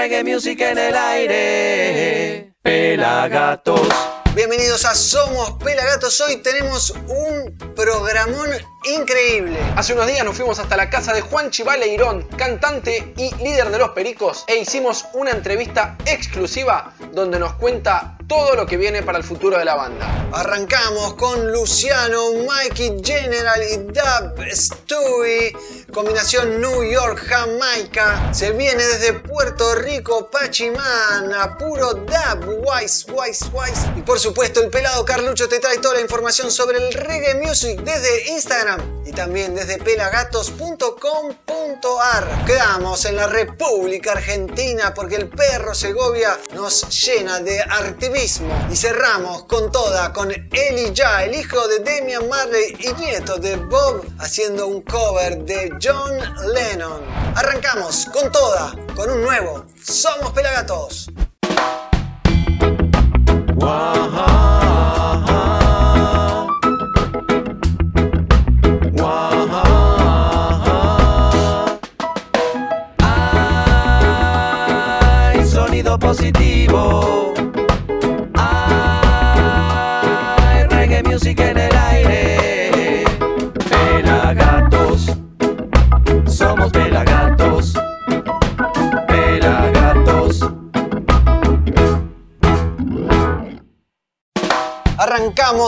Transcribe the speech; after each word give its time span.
reggae 0.00 0.24
music 0.24 0.58
en 0.62 0.78
el 0.78 0.96
aire. 0.96 2.54
Pelagatos. 2.62 3.86
Bienvenidos 4.34 4.86
a 4.86 4.94
Somos 4.94 5.62
Pelagatos. 5.62 6.18
Hoy 6.22 6.38
tenemos 6.38 6.94
un 7.06 7.69
programón 7.80 8.50
increíble. 8.84 9.58
Hace 9.74 9.94
unos 9.94 10.06
días 10.06 10.22
nos 10.22 10.36
fuimos 10.36 10.58
hasta 10.58 10.76
la 10.76 10.90
casa 10.90 11.14
de 11.14 11.22
Juan 11.22 11.50
Chivaleirón, 11.50 12.24
cantante 12.36 13.14
y 13.16 13.34
líder 13.36 13.70
de 13.70 13.78
los 13.78 13.90
Pericos, 13.90 14.44
e 14.46 14.56
hicimos 14.58 15.06
una 15.14 15.30
entrevista 15.30 15.96
exclusiva 16.04 16.92
donde 17.12 17.38
nos 17.38 17.54
cuenta 17.54 18.18
todo 18.28 18.54
lo 18.54 18.64
que 18.64 18.76
viene 18.76 19.02
para 19.02 19.18
el 19.18 19.24
futuro 19.24 19.58
de 19.58 19.64
la 19.64 19.74
banda. 19.74 20.06
Arrancamos 20.32 21.14
con 21.14 21.50
Luciano, 21.52 22.32
Mikey 22.46 23.02
General 23.02 23.60
y 23.60 23.76
Dub 23.78 24.46
Stewie, 24.52 25.52
combinación 25.92 26.60
New 26.60 26.84
York-Jamaica. 26.84 28.32
Se 28.32 28.52
viene 28.52 28.84
desde 28.84 29.14
Puerto 29.14 29.74
Rico, 29.74 30.30
Pachimán, 30.30 31.34
a 31.34 31.58
puro 31.58 31.94
dub, 31.94 32.64
wise, 32.64 33.10
wise, 33.10 33.46
wise. 33.52 33.88
Y 33.96 34.02
por 34.02 34.20
supuesto, 34.20 34.62
el 34.62 34.70
pelado 34.70 35.04
Carlucho 35.04 35.48
te 35.48 35.58
trae 35.58 35.78
toda 35.78 35.94
la 35.94 36.00
información 36.00 36.52
sobre 36.52 36.78
el 36.78 36.94
reggae 36.94 37.34
music 37.34 37.69
desde 37.76 38.30
Instagram 38.30 39.04
y 39.06 39.12
también 39.12 39.54
desde 39.54 39.78
pelagatos.com.ar. 39.78 42.44
Quedamos 42.46 43.04
en 43.04 43.16
la 43.16 43.26
República 43.26 44.12
Argentina 44.12 44.94
porque 44.94 45.16
el 45.16 45.28
perro 45.28 45.74
Segovia 45.74 46.38
nos 46.54 46.88
llena 47.04 47.40
de 47.40 47.60
activismo 47.60 48.68
y 48.70 48.76
cerramos 48.76 49.44
con 49.44 49.70
toda 49.72 50.12
con 50.12 50.30
Eli 50.30 50.92
Ya, 50.92 51.24
el 51.24 51.34
hijo 51.34 51.66
de 51.68 51.80
Damian 51.80 52.28
Marley 52.28 52.76
y 52.78 52.92
nieto 53.00 53.36
de 53.36 53.56
Bob, 53.56 54.04
haciendo 54.18 54.66
un 54.66 54.82
cover 54.82 55.38
de 55.44 55.72
John 55.82 56.18
Lennon. 56.52 57.02
Arrancamos 57.36 58.06
con 58.12 58.30
toda, 58.32 58.74
con 58.94 59.10
un 59.10 59.22
nuevo 59.22 59.66
Somos 59.82 60.32
Pelagatos. 60.32 61.10
Positivo. 76.10 77.29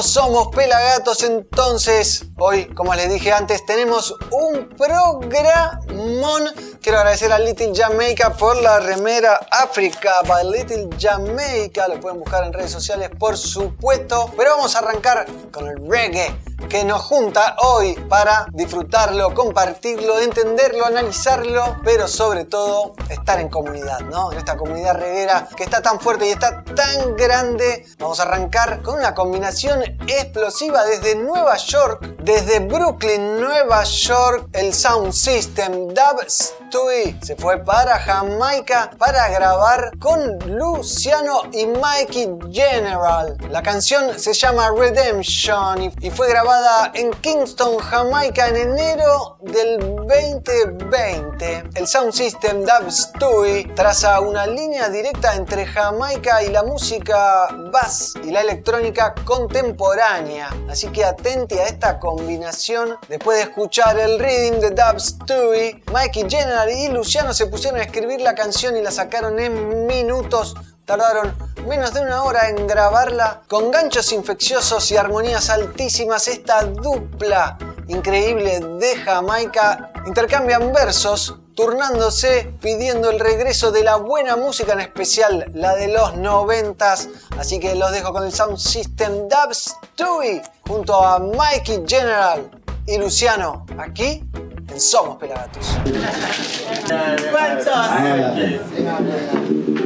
Somos 0.00 0.48
Pelagatos, 0.48 1.22
entonces 1.22 2.24
hoy, 2.38 2.66
como 2.74 2.94
les 2.94 3.12
dije 3.12 3.30
antes, 3.30 3.66
tenemos 3.66 4.16
un 4.30 4.70
programón. 4.70 6.44
Quiero 6.80 6.98
agradecer 6.98 7.30
a 7.30 7.38
Little 7.38 7.72
Jamaica 7.74 8.32
por 8.32 8.60
la 8.62 8.80
remera 8.80 9.46
África 9.50 10.22
by 10.26 10.44
Little 10.50 10.88
Jamaica. 10.98 11.88
Lo 11.88 12.00
pueden 12.00 12.20
buscar 12.20 12.44
en 12.44 12.54
redes 12.54 12.70
sociales, 12.70 13.10
por 13.18 13.36
supuesto. 13.36 14.32
Pero 14.36 14.56
vamos 14.56 14.74
a 14.74 14.78
arrancar 14.78 15.26
con 15.52 15.68
el 15.68 15.76
reggae 15.86 16.34
que 16.68 16.84
nos 16.84 17.02
junta 17.02 17.56
hoy 17.62 17.94
para 18.08 18.46
disfrutarlo, 18.52 19.34
compartirlo, 19.34 20.18
entenderlo, 20.20 20.84
analizarlo, 20.86 21.76
pero 21.84 22.08
sobre 22.08 22.44
todo 22.44 22.94
estar 23.08 23.40
en 23.40 23.48
comunidad, 23.48 24.00
¿no? 24.00 24.32
En 24.32 24.38
esta 24.38 24.56
comunidad 24.56 24.94
reguera 24.94 25.48
que 25.56 25.64
está 25.64 25.80
tan 25.82 26.00
fuerte 26.00 26.26
y 26.28 26.30
está 26.32 26.62
tan 26.64 27.16
grande. 27.16 27.86
Vamos 27.98 28.20
a 28.20 28.24
arrancar 28.24 28.82
con 28.82 28.98
una 28.98 29.14
combinación 29.14 29.82
explosiva 30.06 30.84
desde 30.84 31.14
Nueva 31.16 31.56
York, 31.56 32.16
desde 32.22 32.60
Brooklyn, 32.60 33.40
Nueva 33.40 33.84
York, 33.84 34.48
el 34.52 34.72
Sound 34.74 35.12
System 35.12 35.88
Dub 35.88 36.24
Stewie 36.28 37.18
se 37.22 37.36
fue 37.36 37.58
para 37.58 37.98
Jamaica 37.98 38.90
para 38.98 39.28
grabar 39.28 39.90
con 39.98 40.38
Luciano 40.46 41.42
y 41.52 41.66
Mikey 41.66 42.38
General. 42.50 43.36
La 43.50 43.62
canción 43.62 44.18
se 44.18 44.32
llama 44.32 44.70
Redemption 44.74 45.82
y- 45.82 45.92
y 46.00 46.10
fue 46.10 46.28
grabada 46.28 46.51
en 46.94 47.10
Kingston, 47.22 47.78
Jamaica 47.78 48.48
en 48.48 48.56
enero 48.56 49.38
del 49.40 49.78
2020. 49.78 51.64
El 51.74 51.86
Sound 51.86 52.12
System 52.12 52.64
Dub 52.64 52.90
Stewie 52.90 53.72
traza 53.74 54.20
una 54.20 54.46
línea 54.46 54.90
directa 54.90 55.34
entre 55.34 55.64
Jamaica 55.64 56.42
y 56.42 56.50
la 56.50 56.62
música 56.62 57.48
bass 57.72 58.14
y 58.22 58.30
la 58.30 58.42
electrónica 58.42 59.14
contemporánea. 59.24 60.50
Así 60.68 60.88
que 60.88 61.06
atenti 61.06 61.58
a 61.58 61.64
esta 61.64 61.98
combinación. 61.98 62.98
Después 63.08 63.38
de 63.38 63.44
escuchar 63.44 63.98
el 63.98 64.18
reading 64.18 64.60
de 64.60 64.70
Dub 64.70 65.00
Stewie, 65.00 65.82
Mikey 65.90 66.28
General 66.28 66.70
y 66.70 66.88
Luciano 66.88 67.32
se 67.32 67.46
pusieron 67.46 67.80
a 67.80 67.84
escribir 67.84 68.20
la 68.20 68.34
canción 68.34 68.76
y 68.76 68.82
la 68.82 68.90
sacaron 68.90 69.38
en 69.38 69.86
minutos. 69.86 70.54
Tardaron 70.92 71.34
menos 71.66 71.94
de 71.94 72.02
una 72.02 72.22
hora 72.22 72.50
en 72.50 72.66
grabarla 72.66 73.40
con 73.48 73.70
ganchos 73.70 74.12
infecciosos 74.12 74.90
y 74.90 74.98
armonías 74.98 75.48
altísimas. 75.48 76.28
Esta 76.28 76.64
dupla 76.64 77.56
increíble 77.88 78.60
de 78.60 78.96
Jamaica 78.96 79.90
intercambian 80.04 80.70
versos 80.70 81.34
turnándose 81.54 82.52
pidiendo 82.60 83.08
el 83.08 83.20
regreso 83.20 83.72
de 83.72 83.84
la 83.84 83.96
buena 83.96 84.36
música 84.36 84.74
en 84.74 84.80
especial 84.80 85.50
la 85.54 85.74
de 85.74 85.88
los 85.88 86.14
noventas. 86.18 87.08
Así 87.38 87.58
que 87.58 87.74
los 87.74 87.90
dejo 87.90 88.12
con 88.12 88.26
el 88.26 88.32
Sound 88.34 88.58
System 88.58 89.28
Dub 89.30 89.54
Stewie 89.54 90.42
junto 90.68 91.02
a 91.02 91.18
Mikey 91.18 91.84
General 91.88 92.50
y 92.86 92.98
Luciano 92.98 93.64
aquí 93.78 94.22
en 94.68 94.78
Somos 94.78 95.16
Pelagatos 95.16 95.74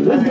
It, 0.08 0.22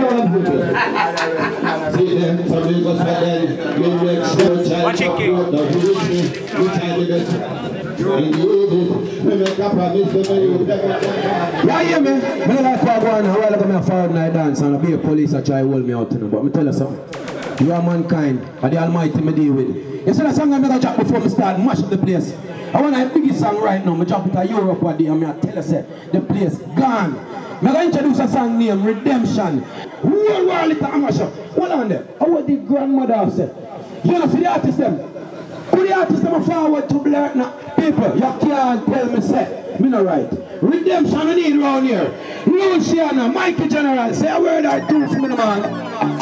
me? 12.01 12.11
Me 12.11 12.55
what 12.61 13.01
go 13.01 13.11
on 13.11 13.25
a 13.25 13.33
while 13.33 13.53
ago 13.53 13.65
me 13.65 13.75
a 13.75 14.07
night 14.07 14.33
dance 14.33 14.61
and 14.61 14.75
a 14.75 14.79
be 14.79 14.93
a 14.93 14.97
police 14.97 15.33
a 15.33 15.43
try 15.43 15.61
hold 15.61 15.85
me 15.85 15.93
out 15.93 16.09
but 16.09 16.43
me 16.43 16.51
tell 16.51 16.65
you 16.65 16.73
something. 16.73 17.65
You 17.65 17.73
are 17.73 17.81
mankind, 17.81 18.47
and 18.61 18.73
the 18.73 18.77
Almighty 18.77 19.21
me 19.21 19.33
deal 19.33 19.53
with. 19.53 19.75
You 20.07 20.13
see 20.13 20.23
that 20.23 20.35
song 20.35 20.53
I'm 20.53 20.61
gonna 20.61 20.79
drop 20.79 20.97
before 20.97 21.19
me 21.19 21.29
start 21.29 21.59
mash 21.59 21.79
up 21.79 21.89
the 21.89 21.97
place. 21.97 22.33
I 22.73 22.81
want 22.81 22.95
a 22.95 23.13
biggest 23.13 23.39
song 23.39 23.61
right 23.61 23.83
now, 23.85 23.95
me 23.95 24.05
drop 24.05 24.25
it 24.27 24.33
to 24.33 24.45
Europe 24.45 24.81
one 24.81 24.97
day 24.97 25.07
and 25.07 25.19
me 25.19 25.27
a 25.27 25.33
tell 25.33 25.55
you 25.55 25.85
the 26.11 26.21
place 26.21 26.57
gone. 26.77 27.34
Me 27.65 27.71
gonna 27.71 27.85
introduce 27.85 28.19
a 28.19 28.27
song 28.27 28.59
named 28.59 28.85
Redemption. 28.85 29.63
Whole 29.63 30.45
world 30.45 30.71
it 30.71 30.81
a 30.83 30.97
mash 30.99 31.19
up. 31.19 31.33
Hold 31.33 31.71
on 31.71 31.89
there. 31.89 32.05
How 32.19 32.27
would 32.27 32.45
the 32.45 32.57
grandmother 32.57 33.15
have 33.15 33.33
said? 33.33 33.55
You 34.03 34.19
know 34.19 34.27
see 34.27 34.41
the 34.41 34.51
artist 34.51 34.77
them? 34.77 34.97
Who 34.99 35.87
the 35.87 35.93
artist 35.95 36.21
them 36.21 36.43
forward 36.43 36.87
to 36.89 36.99
blur 36.99 37.33
now? 37.33 37.49
People, 37.75 38.13
you 38.13 38.21
can't 38.21 38.85
tell 38.85 39.09
me 39.09 39.19
say, 39.19 39.77
me 39.79 39.89
no 39.89 40.03
right. 40.03 40.31
Redemption 40.61 41.15
I 41.17 41.33
need 41.33 41.57
round 41.57 41.87
here. 41.87 42.13
Luciana, 42.45 43.29
Mikey 43.29 43.67
General, 43.67 44.13
say 44.13 44.31
a 44.31 44.39
word 44.39 44.65
or 44.65 44.87
two 44.87 45.07
for 45.07 45.19
me 45.21 45.27
the 45.29 45.35
man. 45.35 45.63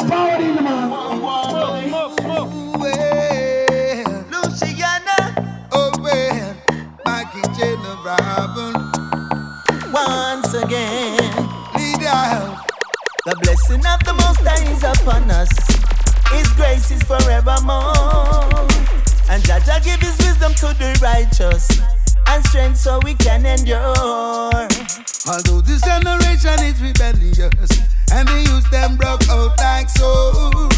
Forward 0.08 0.40
in 0.40 0.56
the 0.56 0.62
man. 0.62 0.90
Luciana, 4.30 5.68
oh 5.72 5.92
well, 6.00 6.56
Mikey 7.04 7.42
General, 7.58 8.83
once 9.94 10.52
again. 10.54 11.16
lead 11.74 12.02
out. 12.06 12.66
The 13.24 13.36
blessing 13.42 13.86
of 13.86 14.02
the 14.04 14.12
Most 14.12 14.42
High 14.42 14.66
is 14.68 14.82
upon 14.82 15.30
us. 15.30 15.50
His 16.34 16.48
grace 16.58 16.90
is 16.90 17.02
forevermore. 17.04 18.66
And 19.30 19.42
Jaja 19.44 19.82
give 19.82 20.00
his 20.00 20.18
wisdom 20.18 20.52
to 20.54 20.74
the 20.76 20.98
righteous 21.00 21.68
and 22.26 22.44
strength 22.46 22.78
so 22.78 23.00
we 23.04 23.14
can 23.14 23.46
endure. 23.46 24.68
Although 25.30 25.62
this 25.62 25.80
generation 25.82 26.58
is 26.66 26.80
rebellious 26.82 27.70
and 28.12 28.28
the 28.28 28.38
youth 28.50 28.68
them 28.70 28.96
broke 28.96 29.26
out 29.30 29.56
like 29.58 29.88
so, 29.88 30.68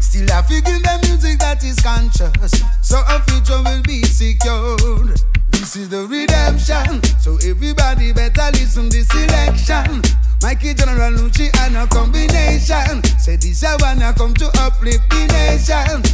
still 0.00 0.30
I 0.30 0.42
figure 0.42 0.78
the 0.78 1.00
music 1.08 1.40
that 1.40 1.64
is 1.64 1.76
conscious, 1.80 2.62
so 2.82 3.02
a 3.08 3.20
future 3.26 3.60
will 3.64 3.82
be 3.82 4.02
secured. 4.02 5.35
This 5.56 5.76
is 5.76 5.88
the 5.88 6.06
redemption. 6.06 7.02
So 7.18 7.38
everybody 7.48 8.12
better 8.12 8.52
listen 8.52 8.90
this 8.90 9.08
election. 9.14 10.02
Mikey 10.42 10.74
General 10.74 11.12
Lucci 11.16 11.48
and 11.64 11.76
a 11.76 11.86
combination. 11.88 13.02
Say 13.18 13.36
this 13.36 13.64
I 13.64 13.74
wanna 13.80 14.12
come 14.12 14.34
to 14.34 14.46
uplift 14.60 15.08
the 15.08 15.24
nation. 15.32 16.04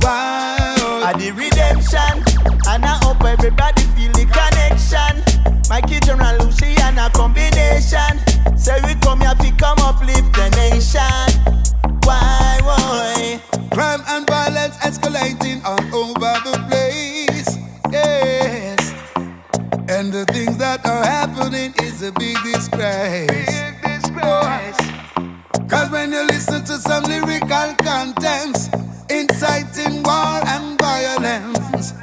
Wow. 0.00 1.02
I 1.02 1.12
the 1.18 1.32
redemption, 1.34 2.22
and 2.70 2.84
I 2.86 2.98
hope 3.02 3.24
everybody 3.24 3.82
feel 3.98 4.12
the 4.14 4.30
connection. 4.30 5.26
Mikey 5.68 5.98
General 6.06 6.38
Lucci 6.38 6.78
and 6.86 6.98
a 6.98 7.10
combination. 7.10 8.14
Say 8.56 8.78
we 8.86 8.94
come 9.02 9.20
here 9.20 9.34
to 9.34 9.50
come 9.58 9.78
uplift 9.82 10.30
the 10.38 10.48
nation. 10.54 11.26
Why, 12.06 12.60
why? 12.62 13.42
Crime 13.74 14.02
and 14.06 14.24
violence 14.26 14.76
escalating 14.78 15.64
all 15.64 15.82
over 15.92 16.32
the 16.46 16.64
place. 16.68 16.77
And 19.98 20.12
the 20.12 20.24
things 20.26 20.56
that 20.58 20.86
are 20.86 21.04
happening 21.04 21.74
is 21.82 22.02
a 22.02 22.12
big 22.12 22.36
disgrace. 22.44 23.26
Big 23.26 23.82
disgrace. 23.82 24.78
Cause 25.68 25.90
when 25.90 26.12
you 26.12 26.22
listen 26.22 26.62
to 26.66 26.78
some 26.78 27.02
lyrical 27.02 27.74
contents, 27.82 28.68
inciting 29.10 30.04
war 30.04 30.38
and 30.54 30.78
violence, 30.78 31.94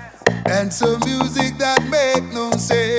and 0.45 0.73
some 0.73 0.99
music 1.05 1.57
that 1.57 1.87
make 1.87 2.33
no 2.33 2.51
sense. 2.51 2.94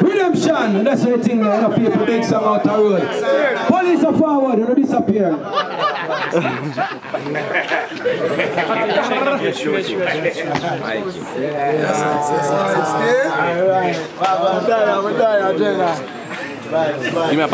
Redemption, 0.00 0.84
that's 0.84 1.04
the 1.04 1.18
thing 1.18 1.40
there, 1.40 1.54
you 1.56 1.62
know, 1.62 1.70
people 1.76 2.06
big 2.06 2.24
song 2.24 2.44
out 2.44 2.62
the 2.64 2.70
road. 2.70 3.02
Police 3.68 4.04
are 4.04 4.16
forward, 4.16 4.58
you 4.58 4.66
know, 4.66 4.74
disappear. 4.74 5.30
Dime 17.30 17.40
a 17.40 17.48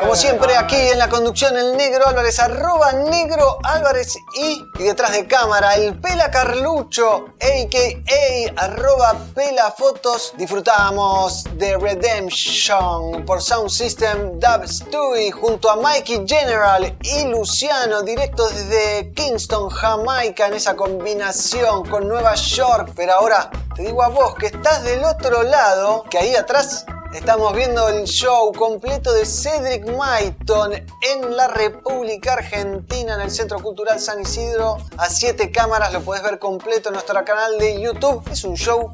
Como 0.00 0.14
siempre, 0.14 0.56
aquí 0.56 0.76
en 0.76 0.98
la 0.98 1.08
conducción, 1.08 1.56
el 1.56 1.76
negro 1.76 2.06
Álvarez, 2.06 2.38
arroba 2.38 2.92
negro 2.92 3.58
Álvarez 3.62 4.16
y, 4.34 4.64
y 4.78 4.82
detrás 4.82 5.12
de 5.12 5.26
cámara, 5.26 5.74
el 5.76 5.98
Pela 5.98 6.30
Carlucho, 6.30 7.26
a.k.a. 7.40 8.64
arroba 8.64 9.16
Pela 9.34 9.70
Fotos. 9.72 10.34
Disfrutamos 10.36 11.44
de 11.54 11.76
Redemption 11.76 13.24
por 13.24 13.42
Sound 13.42 13.70
System 13.70 14.38
Dub 14.38 14.66
Stewie 14.66 15.30
junto 15.30 15.70
a 15.70 15.76
Mikey 15.76 16.24
General 16.26 16.96
y 17.02 17.24
Luciano, 17.26 18.02
directo 18.02 18.48
desde 18.48 19.12
Kingston, 19.14 19.68
Jamaica, 19.68 20.46
en 20.46 20.54
esa 20.54 20.74
combinación 20.76 21.88
con 21.88 22.08
Nueva 22.08 22.34
York. 22.34 22.92
Pero 22.96 23.14
ahora 23.14 23.50
te 23.74 23.82
digo 23.82 24.02
a 24.02 24.08
vos 24.08 24.34
que 24.34 24.46
estás 24.46 24.82
del 24.82 25.04
otro 25.04 25.27
lado, 25.28 26.04
que 26.10 26.18
ahí 26.18 26.34
atrás 26.34 26.86
Estamos 27.14 27.54
viendo 27.56 27.88
el 27.88 28.04
show 28.04 28.52
completo 28.52 29.14
de 29.14 29.24
Cedric 29.24 29.90
Maiton 29.96 30.74
en 30.74 31.36
la 31.36 31.48
República 31.48 32.34
Argentina, 32.34 33.14
en 33.14 33.22
el 33.22 33.30
Centro 33.30 33.58
Cultural 33.60 33.98
San 33.98 34.20
Isidro. 34.20 34.76
A 34.98 35.08
siete 35.08 35.50
cámaras 35.50 35.90
lo 35.94 36.02
podés 36.02 36.22
ver 36.22 36.38
completo 36.38 36.90
en 36.90 36.94
nuestro 36.94 37.24
canal 37.24 37.58
de 37.58 37.80
YouTube. 37.80 38.22
Es 38.30 38.44
un 38.44 38.56
show 38.56 38.92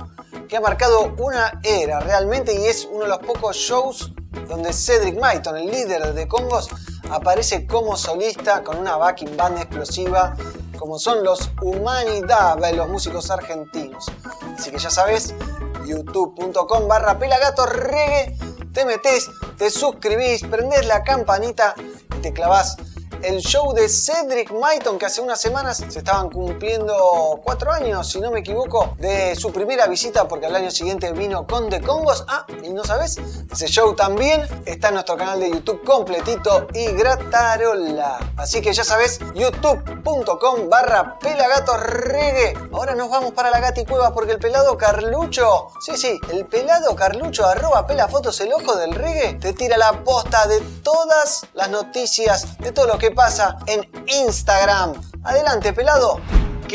que 0.49 0.57
ha 0.57 0.61
marcado 0.61 1.13
una 1.19 1.61
era 1.65 1.99
realmente 1.99 2.55
y 2.55 2.67
es 2.67 2.89
uno 2.89 3.03
de 3.03 3.09
los 3.09 3.19
pocos 3.19 3.57
shows 3.57 4.13
donde 4.49 4.73
Cedric 4.73 5.19
Maiton, 5.19 5.57
el 5.57 5.67
líder 5.67 6.15
de 6.15 6.29
Congos, 6.29 6.69
aparece 7.11 7.67
como 7.67 7.97
solista 7.97 8.63
con 8.63 8.79
una 8.79 8.97
backing 8.97 9.37
band 9.37 9.59
explosiva 9.59 10.37
como 10.85 10.99
son 10.99 11.25
los 11.25 11.51
Humanidad, 11.63 12.59
los 12.75 12.89
músicos 12.89 13.31
argentinos. 13.31 14.05
Así 14.59 14.71
que 14.71 14.79
ya 14.79 14.91
sabes, 14.91 15.35
youtube.com 15.85 16.89
barra 16.89 17.19
pelagato 17.19 17.67
reggae, 17.67 18.37
te 18.73 18.85
metes, 18.85 19.31
te 19.59 19.71
suscribís, 19.71 20.43
prendés 20.45 20.87
la 20.87 21.03
campanita 21.03 21.75
y 22.17 22.21
te 22.21 22.33
clavás 22.33 22.77
el 23.25 23.41
show 23.41 23.73
de 23.73 23.89
Cedric 23.89 24.53
Maiton, 24.53 24.99
que 24.99 25.07
hace 25.07 25.21
unas 25.21 25.41
semanas 25.41 25.83
se 25.89 25.99
estaban 25.99 26.29
cumpliendo 26.29 27.41
cuatro 27.43 27.73
años, 27.73 28.11
si 28.11 28.21
no 28.21 28.31
me 28.31 28.41
equivoco, 28.41 28.95
de 28.99 29.35
su 29.35 29.51
primera 29.51 29.87
visita, 29.87 30.29
porque 30.29 30.47
al 30.47 30.55
año 30.55 30.71
siguiente 30.71 31.11
vino 31.13 31.47
con 31.47 31.71
The 31.71 31.81
Congos. 31.81 32.25
Ah, 32.29 32.47
y 32.63 32.69
no 32.71 32.85
sabes, 32.85 33.19
ese 33.51 33.67
show 33.67 33.95
también 33.95 34.47
está 34.67 34.89
en 34.89 34.95
nuestro 34.95 35.17
canal 35.17 35.41
de 35.41 35.51
YouTube 35.51 35.83
completito 35.85 36.67
y 36.75 36.87
gratarola. 36.93 38.19
Así 38.37 38.61
que 38.61 38.73
ya 38.73 38.85
sabes, 38.85 39.21
youtube.com 39.35 40.69
barra 40.69 41.19
pelagatorregue. 41.19 42.55
Ahora 42.73 42.95
nos 42.95 43.09
vamos 43.09 43.33
para 43.33 43.51
la 43.51 43.61
gaticueva 43.61 44.13
porque 44.13 44.33
el 44.33 44.39
pelado 44.39 44.77
Carlucho, 44.77 45.69
sí, 45.81 45.97
sí, 45.97 46.21
el 46.31 46.45
pelado 46.47 46.95
Carlucho, 46.95 47.47
arroba 47.47 47.87
pelafotos, 47.87 48.39
el 48.41 48.53
ojo 48.53 48.77
del 48.77 48.95
reggae, 48.95 49.35
te 49.35 49.55
tira 49.55 49.79
la 49.79 50.05
posta 50.05 50.47
de 50.47 50.61
todas 50.83 51.47
las 51.55 51.71
noticias, 51.71 52.59
de 52.59 52.73
todo 52.73 52.87
lo 52.87 52.99
que 52.99 53.14
pasa 53.15 53.57
en 53.67 53.89
Instagram. 54.07 54.93
Adelante, 55.25 55.73
pelado. 55.73 56.21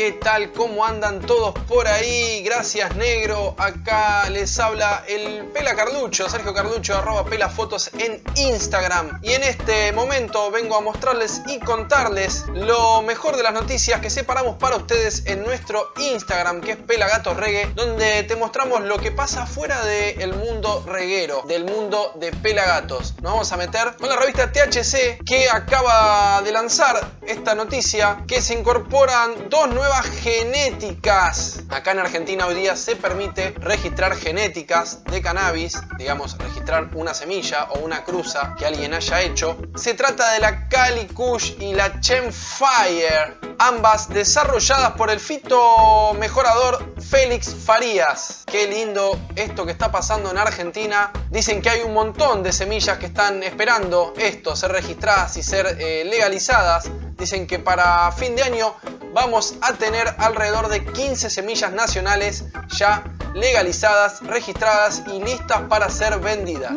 ¿Qué 0.00 0.12
tal? 0.12 0.50
¿Cómo 0.52 0.86
andan 0.86 1.20
todos 1.20 1.52
por 1.68 1.86
ahí? 1.86 2.42
Gracias, 2.42 2.96
negro. 2.96 3.54
Acá 3.58 4.30
les 4.30 4.58
habla 4.58 5.04
el 5.06 5.44
Pela 5.52 5.76
Carlucho, 5.76 6.26
Sergio 6.26 6.54
Carlucho, 6.54 6.96
arroba 6.96 7.26
Pela 7.26 7.50
Fotos 7.50 7.90
en 7.98 8.22
Instagram. 8.34 9.20
Y 9.22 9.32
en 9.32 9.42
este 9.42 9.92
momento 9.92 10.50
vengo 10.50 10.74
a 10.76 10.80
mostrarles 10.80 11.42
y 11.48 11.58
contarles 11.58 12.46
lo 12.54 13.02
mejor 13.02 13.36
de 13.36 13.42
las 13.42 13.52
noticias 13.52 14.00
que 14.00 14.08
separamos 14.08 14.56
para 14.56 14.76
ustedes 14.76 15.26
en 15.26 15.42
nuestro 15.42 15.92
Instagram, 15.98 16.62
que 16.62 16.70
es 16.70 16.76
Pela 16.78 17.06
Gato 17.06 17.34
Reggae, 17.34 17.70
donde 17.74 18.22
te 18.22 18.36
mostramos 18.36 18.80
lo 18.80 18.96
que 18.96 19.12
pasa 19.12 19.44
fuera 19.44 19.84
del 19.84 20.32
mundo 20.32 20.82
reguero, 20.86 21.42
del 21.46 21.66
mundo 21.66 22.14
de 22.14 22.32
Pelagatos. 22.32 23.16
Nos 23.20 23.32
vamos 23.32 23.52
a 23.52 23.58
meter 23.58 23.96
con 23.98 24.08
la 24.08 24.16
revista 24.16 24.50
THC 24.50 25.22
que 25.26 25.50
acaba 25.52 26.40
de 26.40 26.52
lanzar 26.52 27.18
esta 27.26 27.54
noticia 27.54 28.24
que 28.26 28.40
se 28.40 28.54
incorporan 28.54 29.50
dos 29.50 29.68
genéticas. 29.98 31.62
Acá 31.68 31.92
en 31.92 31.98
Argentina 31.98 32.46
hoy 32.46 32.54
día 32.54 32.76
se 32.76 32.96
permite 32.96 33.54
registrar 33.58 34.16
genéticas 34.16 35.02
de 35.04 35.20
cannabis, 35.20 35.80
digamos, 35.98 36.38
registrar 36.38 36.90
una 36.94 37.14
semilla 37.14 37.64
o 37.70 37.80
una 37.80 38.04
cruza 38.04 38.54
que 38.58 38.66
alguien 38.66 38.94
haya 38.94 39.20
hecho. 39.20 39.56
Se 39.74 39.94
trata 39.94 40.32
de 40.32 40.40
la 40.40 40.68
Cali 40.68 41.06
Kush 41.06 41.54
y 41.60 41.74
la 41.74 42.00
Chemfire, 42.00 43.38
ambas 43.58 44.08
desarrolladas 44.08 44.92
por 44.92 45.10
el 45.10 45.20
fito 45.20 46.14
mejorador 46.14 46.94
Félix 47.00 47.54
Farías. 47.54 48.44
Qué 48.46 48.68
lindo 48.68 49.18
esto 49.34 49.66
que 49.66 49.72
está 49.72 49.90
pasando 49.90 50.30
en 50.30 50.38
Argentina. 50.38 51.12
Dicen 51.30 51.60
que 51.60 51.70
hay 51.70 51.82
un 51.82 51.92
montón 51.92 52.42
de 52.42 52.52
semillas 52.52 52.98
que 52.98 53.06
están 53.06 53.42
esperando 53.42 54.14
esto, 54.16 54.54
ser 54.54 54.72
registradas 54.72 55.36
y 55.36 55.42
ser 55.42 55.76
eh, 55.78 56.04
legalizadas. 56.04 56.90
Dicen 57.16 57.46
que 57.46 57.58
para 57.58 58.10
fin 58.12 58.34
de 58.36 58.42
año 58.42 58.74
vamos 59.12 59.54
a 59.60 59.74
tener 59.80 60.14
alrededor 60.18 60.68
de 60.68 60.84
15 60.84 61.28
semillas 61.30 61.72
nacionales 61.72 62.44
ya 62.68 63.02
legalizadas, 63.34 64.20
registradas 64.20 65.02
y 65.12 65.20
listas 65.22 65.62
para 65.68 65.88
ser 65.90 66.18
vendidas. 66.20 66.72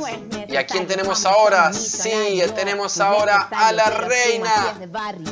¿Y 0.48 0.56
a 0.56 0.66
quién 0.66 0.88
tenemos 0.88 1.26
ahora? 1.26 1.72
Sí, 1.74 2.42
tenemos 2.56 3.00
ahora 3.00 3.50
a 3.52 3.72
la 3.72 3.90
reina, 3.90 4.76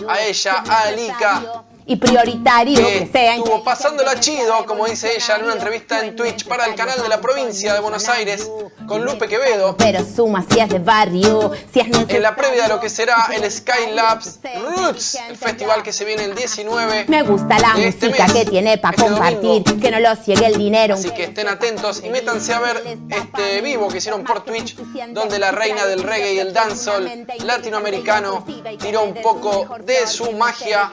a 0.07 0.21
ella, 0.21 0.63
a 0.67 0.81
Alika 0.83 1.63
y 1.85 1.95
prioritario 1.95 2.85
que, 2.85 3.09
sea. 3.11 3.35
Estuvo 3.35 3.63
pasándola 3.63 4.19
chido, 4.19 4.65
como 4.65 4.85
dice 4.85 5.15
ella 5.15 5.37
en 5.37 5.45
una 5.45 5.53
entrevista 5.53 6.05
en 6.05 6.15
Twitch 6.15 6.45
para 6.45 6.65
el 6.65 6.75
canal 6.75 7.01
de 7.01 7.09
la 7.09 7.21
provincia 7.21 7.73
de 7.73 7.79
Buenos 7.79 8.07
Aires 8.09 8.49
con 8.87 9.03
Lupe 9.03 9.27
Quevedo. 9.27 9.75
Pero 9.77 10.03
suma 10.03 10.45
si 10.49 10.59
es 10.59 10.69
de 10.69 10.79
barrio, 10.79 11.51
si 11.73 11.79
es 11.79 11.87
En 11.87 12.21
la 12.21 12.35
previa 12.35 12.63
de 12.63 12.69
lo 12.69 12.79
que 12.79 12.89
será 12.89 13.29
el 13.33 13.49
Skylabs 13.49 14.39
Roots, 14.61 15.15
el 15.29 15.37
festival 15.37 15.83
que 15.83 15.93
se 15.93 16.05
viene 16.05 16.25
el 16.25 16.35
19. 16.35 17.05
Me 17.07 17.23
gusta 17.23 17.59
la 17.59 17.75
este 17.77 18.09
música 18.09 18.25
que 18.27 18.45
tiene 18.45 18.77
para 18.77 18.95
este 18.95 19.07
compartir, 19.07 19.63
que 19.63 19.91
no 19.91 19.99
lo 19.99 20.15
ciegue 20.15 20.45
el 20.45 20.57
dinero. 20.57 20.95
Así 20.95 21.11
que 21.11 21.23
estén 21.23 21.47
atentos 21.47 22.01
y 22.03 22.09
métanse 22.09 22.53
a 22.53 22.59
ver 22.59 22.83
este 23.09 23.61
vivo 23.61 23.87
que 23.87 23.97
hicieron 23.97 24.23
por 24.23 24.43
Twitch, 24.43 24.75
donde 25.09 25.39
la 25.39 25.51
reina 25.51 25.85
del 25.85 26.03
reggae 26.03 26.33
y 26.33 26.39
el 26.39 26.53
dancehall 26.53 27.27
latinoamericano 27.43 28.45
tiró 28.79 29.03
un 29.03 29.13
poco 29.15 29.77
de 29.85 30.07
su 30.07 30.31
magia 30.33 30.89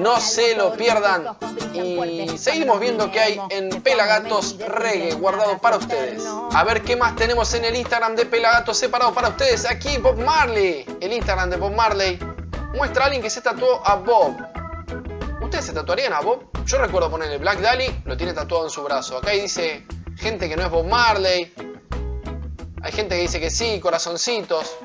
no 0.00 0.20
se 0.20 0.56
lo 0.56 0.72
pierdan. 0.74 1.36
Y 1.74 2.38
seguimos 2.38 2.80
viendo 2.80 3.10
que 3.10 3.20
hay 3.20 3.40
en 3.50 3.82
Pelagatos 3.82 4.58
Reggae 4.58 5.14
guardado 5.14 5.58
para 5.58 5.76
ustedes. 5.76 6.22
A 6.52 6.64
ver 6.64 6.82
qué 6.82 6.96
más 6.96 7.16
tenemos 7.16 7.52
en 7.54 7.64
el 7.64 7.76
Instagram 7.76 8.16
de 8.16 8.26
Pelagatos 8.26 8.78
separado 8.78 9.12
para 9.14 9.28
ustedes. 9.28 9.64
Aquí 9.68 9.96
Bob 9.98 10.18
Marley. 10.18 10.84
El 11.00 11.12
Instagram 11.12 11.50
de 11.50 11.56
Bob 11.56 11.72
Marley 11.72 12.18
muestra 12.74 13.04
a 13.04 13.06
alguien 13.06 13.22
que 13.22 13.30
se 13.30 13.40
tatuó 13.40 13.86
a 13.86 13.96
Bob. 13.96 14.36
¿Ustedes 15.42 15.66
se 15.66 15.72
tatuarían 15.72 16.12
a 16.12 16.20
Bob? 16.20 16.50
Yo 16.64 16.78
recuerdo 16.78 17.10
ponerle 17.10 17.38
Black 17.38 17.60
Dali, 17.60 18.02
lo 18.04 18.16
tiene 18.16 18.32
tatuado 18.32 18.64
en 18.64 18.70
su 18.70 18.82
brazo. 18.82 19.18
Acá 19.18 19.32
dice 19.32 19.84
gente 20.16 20.48
que 20.48 20.56
no 20.56 20.62
es 20.62 20.70
Bob 20.70 20.86
Marley. 20.86 21.52
Hay 22.82 22.92
gente 22.92 23.16
que 23.16 23.22
dice 23.22 23.40
que 23.40 23.50
sí, 23.50 23.78
corazoncitos. 23.80 24.76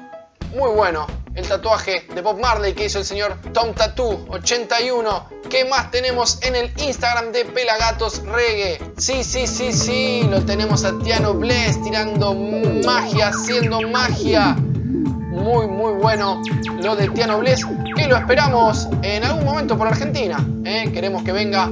Muy 0.56 0.72
bueno 0.72 1.08
el 1.38 1.48
tatuaje 1.48 2.08
de 2.16 2.22
Bob 2.22 2.40
Marley 2.40 2.74
que 2.74 2.86
hizo 2.86 2.98
el 2.98 3.06
señor 3.06 3.38
Tom 3.54 3.74
Tattoo 3.74 4.26
81. 4.30 5.30
¿Qué 5.50 5.66
más 5.66 5.92
tenemos 5.92 6.40
en 6.42 6.56
el 6.56 6.72
Instagram 6.82 7.32
de 7.32 7.46
Pelagatos 7.46 8.24
Reggae? 8.26 8.80
Sí, 8.98 9.24
sí, 9.24 9.46
sí, 9.46 9.72
sí, 9.72 10.28
lo 10.30 10.44
tenemos 10.44 10.84
a 10.84 10.98
Tiano 10.98 11.36
Bless 11.36 11.82
tirando 11.84 12.34
magia, 12.34 13.28
haciendo 13.28 13.82
magia. 13.82 14.56
Muy, 14.56 15.68
muy 15.68 15.94
bueno 15.94 16.42
lo 16.82 16.96
de 16.96 17.08
Tiano 17.10 17.38
Bless, 17.38 17.64
que 17.96 18.08
lo 18.08 18.18
esperamos 18.18 18.88
en 19.04 19.24
algún 19.24 19.46
momento 19.46 19.78
por 19.78 19.88
Argentina. 19.88 20.44
¿eh? 20.66 20.92
Queremos 20.92 21.24
que 21.24 21.34
venga 21.34 21.70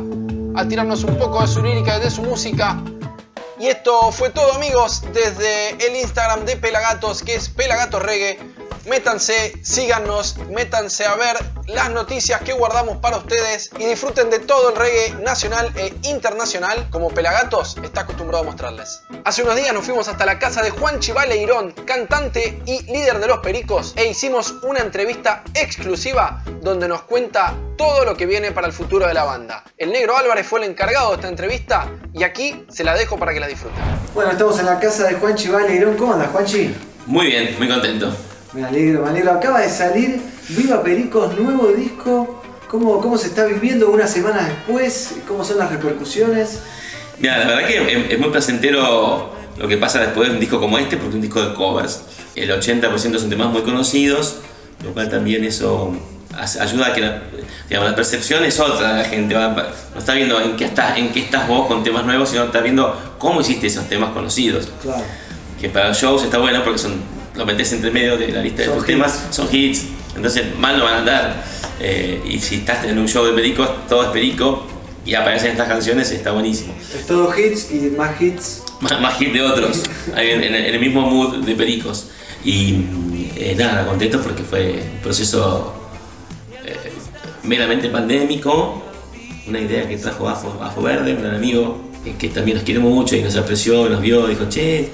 a 0.55 0.67
tirarnos 0.67 1.03
un 1.03 1.17
poco 1.17 1.41
de 1.41 1.47
su 1.47 1.63
lírica, 1.63 1.97
de 1.97 2.11
su 2.11 2.21
música. 2.21 2.79
Y 3.59 3.67
esto 3.67 4.11
fue 4.11 4.29
todo 4.29 4.53
amigos 4.53 5.01
desde 5.11 5.71
el 5.87 5.95
Instagram 5.95 6.45
de 6.45 6.57
Pelagatos, 6.57 7.23
que 7.23 7.33
es 7.33 7.49
Pelagatos 7.49 8.03
Reggae 8.03 8.37
métanse, 8.85 9.53
síganos, 9.63 10.37
métanse 10.49 11.05
a 11.05 11.15
ver 11.15 11.37
las 11.67 11.91
noticias 11.91 12.41
que 12.41 12.53
guardamos 12.53 12.97
para 12.97 13.17
ustedes 13.17 13.69
y 13.79 13.85
disfruten 13.85 14.29
de 14.29 14.39
todo 14.39 14.69
el 14.69 14.75
reggae 14.75 15.15
nacional 15.23 15.71
e 15.75 15.93
internacional 16.03 16.87
como 16.91 17.09
Pelagatos 17.09 17.77
está 17.83 18.01
acostumbrado 18.01 18.43
a 18.43 18.45
mostrarles. 18.45 19.01
Hace 19.23 19.43
unos 19.43 19.55
días 19.55 19.73
nos 19.73 19.85
fuimos 19.85 20.07
hasta 20.07 20.25
la 20.25 20.37
casa 20.37 20.61
de 20.61 20.69
Juan 20.69 20.99
Chivaleirón, 20.99 21.71
cantante 21.85 22.61
y 22.65 22.83
líder 22.83 23.19
de 23.19 23.27
los 23.27 23.39
Pericos, 23.39 23.93
e 23.95 24.05
hicimos 24.05 24.55
una 24.63 24.79
entrevista 24.79 25.43
exclusiva 25.53 26.43
donde 26.61 26.87
nos 26.87 27.03
cuenta 27.03 27.55
todo 27.77 28.05
lo 28.05 28.15
que 28.15 28.25
viene 28.25 28.51
para 28.51 28.67
el 28.67 28.73
futuro 28.73 29.07
de 29.07 29.13
la 29.13 29.23
banda. 29.23 29.63
El 29.77 29.91
negro 29.91 30.17
Álvarez 30.17 30.47
fue 30.47 30.59
el 30.59 30.69
encargado 30.69 31.09
de 31.09 31.15
esta 31.15 31.27
entrevista 31.27 31.91
y 32.13 32.23
aquí 32.23 32.65
se 32.69 32.83
la 32.83 32.93
dejo 32.93 33.17
para 33.17 33.33
que 33.33 33.39
la 33.39 33.47
disfruten. 33.47 33.81
Bueno, 34.13 34.31
estamos 34.31 34.59
en 34.59 34.65
la 34.65 34.79
casa 34.79 35.07
de 35.07 35.15
Juan 35.15 35.35
Chivaleirón. 35.35 35.97
¿Cómo 35.97 36.13
andas, 36.13 36.29
Juanchi? 36.31 36.73
Muy 37.05 37.27
bien, 37.27 37.55
muy 37.57 37.67
contento. 37.67 38.15
Me 38.55 38.63
alegro, 38.63 39.03
me 39.03 39.09
alegro. 39.09 39.33
Acaba 39.33 39.59
de 39.59 39.69
salir 39.69 40.21
Viva 40.47 40.81
Pericos, 40.81 41.37
nuevo 41.37 41.67
disco. 41.73 42.41
¿Cómo, 42.69 43.01
cómo 43.01 43.17
se 43.17 43.27
está 43.27 43.45
viviendo 43.45 43.89
una 43.89 44.07
semana 44.07 44.47
después? 44.47 45.15
¿Cómo 45.27 45.43
son 45.43 45.57
las 45.57 45.69
repercusiones? 45.69 46.59
Mira, 47.19 47.37
la 47.39 47.47
verdad 47.47 47.67
que 47.67 48.13
es 48.13 48.19
muy 48.19 48.29
placentero 48.29 49.29
lo 49.57 49.67
que 49.67 49.75
pasa 49.75 49.99
después 49.99 50.29
de 50.29 50.35
un 50.35 50.39
disco 50.39 50.59
como 50.59 50.77
este, 50.77 50.95
porque 50.95 51.09
es 51.09 51.15
un 51.15 51.21
disco 51.21 51.41
de 51.41 51.53
covers. 51.53 52.01
El 52.33 52.49
80% 52.49 53.19
son 53.19 53.29
temas 53.29 53.49
muy 53.49 53.61
conocidos, 53.63 54.37
lo 54.83 54.93
cual 54.93 55.09
también 55.09 55.43
eso 55.43 55.93
ayuda 56.59 56.87
a 56.87 56.93
que 56.93 57.01
la, 57.01 57.23
digamos, 57.67 57.89
la 57.89 57.95
percepción 57.95 58.45
es 58.45 58.59
otra, 58.59 58.93
la 58.93 59.03
gente 59.03 59.35
va, 59.35 59.49
no 59.93 59.99
está 59.99 60.13
viendo 60.13 60.39
en 60.39 60.55
qué, 60.55 60.65
estás, 60.65 60.97
en 60.97 61.11
qué 61.11 61.19
estás 61.21 61.47
vos 61.47 61.67
con 61.67 61.83
temas 61.83 62.05
nuevos, 62.05 62.29
sino 62.29 62.45
está 62.45 62.61
viendo 62.61 63.15
cómo 63.17 63.41
hiciste 63.41 63.67
esos 63.67 63.87
temas 63.89 64.11
conocidos. 64.11 64.69
Claro. 64.81 65.03
Que 65.59 65.69
para 65.69 65.89
los 65.89 65.97
shows 65.97 66.23
está 66.23 66.37
bueno 66.37 66.61
porque 66.63 66.79
son 66.79 67.14
lo 67.35 67.45
metes 67.45 67.71
entre 67.73 67.91
medio 67.91 68.17
de 68.17 68.29
la 68.29 68.41
lista 68.41 68.63
de 68.63 68.69
tus 68.69 68.85
temas, 68.85 69.27
son 69.29 69.47
hits, 69.51 69.85
entonces 70.15 70.55
mal 70.57 70.77
no 70.77 70.85
van 70.85 70.93
a 70.93 70.97
andar. 70.99 71.43
Eh, 71.79 72.21
y 72.25 72.39
si 72.39 72.55
estás 72.55 72.85
en 72.85 72.97
un 72.97 73.07
show 73.07 73.25
de 73.25 73.33
pericos, 73.33 73.87
todo 73.87 74.03
es 74.03 74.09
perico 74.09 74.65
y 75.05 75.13
aparecen 75.13 75.51
estas 75.51 75.67
canciones, 75.67 76.11
está 76.11 76.31
buenísimo. 76.31 76.73
Es 76.97 77.05
todo 77.05 77.33
hits 77.37 77.71
y 77.71 77.93
más 77.97 78.19
hits. 78.21 78.63
Más, 78.81 79.21
hits 79.21 79.33
de 79.33 79.41
otros, 79.41 79.83
en, 80.15 80.55
el 80.55 80.79
mismo 80.79 81.01
mood 81.01 81.45
de 81.45 81.55
pericos. 81.55 82.09
Y 82.43 82.75
eh, 83.35 83.55
nada, 83.57 83.85
contento 83.85 84.21
porque 84.21 84.43
fue 84.43 84.83
un 84.95 85.01
proceso 85.01 85.73
eh, 86.65 86.75
meramente 87.43 87.89
pandémico, 87.89 88.83
una 89.47 89.59
idea 89.59 89.87
que 89.87 89.97
trajo 89.97 90.27
Afo, 90.27 90.57
Afo 90.61 90.81
Verde, 90.81 91.13
un 91.13 91.21
gran 91.21 91.35
amigo 91.35 91.85
que 92.13 92.29
también 92.29 92.57
nos 92.57 92.63
quiere 92.63 92.79
mucho 92.79 93.15
y 93.15 93.21
nos 93.21 93.35
apreció, 93.35 93.89
nos 93.89 94.01
vio, 94.01 94.27
dijo, 94.27 94.47
che, 94.47 94.89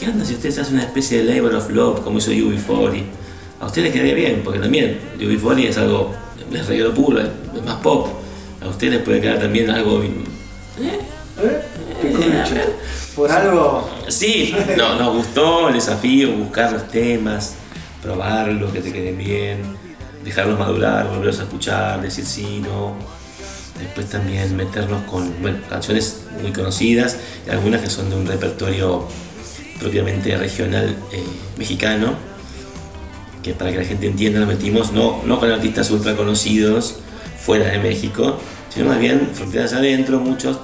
¿qué 0.00 0.08
onda 0.08 0.24
si 0.24 0.32
ustedes 0.32 0.58
hacen 0.58 0.74
una 0.74 0.84
especie 0.84 1.22
de 1.22 1.34
labor 1.34 1.54
of 1.54 1.68
love 1.70 2.00
como 2.00 2.18
hizo 2.18 2.30
UB40? 2.30 3.04
A 3.60 3.66
ustedes 3.66 3.84
les 3.84 3.92
quedaría 3.92 4.14
bien, 4.14 4.40
porque 4.42 4.58
también 4.58 4.98
UB40 5.18 5.64
es 5.64 5.76
algo, 5.76 6.14
es 6.50 6.66
reggae 6.66 6.88
puro, 6.90 7.20
es 7.20 7.64
más 7.64 7.76
pop. 7.76 8.08
A 8.62 8.68
ustedes 8.68 8.94
les 8.94 9.02
puede 9.02 9.20
quedar 9.20 9.38
también 9.38 9.68
algo... 9.68 10.02
¿Eh? 10.02 10.08
¿Eh? 11.42 11.60
¿Qué 12.00 12.60
¿Por 13.14 13.30
algo? 13.30 13.90
Sí, 14.08 14.54
no, 14.78 14.94
nos 14.98 15.16
gustó 15.16 15.68
el 15.68 15.74
desafío, 15.74 16.32
buscar 16.32 16.72
los 16.72 16.88
temas, 16.88 17.56
probarlos, 18.02 18.72
que 18.72 18.80
te 18.80 18.92
queden 18.92 19.18
bien, 19.18 19.58
dejarlos 20.24 20.58
madurar, 20.58 21.08
volverlos 21.08 21.40
a 21.40 21.42
escuchar, 21.42 22.00
decir 22.00 22.24
sí, 22.24 22.62
no. 22.64 22.94
Después 23.78 24.08
también 24.08 24.56
meternos 24.56 25.02
con 25.02 25.30
bueno, 25.42 25.58
canciones 25.68 26.22
muy 26.40 26.52
conocidas 26.52 27.18
y 27.46 27.50
algunas 27.50 27.82
que 27.82 27.90
son 27.90 28.08
de 28.08 28.16
un 28.16 28.26
repertorio 28.26 29.06
propiamente 29.80 30.36
regional 30.36 30.94
eh, 31.12 31.22
mexicano, 31.56 32.14
que 33.42 33.54
para 33.54 33.72
que 33.72 33.78
la 33.78 33.84
gente 33.84 34.06
entienda 34.06 34.40
lo 34.40 34.46
metimos 34.46 34.92
no, 34.92 35.22
no 35.24 35.40
con 35.40 35.50
artistas 35.50 35.90
ultra 35.90 36.14
conocidos 36.14 36.96
fuera 37.42 37.66
de 37.66 37.78
México, 37.78 38.38
sino 38.68 38.86
más 38.86 39.00
bien 39.00 39.30
fronteras 39.32 39.72
adentro, 39.72 40.20
muchos, 40.20 40.58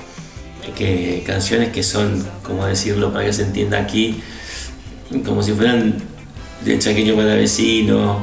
que, 0.76 1.22
canciones 1.26 1.70
que 1.70 1.82
son, 1.82 2.24
como 2.42 2.66
decirlo 2.66 3.12
para 3.12 3.24
que 3.24 3.32
se 3.32 3.42
entienda 3.42 3.78
aquí, 3.78 4.22
como 5.24 5.42
si 5.42 5.52
fueran 5.52 5.94
de 6.64 6.78
Chaqueño 6.78 7.16
para 7.16 7.34
Vecino, 7.34 8.20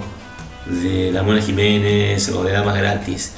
de 0.66 1.12
La 1.12 1.24
Mona 1.24 1.42
Jiménez 1.42 2.30
o 2.30 2.44
de 2.44 2.54
Damas 2.54 2.78
Gratis. 2.78 3.32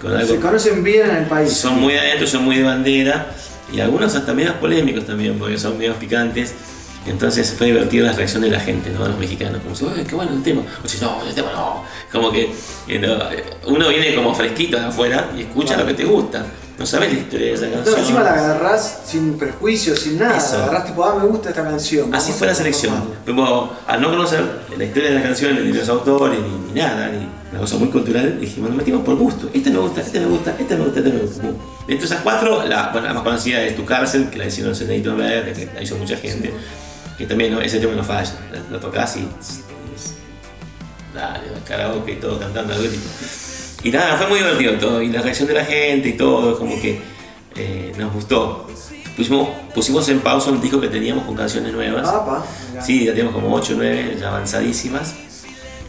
con 0.00 0.12
algo. 0.12 0.34
Se 0.34 0.40
conocen 0.40 0.84
bien 0.84 1.10
en 1.10 1.16
el 1.16 1.24
país. 1.24 1.52
Son 1.52 1.80
muy 1.80 1.94
adentro, 1.94 2.26
son 2.26 2.44
muy 2.44 2.56
de 2.56 2.62
bandera 2.62 3.30
y 3.72 3.80
algunos 3.80 4.14
hasta 4.14 4.32
medios 4.32 4.54
polémicos 4.54 5.06
también, 5.06 5.38
porque 5.38 5.58
son 5.58 5.78
medios 5.78 5.96
picantes. 5.96 6.54
Entonces 7.06 7.54
fue 7.56 7.68
divertido 7.68 8.06
la 8.06 8.12
reacción 8.12 8.42
de 8.42 8.50
la 8.50 8.60
gente, 8.60 8.90
¿no? 8.90 9.06
Los 9.08 9.18
mexicanos, 9.18 9.60
como 9.62 9.74
si, 9.74 9.84
"Uy, 9.84 10.04
qué 10.06 10.14
bueno 10.14 10.32
el 10.32 10.42
tema. 10.42 10.62
O 10.84 10.88
si, 10.88 11.00
no, 11.00 11.22
el 11.26 11.34
tema 11.34 11.48
no. 11.54 11.82
Como 12.12 12.30
que 12.30 12.52
eh, 12.88 12.98
no, 12.98 13.14
eh, 13.32 13.44
uno 13.66 13.88
viene 13.88 14.14
como 14.14 14.34
fresquito 14.34 14.76
de 14.78 14.84
afuera 14.86 15.30
y 15.36 15.42
escucha 15.42 15.76
lo 15.76 15.86
que 15.86 15.94
te 15.94 16.04
gusta. 16.04 16.44
No 16.78 16.86
sabes 16.86 17.12
la 17.12 17.18
historia 17.18 17.46
de 17.48 17.52
esa 17.54 17.66
No, 17.66 17.72
canción. 17.74 17.98
encima 18.00 18.22
la 18.22 18.30
agarrás 18.32 19.00
sin 19.04 19.34
prejuicios, 19.38 19.98
sin 20.00 20.18
nada. 20.18 20.36
Eso. 20.36 20.56
La 20.58 20.64
agarrás 20.64 20.86
tipo, 20.86 21.04
ah, 21.04 21.14
me 21.20 21.26
gusta 21.26 21.50
esta 21.50 21.62
canción. 21.62 22.14
Así 22.14 22.32
fue 22.32 22.46
la 22.46 22.54
selección. 22.54 22.94
Pero 23.24 23.70
al 23.86 24.00
no 24.00 24.10
conocer 24.10 24.42
la 24.76 24.84
historia 24.84 25.08
de 25.10 25.14
las 25.16 25.24
canciones, 25.24 25.64
ni 25.64 25.72
los 25.72 25.88
autores, 25.90 26.38
ni, 26.40 26.72
ni 26.72 26.80
nada, 26.80 27.08
ni 27.08 27.18
una 27.50 27.60
cosa 27.60 27.76
muy 27.76 27.88
cultural, 27.88 28.38
dijimos, 28.40 28.70
nos 28.70 28.78
metimos 28.78 29.02
por 29.04 29.16
gusto. 29.16 29.50
Este 29.52 29.70
me 29.70 29.78
gusta, 29.78 30.00
este 30.00 30.20
me 30.20 30.26
gusta, 30.26 30.54
este 30.58 30.74
me 30.76 30.84
gusta, 30.84 31.00
este 31.00 31.12
me 31.12 31.18
gusta. 31.20 31.42
De 31.86 31.94
esas 31.96 32.20
cuatro, 32.22 32.62
la, 32.66 32.88
bueno, 32.92 33.08
la 33.08 33.14
más 33.14 33.22
conocida 33.24 33.62
es 33.62 33.76
Tu 33.76 33.84
Cárcel, 33.84 34.30
que 34.30 34.38
la 34.38 34.46
hicieron 34.46 34.74
Senadito 34.74 35.14
Verde, 35.16 35.52
que 35.52 35.68
la 35.74 35.82
hizo 35.82 35.96
mucha 35.96 36.16
gente. 36.16 36.50
Que 37.20 37.26
también 37.26 37.52
¿no? 37.52 37.60
ese 37.60 37.78
tema 37.80 37.92
no 37.94 38.02
falla. 38.02 38.32
Lo, 38.70 38.72
lo 38.72 38.80
tocas 38.80 39.14
y. 39.16 39.20
y- 39.20 39.28
Dale, 41.14 41.40
karaoke 41.66 42.12
y 42.12 42.16
todo 42.16 42.38
cantando 42.38 42.72
al 42.72 42.80
grito. 42.80 42.96
Y 43.82 43.90
nada, 43.90 44.16
fue 44.16 44.28
muy 44.28 44.38
divertido 44.38 44.74
todo. 44.74 45.02
Y 45.02 45.08
la 45.08 45.20
reacción 45.22 45.48
de 45.48 45.54
la 45.54 45.64
gente 45.64 46.08
y 46.10 46.12
todo, 46.14 46.56
como 46.58 46.80
que 46.80 47.00
eh, 47.56 47.92
nos 47.98 48.12
gustó. 48.12 48.66
Pusimos, 49.16 49.48
pusimos 49.74 50.08
en 50.08 50.20
pausa 50.20 50.50
un 50.50 50.60
disco 50.62 50.80
que 50.80 50.88
teníamos 50.88 51.24
con 51.24 51.34
canciones 51.36 51.72
nuevas. 51.72 52.08
Ah. 52.08 52.42
Sí, 52.80 53.04
ya 53.04 53.10
teníamos 53.10 53.34
como 53.34 53.54
8 53.54 53.72
o 53.74 53.76
9 53.76 54.16
ya 54.20 54.28
avanzadísimas. 54.28 55.14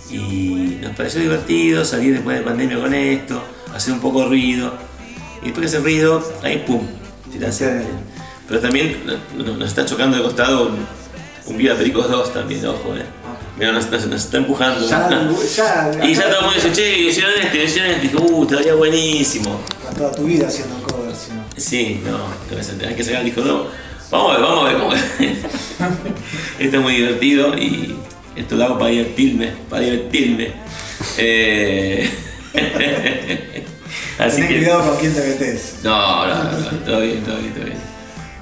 Y 0.10 0.80
nos 0.82 0.96
pareció 0.96 1.22
divertido 1.22 1.86
salir 1.86 2.14
después 2.14 2.38
de 2.40 2.44
pandemia 2.44 2.80
con 2.80 2.94
esto, 2.94 3.42
hacer 3.74 3.94
un 3.94 4.02
poco 4.02 4.22
de 4.24 4.28
ruido. 4.28 4.74
Y 5.42 5.46
después 5.46 5.62
de 5.72 5.78
hacer 5.78 5.84
ruido, 5.84 6.34
ahí 6.44 6.64
pum, 6.68 6.86
el- 7.34 7.86
Pero 8.48 8.60
también 8.60 8.98
no- 9.06 9.44
no- 9.46 9.56
nos 9.58 9.70
está 9.70 9.86
chocando 9.86 10.18
de 10.18 10.24
costado 10.24 10.72
un, 11.46 11.58
Vida 11.58 11.76
Pericos 11.76 12.10
2 12.10 12.34
también, 12.34 12.66
ojo, 12.66 12.96
eh. 12.96 13.04
Mira, 13.58 13.72
nos, 13.74 13.90
nos- 13.92 14.08
nos 14.08 14.24
está 14.26 14.38
empujando. 14.38 14.88
Ya, 14.88 15.10
ya, 15.56 15.92
y 16.06 16.14
ya 16.16 16.24
todo 16.30 16.40
el 16.40 16.46
mundo 16.46 16.56
dice, 16.56 16.72
che, 16.72 17.00
hicieron 17.00 17.34
este, 17.42 17.64
hicieron 17.64 17.92
este. 17.92 18.08
Dijo, 18.08 18.22
uh, 18.24 18.44
estaría 18.44 18.74
buenísimo. 18.74 19.60
Toda 19.98 20.12
tu 20.12 20.24
vida 20.24 20.48
haciendo 20.48 20.82
covers, 20.84 21.18
¿sí, 21.18 21.32
¿no? 21.34 21.44
Sí, 21.58 22.02
no, 22.06 22.88
hay 22.88 22.96
que 22.96 23.04
sacar 23.04 23.20
el 23.20 23.26
disco 23.26 23.42
nuevo. 23.42 23.68
Vamos 24.10 24.32
a 24.32 24.34
ver, 24.38 24.44
vamos 24.48 24.66
a 24.66 24.68
ver 24.72 24.78
cómo 24.82 24.94
es. 24.94 25.02
Esto 26.60 26.78
es 26.78 26.82
muy 26.84 26.96
divertido 26.96 27.58
y 27.58 27.96
esto 28.36 28.56
lo 28.56 28.64
hago 28.66 28.78
para 28.80 28.92
divertirme, 28.92 29.54
para 29.70 29.84
divertirme. 29.84 30.54
Eh, 31.18 32.10
Así 34.18 34.36
Tenés 34.36 34.50
que. 34.50 34.58
cuidado 34.60 34.90
con 34.90 34.98
quién 35.00 35.14
te 35.14 35.22
metes. 35.22 35.76
No, 35.84 36.26
no, 36.28 36.36
no, 36.44 36.52
no, 36.52 36.68
todo 36.86 37.02
bien, 37.02 37.24
todo 37.24 37.38
bien, 37.38 37.54
todo 37.54 37.66
bien. 37.66 37.91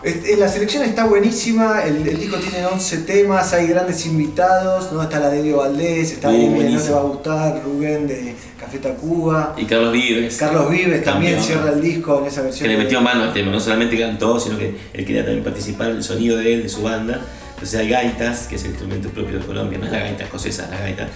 Este, 0.02 0.38
La 0.38 0.48
selección 0.48 0.84
está 0.84 1.06
buenísima, 1.06 1.84
el, 1.84 2.08
el 2.08 2.18
disco 2.20 2.38
tiene 2.38 2.66
11 2.66 2.98
temas, 3.00 3.52
hay 3.54 3.68
grandes 3.68 4.06
invitados, 4.06 4.92
¿no? 4.94 5.04
Está 5.04 5.20
la 5.20 5.30
de 5.30 5.42
Elio 5.42 5.58
Valdés, 5.58 6.14
está 6.14 6.30
Uh, 6.30 6.38
No 6.50 6.56
buenísimo. 6.56 6.84
Te 6.86 6.92
Va 6.92 7.00
a 7.00 7.04
Gustar, 7.04 7.62
Rubén 7.66 8.08
de 8.08 8.36
Café 8.60 8.78
Tacuba, 8.80 9.56
Y 9.58 9.66
Carlos 9.66 9.92
Vives. 9.92 10.38
Carlos 10.38 10.70
Vives 10.72 11.04
también 11.04 11.34
Campeón. 11.36 11.48
cierra 11.62 11.72
el 11.74 11.82
disco 11.82 12.20
en 12.22 12.28
esa 12.28 12.42
Que 12.42 12.48
versión. 12.48 12.70
le 12.70 12.78
metió 12.78 13.02
mano 13.02 13.24
al 13.24 13.34
tema, 13.34 13.52
no 13.52 13.60
solamente 13.60 14.00
cantó, 14.00 14.40
sino 14.40 14.58
que 14.58 14.74
él 14.94 15.06
quería 15.06 15.24
también 15.26 15.44
participar 15.44 15.90
en 15.92 15.98
el 15.98 16.04
sonido 16.04 16.38
de 16.38 16.54
él, 16.54 16.64
de 16.64 16.70
su 16.70 16.82
banda. 16.82 17.20
Entonces 17.56 17.78
hay 17.80 17.90
gaitas, 17.90 18.48
que 18.48 18.56
es 18.56 18.64
el 18.64 18.70
instrumento 18.70 19.10
propio 19.10 19.38
de 19.40 19.46
Colombia, 19.46 19.80
no 19.80 19.86
es 19.86 19.92
la 19.92 20.00
gaita 20.00 20.24
escocesa, 20.24 20.64
es 20.66 20.70
la 20.72 20.80
gaita. 20.80 21.10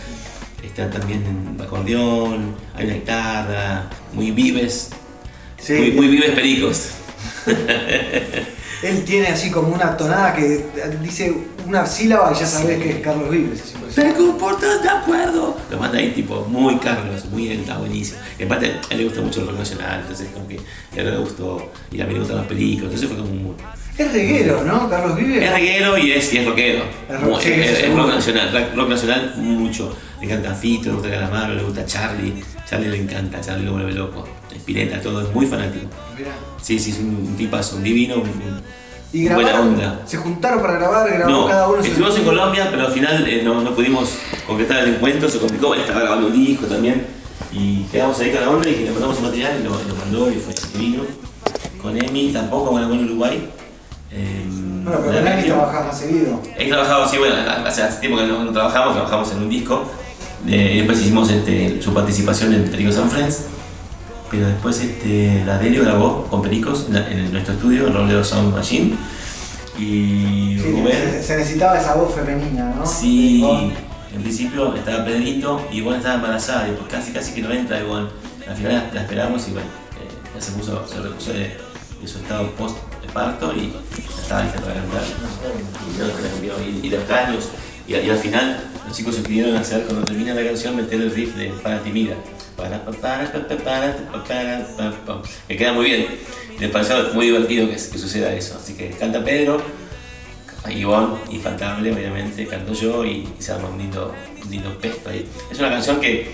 Está 0.61 0.89
también 0.89 1.23
en 1.25 1.61
acordeón, 1.61 2.55
hay 2.75 2.85
una 2.85 2.93
guitarra, 2.95 3.83
muy 4.13 4.31
vives, 4.31 4.89
Sí, 5.57 5.73
muy, 5.73 5.91
muy 5.91 6.07
vives 6.07 6.31
pericos. 6.31 6.87
Él 8.83 9.03
tiene 9.05 9.27
así 9.27 9.49
como 9.49 9.69
una 9.69 9.95
tonada 9.97 10.33
que 10.35 10.65
dice 11.01 11.33
una 11.65 11.85
sílaba 11.85 12.31
y 12.35 12.39
ya 12.39 12.45
sabes 12.45 12.77
que 12.81 12.89
es 12.91 12.95
Carlos 12.99 13.29
Vives. 13.29 13.73
es. 13.89 13.95
¿Te 13.95 14.13
comportas 14.13 14.81
de 14.83 14.89
acuerdo? 14.89 15.55
Lo 15.71 15.77
manda 15.77 15.97
ahí 15.97 16.11
tipo 16.11 16.45
muy 16.49 16.77
Carlos, 16.77 17.25
muy 17.31 17.47
él, 17.49 17.61
está 17.61 17.77
buenísimo. 17.77 18.19
Y 18.37 18.43
aparte 18.43 18.65
a 18.67 18.93
él 18.93 18.97
le 18.97 19.03
gusta 19.05 19.21
mucho 19.21 19.41
el 19.41 19.47
rock 19.47 19.59
nacional, 19.59 19.99
entonces 20.01 20.27
como 20.33 20.47
que 20.47 20.57
a 20.57 21.01
él 21.01 21.11
le 21.11 21.17
gustó, 21.17 21.71
y 21.91 22.01
a 22.01 22.05
mí 22.05 22.13
le 22.13 22.19
gustan 22.19 22.37
los 22.37 22.47
películas, 22.47 22.93
entonces 22.93 23.07
fue 23.09 23.17
como 23.17 23.29
un... 23.31 23.55
Es 23.97 24.11
reguero, 24.11 24.63
¿no? 24.63 24.89
Carlos 24.89 25.15
Vives. 25.15 25.43
Es 25.43 25.51
reguero 25.53 25.97
y 25.97 26.11
es, 26.11 26.33
y 26.33 26.37
es 26.39 26.45
rockero. 26.47 26.83
Es 27.09 27.21
rock- 27.21 27.29
Muy- 27.31 27.41
sí, 27.43 27.51
es- 27.53 27.95
rock 27.95 28.07
nacional, 28.07 28.71
rock 28.75 28.89
nacional 28.89 29.33
mucho. 29.37 29.95
Le 30.19 30.25
encanta 30.25 30.53
Fito, 30.55 30.89
le 30.89 30.95
gusta 30.95 31.09
Calamaro, 31.11 31.53
le 31.53 31.63
gusta 31.63 31.85
Charlie. 31.85 32.43
Charlie 32.67 32.89
le 32.89 32.97
encanta, 32.97 33.39
Charlie 33.39 33.65
lo 33.65 33.73
vuelve 33.73 33.91
loco. 33.93 34.27
Spinetta, 34.55 35.01
todo, 35.01 35.21
es 35.21 35.33
muy 35.33 35.45
fanático. 35.45 35.85
Mirá. 36.17 36.31
Sí, 36.61 36.79
sí, 36.79 36.91
es 36.91 36.99
un, 36.99 37.35
tipazo, 37.37 37.75
un 37.77 37.83
divino, 37.83 38.15
un- 38.15 38.61
Y 39.11 39.27
buena 39.29 39.59
onda. 39.61 40.01
se 40.05 40.17
juntaron 40.17 40.61
para 40.61 40.73
grabar, 40.73 41.07
grabó 41.11 41.29
No, 41.31 41.47
cada 41.47 41.67
uno 41.67 41.81
su 41.81 41.87
estuvimos 41.89 42.17
en. 42.17 42.23
Colombia, 42.23 42.67
pero 42.71 42.87
al 42.87 42.91
final 42.93 43.27
eh, 43.27 43.41
no, 43.43 43.61
no 43.61 43.75
pudimos 43.75 44.09
concretar 44.47 44.79
el 44.87 44.95
encuentro, 44.95 45.29
se 45.29 45.39
complicó, 45.39 45.73
él 45.75 45.81
estaba 45.81 46.01
grabando 46.01 46.27
un 46.27 46.33
disco 46.33 46.65
también. 46.65 47.05
Y 47.51 47.83
quedamos 47.91 48.19
ahí 48.19 48.31
la 48.31 48.49
onda 48.49 48.67
y 48.67 48.75
le 48.85 48.91
mandamos 48.91 49.17
un 49.17 49.23
material 49.25 49.57
y 49.59 49.63
lo, 49.63 49.69
lo 49.71 49.95
mandó 49.95 50.31
y 50.31 50.35
fue 50.35 50.53
divino. 50.79 51.03
Con 51.81 51.95
Emi 52.01 52.31
tampoco, 52.31 52.71
bueno, 52.71 52.89
con 52.89 53.03
Uruguay. 53.03 53.47
Eh, 54.11 54.43
Bueno, 54.47 54.99
pero 55.05 55.19
con 55.19 55.27
Emi 55.27 55.43
trabajás 55.43 55.85
más 55.85 55.99
seguido. 55.99 56.41
He 56.57 56.67
trabajado, 56.69 57.07
sí, 57.07 57.17
bueno, 57.17 57.35
hace, 57.65 57.83
hace 57.83 57.99
tiempo 57.99 58.17
que 58.17 58.25
no, 58.25 58.43
no 58.43 58.51
trabajamos, 58.51 58.93
trabajamos 58.95 59.31
en 59.33 59.37
un 59.39 59.49
disco. 59.49 59.83
Eh, 60.47 60.75
después 60.77 60.99
hicimos 61.01 61.29
este, 61.29 61.79
su 61.81 61.93
participación 61.93 62.53
en 62.53 62.63
Pericos 62.69 62.97
and 62.97 63.11
Friends. 63.11 63.43
Pero 64.33 64.47
después 64.47 64.79
este, 64.81 65.43
la 65.45 65.59
Delio 65.59 65.83
grabó 65.83 66.23
con 66.25 66.41
Pericos 66.41 66.85
en, 66.87 66.95
la- 66.95 67.07
en 67.11 67.31
nuestro 67.31 67.53
estudio, 67.53 67.85
en 67.87 67.93
Roleo 67.93 68.23
Sound 68.23 68.51
Machine. 68.55 68.95
Y 69.77 70.57
Sí, 70.59 70.71
Rubén. 70.71 71.23
se, 71.23 71.37
necesitaba 71.37 71.77
esa 71.79 71.93
voz 71.95 72.13
femenina, 72.15 72.73
¿no? 72.75 72.85
Sí, 72.85 73.43
en 74.15 74.21
principio 74.21 74.75
estaba 74.75 75.05
Pedrito 75.05 75.61
y 75.71 75.77
Ivonne 75.77 75.97
estaba 75.97 76.15
embarazada 76.15 76.67
y 76.67 76.71
pues 76.71 76.91
casi 76.91 77.11
casi 77.11 77.33
que 77.33 77.41
no 77.41 77.51
entra 77.51 77.79
Ivonne. 77.79 78.09
Al 78.47 78.55
final 78.55 78.71
la, 78.73 78.93
la 78.93 79.01
esperamos 79.01 79.47
y 79.47 79.51
bueno, 79.51 79.67
eh, 79.67 80.31
ya 80.35 80.41
se 80.41 80.51
puso, 80.53 80.85
se 80.87 80.99
repuso 80.99 81.31
de, 81.33 81.39
de 82.01 82.07
su 82.07 82.17
estado 82.19 82.49
post 82.51 82.75
de 83.01 83.07
parto 83.13 83.53
y 83.55 83.71
estaba 84.21 84.43
lista 84.43 84.59
para 84.61 84.73
cantar. 84.75 85.01
Y, 85.03 85.97
yo 85.99 86.07
la 86.07 86.13
cambió, 86.29 86.53
y, 86.59 86.87
y 86.87 86.89
los 86.89 87.03
caños. 87.05 87.49
Y, 87.87 87.95
y 87.95 88.09
al 88.09 88.17
final 88.17 88.63
los 88.87 88.95
chicos 88.97 89.15
se 89.15 89.21
pidieron 89.21 89.55
hacer, 89.55 89.83
cuando 89.83 90.05
termina 90.05 90.33
la 90.33 90.43
canción, 90.43 90.75
meter 90.75 91.01
el 91.01 91.11
riff 91.11 91.35
de 91.35 91.47
Para 91.63 91.79
ti 91.83 91.91
mira. 91.91 92.15
Que 95.47 95.57
queda 95.57 95.73
muy 95.73 95.85
bien. 95.85 96.07
Me 96.59 96.69
pareció 96.69 96.95
muy 97.13 97.25
divertido 97.27 97.67
que, 97.67 97.73
que 97.73 97.97
suceda 97.97 98.31
eso. 98.33 98.57
Así 98.61 98.73
que 98.75 98.89
canta 98.91 99.23
Pedro, 99.23 99.61
Ivonne, 100.69 101.15
infaltable, 101.29 101.91
obviamente, 101.91 102.47
canto 102.47 102.73
yo 102.73 103.03
y, 103.05 103.27
y 103.37 103.41
se 103.41 103.51
arma 103.51 103.69
un 103.69 103.77
lindo, 103.77 104.13
un 104.43 104.51
lindo 104.51 104.77
pesto 104.79 105.09
ahí. 105.09 105.27
Es 105.51 105.59
una 105.59 105.69
canción 105.69 105.99
que, 105.99 106.31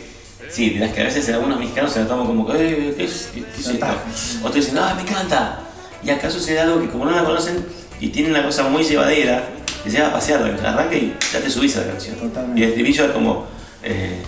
sí, 0.49 0.71
de 0.71 0.79
las 0.81 0.91
que 0.93 1.01
a 1.01 1.05
veces 1.05 1.27
algunos 1.29 1.59
mexicanos 1.59 1.91
se 1.93 2.01
la 2.01 2.07
toman 2.07 2.27
como 2.27 2.45
que, 2.47 2.53
"Eh, 2.69 2.93
¿qué 2.95 3.05
es, 3.05 3.29
qué- 3.33 3.41
qué 3.43 3.59
es 3.61 3.67
esto?". 3.67 3.85
Otros 4.41 4.55
dicen, 4.55 4.75
no, 4.75 4.95
me 4.95 5.01
encanta. 5.01 5.61
Y 6.03 6.09
acá 6.11 6.29
sucede 6.29 6.59
algo 6.59 6.79
que 6.79 6.89
como 6.89 7.05
no 7.05 7.11
la 7.11 7.23
conocen 7.23 7.65
y 7.99 8.09
tiene 8.09 8.29
una 8.29 8.43
cosa 8.45 8.63
muy 8.69 8.83
llevadera, 8.83 9.43
te 9.83 9.89
lleva 9.89 10.07
a 10.09 10.13
pasear, 10.13 10.43
arranca 10.43 10.95
y 10.95 11.15
ya 11.33 11.39
te 11.39 11.49
subís 11.49 11.75
a 11.77 11.81
la 11.81 11.87
canción. 11.93 12.15
Totalmente. 12.17 12.59
Y 12.59 12.63
el 12.63 12.69
estribillo 12.69 13.05
es 13.05 13.11
como, 13.11 13.47
eh, 13.83 14.21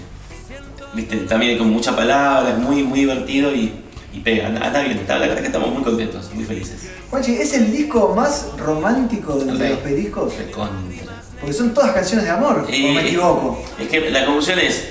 viste, 0.93 1.17
también 1.17 1.57
con 1.57 1.69
muchas 1.69 1.95
palabras, 1.95 2.57
muy, 2.57 2.83
muy 2.83 2.99
divertido 3.01 3.53
y, 3.53 3.73
y 4.13 4.19
pega. 4.19 4.47
Anda, 4.47 4.81
bien, 4.81 5.01
la 5.07 5.17
verdad 5.17 5.39
que 5.39 5.45
estamos 5.47 5.69
muy 5.73 5.83
contentos, 5.83 6.29
muy 6.33 6.43
felices. 6.45 6.89
Juanchi, 7.09 7.33
¿es 7.35 7.53
el 7.53 7.71
disco 7.71 8.13
más 8.15 8.47
romántico 8.57 9.35
de, 9.35 9.51
Re- 9.53 9.69
los 10.13 10.37
recontra. 10.37 11.13
Porque 11.39 11.53
son 11.53 11.73
todas 11.73 11.91
canciones 11.91 12.25
de 12.25 12.31
amor, 12.31 12.67
Y- 12.71 12.89
o 12.89 12.93
me 12.93 13.01
equivoco. 13.01 13.63
Es 13.79 13.87
que 13.87 14.09
la 14.11 14.25
conclusión 14.25 14.59
es, 14.59 14.89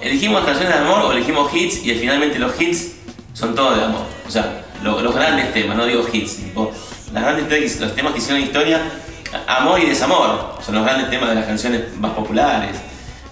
elegimos 0.00 0.44
canciones 0.44 0.74
de 0.74 0.80
amor 0.80 1.02
o 1.04 1.12
elegimos 1.12 1.52
hits 1.54 1.84
y 1.84 1.90
finalmente 1.94 2.38
los 2.38 2.60
hits 2.60 2.92
son 3.32 3.54
todos 3.54 3.76
de 3.78 3.84
amor. 3.84 4.02
O 4.26 4.30
sea, 4.30 4.64
lo- 4.82 5.00
los 5.00 5.14
grandes 5.14 5.52
temas, 5.54 5.76
no 5.76 5.86
digo 5.86 6.04
hits, 6.12 6.36
tipo, 6.38 6.70
las 7.12 7.22
grandes 7.22 7.48
temas, 7.48 7.80
los 7.80 7.94
temas 7.94 8.12
que 8.12 8.18
hicieron 8.18 8.42
historia, 8.42 8.80
amor 9.46 9.80
y 9.80 9.86
desamor, 9.86 10.54
son 10.64 10.74
los 10.74 10.84
grandes 10.84 11.08
temas 11.08 11.28
de 11.30 11.34
las 11.36 11.46
canciones 11.46 11.82
más 11.98 12.12
populares. 12.12 12.76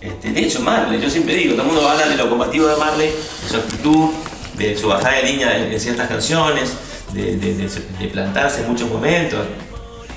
Este, 0.05 0.33
de 0.33 0.40
hecho, 0.40 0.61
Marley, 0.61 1.01
yo 1.01 1.09
siempre 1.09 1.35
digo, 1.35 1.53
todo 1.55 1.62
el 1.62 1.69
mundo 1.69 1.83
va 1.83 1.90
a 1.90 1.93
hablar 1.95 2.09
de 2.11 2.17
lo 2.17 2.29
combativo 2.29 2.67
de 2.67 2.77
Marley, 2.77 3.09
de 3.09 3.49
su 3.49 3.57
actitud, 3.57 4.11
de 4.59 4.77
su 4.77 4.88
bajada 4.88 5.17
de 5.17 5.23
línea 5.23 5.57
en, 5.57 5.81
ciertas 5.81 6.09
canciones, 6.09 6.75
de, 7.12 7.37
de- 7.37 7.55
de- 7.55 7.69
de 7.99 8.09
plantarse 8.09 8.61
en 8.62 8.71
muchos 8.71 8.88
momentos 8.90 9.40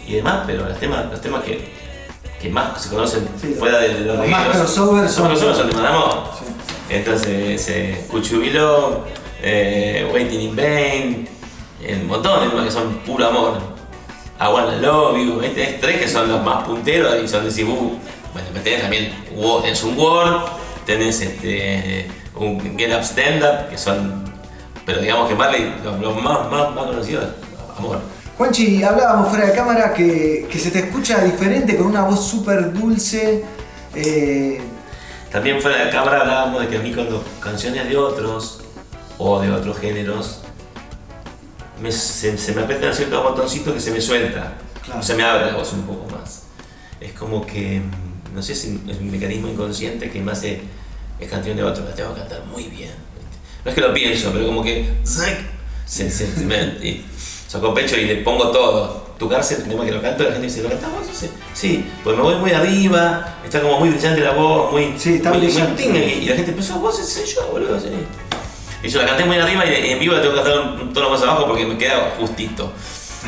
y 0.06 0.16
demás, 0.16 0.44
pero 0.46 0.66
los 0.68 0.78
temas, 0.80 1.06
los 1.10 1.22
temas 1.22 1.44
que, 1.44 1.72
que 2.42 2.50
más 2.50 2.82
se 2.82 2.90
conocen 2.90 3.28
Sí, 3.42 3.56
fuera 3.58 3.78
de, 3.80 4.00
los 4.02 4.18
los 4.18 4.28
más 4.28 4.48
crossover 4.50 5.08
son- 5.10 5.30
los 5.30 5.40
crossovers 5.40 5.58
son 5.60 5.70
temas 5.70 5.84
de 5.84 5.90
amor. 5.90 6.24
Sí. 6.38 6.46
Entonces, 6.90 7.70
eh, 7.70 8.06
Cuchubilo, 8.10 9.06
eh, 9.42 10.10
Waiting 10.14 10.42
in 10.42 10.56
Vain, 10.56 11.30
un 12.02 12.08
montón 12.08 12.44
de 12.44 12.50
temas 12.50 12.66
que 12.66 12.72
son 12.72 12.94
puro 13.06 13.26
amor. 13.28 13.78
Wanna 14.40 14.76
Love 14.78 15.18
You, 15.18 15.40
¿viste? 15.40 15.66
Hay 15.66 15.78
tres 15.82 16.00
que 16.02 16.08
son 16.08 16.30
los 16.30 16.44
más 16.44 16.64
punteros 16.66 17.16
y 17.24 17.28
son 17.28 17.44
de 17.46 17.52
Cibú. 17.52 17.98
Bueno, 18.46 18.62
tenés 18.64 18.82
también 18.82 19.14
tenés 19.62 19.84
un 19.84 19.98
Word, 19.98 20.42
tenés 20.86 21.22
este, 21.22 22.08
un 22.36 22.60
Get 22.78 22.94
Up 22.96 23.02
Stand 23.04 23.42
Up, 23.44 23.70
que 23.70 23.78
son 23.78 24.24
Pero 24.86 25.02
digamos 25.02 25.28
que 25.28 25.36
Marley, 25.36 25.74
lo, 25.84 25.98
lo 25.98 26.14
más, 26.14 26.50
más, 26.52 26.74
más 26.76 26.86
conocido 26.86 27.22
es 27.22 27.28
Amor. 27.78 28.00
Juanchi, 28.38 28.84
hablábamos 28.84 29.30
fuera 29.30 29.48
de 29.48 29.54
cámara 29.54 29.94
que, 29.94 30.48
que 30.52 30.60
se 30.60 30.70
te 30.72 30.80
escucha 30.80 31.24
diferente 31.24 31.76
con 31.78 31.88
una 31.88 32.04
voz 32.04 32.24
súper 32.28 32.72
dulce. 32.74 33.44
eh, 33.96 34.62
También 35.32 35.60
fuera 35.62 35.86
de 35.86 35.90
cámara 35.92 36.22
hablábamos 36.22 36.62
de 36.62 36.68
que 36.68 36.78
a 36.78 36.80
mí 36.80 36.94
cuando 36.94 37.24
canciones 37.40 37.90
de 37.90 37.98
otros 37.98 38.62
o 39.18 39.40
de 39.42 39.52
otros 39.52 39.80
géneros 39.80 40.42
me- 41.82 41.92
se, 41.92 42.38
se 42.38 42.54
me 42.54 42.62
apretan 42.62 42.94
ciertos 42.94 43.24
botoncitos 43.24 43.74
que 43.74 43.80
se 43.80 43.92
me 43.92 44.02
suelta. 44.02 44.54
Claro. 44.84 45.00
O 45.00 45.04
se 45.04 45.16
me 45.16 45.24
abre 45.24 45.48
la 45.48 45.58
voz 45.58 45.74
un 45.74 45.82
poco 45.84 46.06
más. 46.16 46.44
Es 47.02 47.12
como 47.14 47.46
que, 47.46 47.82
no 48.38 48.44
sé 48.44 48.54
si 48.54 48.80
es 48.88 48.98
un 49.00 49.10
mecanismo 49.10 49.48
inconsciente 49.48 50.12
que 50.12 50.22
me 50.22 50.32
hace, 50.32 50.62
es 51.20 51.28
canción 51.28 51.58
de 51.58 51.64
otro, 51.64 51.84
la 51.84 51.96
tengo 51.96 52.14
que 52.14 52.20
cantar 52.20 52.46
muy 52.46 52.66
bien. 52.66 52.92
No 53.66 53.72
es 53.72 53.74
que 53.74 53.82
lo 53.82 53.92
pienso, 53.96 54.30
pero 54.32 54.46
como 54.46 54.64
que 54.64 54.88
se, 55.04 55.40
se, 55.88 56.12
se 56.12 56.46
me 56.46 56.56
y 56.88 57.04
saco 57.48 57.74
pecho 57.74 57.98
y 57.98 58.06
le 58.06 58.18
pongo 58.18 58.52
todo. 58.52 59.08
Tu 59.18 59.28
cárcel, 59.28 59.64
el 59.64 59.70
tema 59.70 59.84
que 59.84 59.92
lo 59.92 60.00
canto, 60.04 60.22
la 60.24 60.30
gente 60.34 60.46
dice, 60.46 60.62
¿lo 60.62 60.70
cantás 60.70 60.92
vos? 60.92 61.08
Sí, 61.12 61.28
sí, 61.56 61.86
pues 62.04 62.16
me 62.16 62.22
voy 62.22 62.36
muy 62.36 62.52
arriba, 62.52 63.38
está 63.44 63.60
como 63.60 63.80
muy 63.80 63.90
brillante 63.90 64.22
la 64.22 64.34
voz, 64.34 64.72
muy. 64.72 64.94
Sí, 65.00 65.16
está 65.16 65.32
muy, 65.32 65.40
brillante. 65.40 65.88
muy- 65.88 65.98
y 66.00 66.26
la 66.28 66.36
gente 66.36 66.52
pensó, 66.52 66.78
vos 66.80 67.00
es 67.00 67.34
yo, 67.34 67.48
boludo, 67.48 67.80
sí. 67.80 67.88
Y 68.84 68.88
yo 68.90 69.02
la 69.02 69.08
canté 69.08 69.26
muy 69.26 69.38
arriba 69.40 69.66
y 69.66 69.90
en 69.90 70.00
vivo 70.00 70.14
la 70.14 70.22
tengo 70.22 70.36
que 70.36 70.44
cantar 70.44 70.60
un 70.84 70.94
tono 70.94 71.10
más 71.10 71.20
abajo 71.24 71.48
porque 71.48 71.66
me 71.66 71.76
queda 71.80 72.14
justito. 72.20 72.72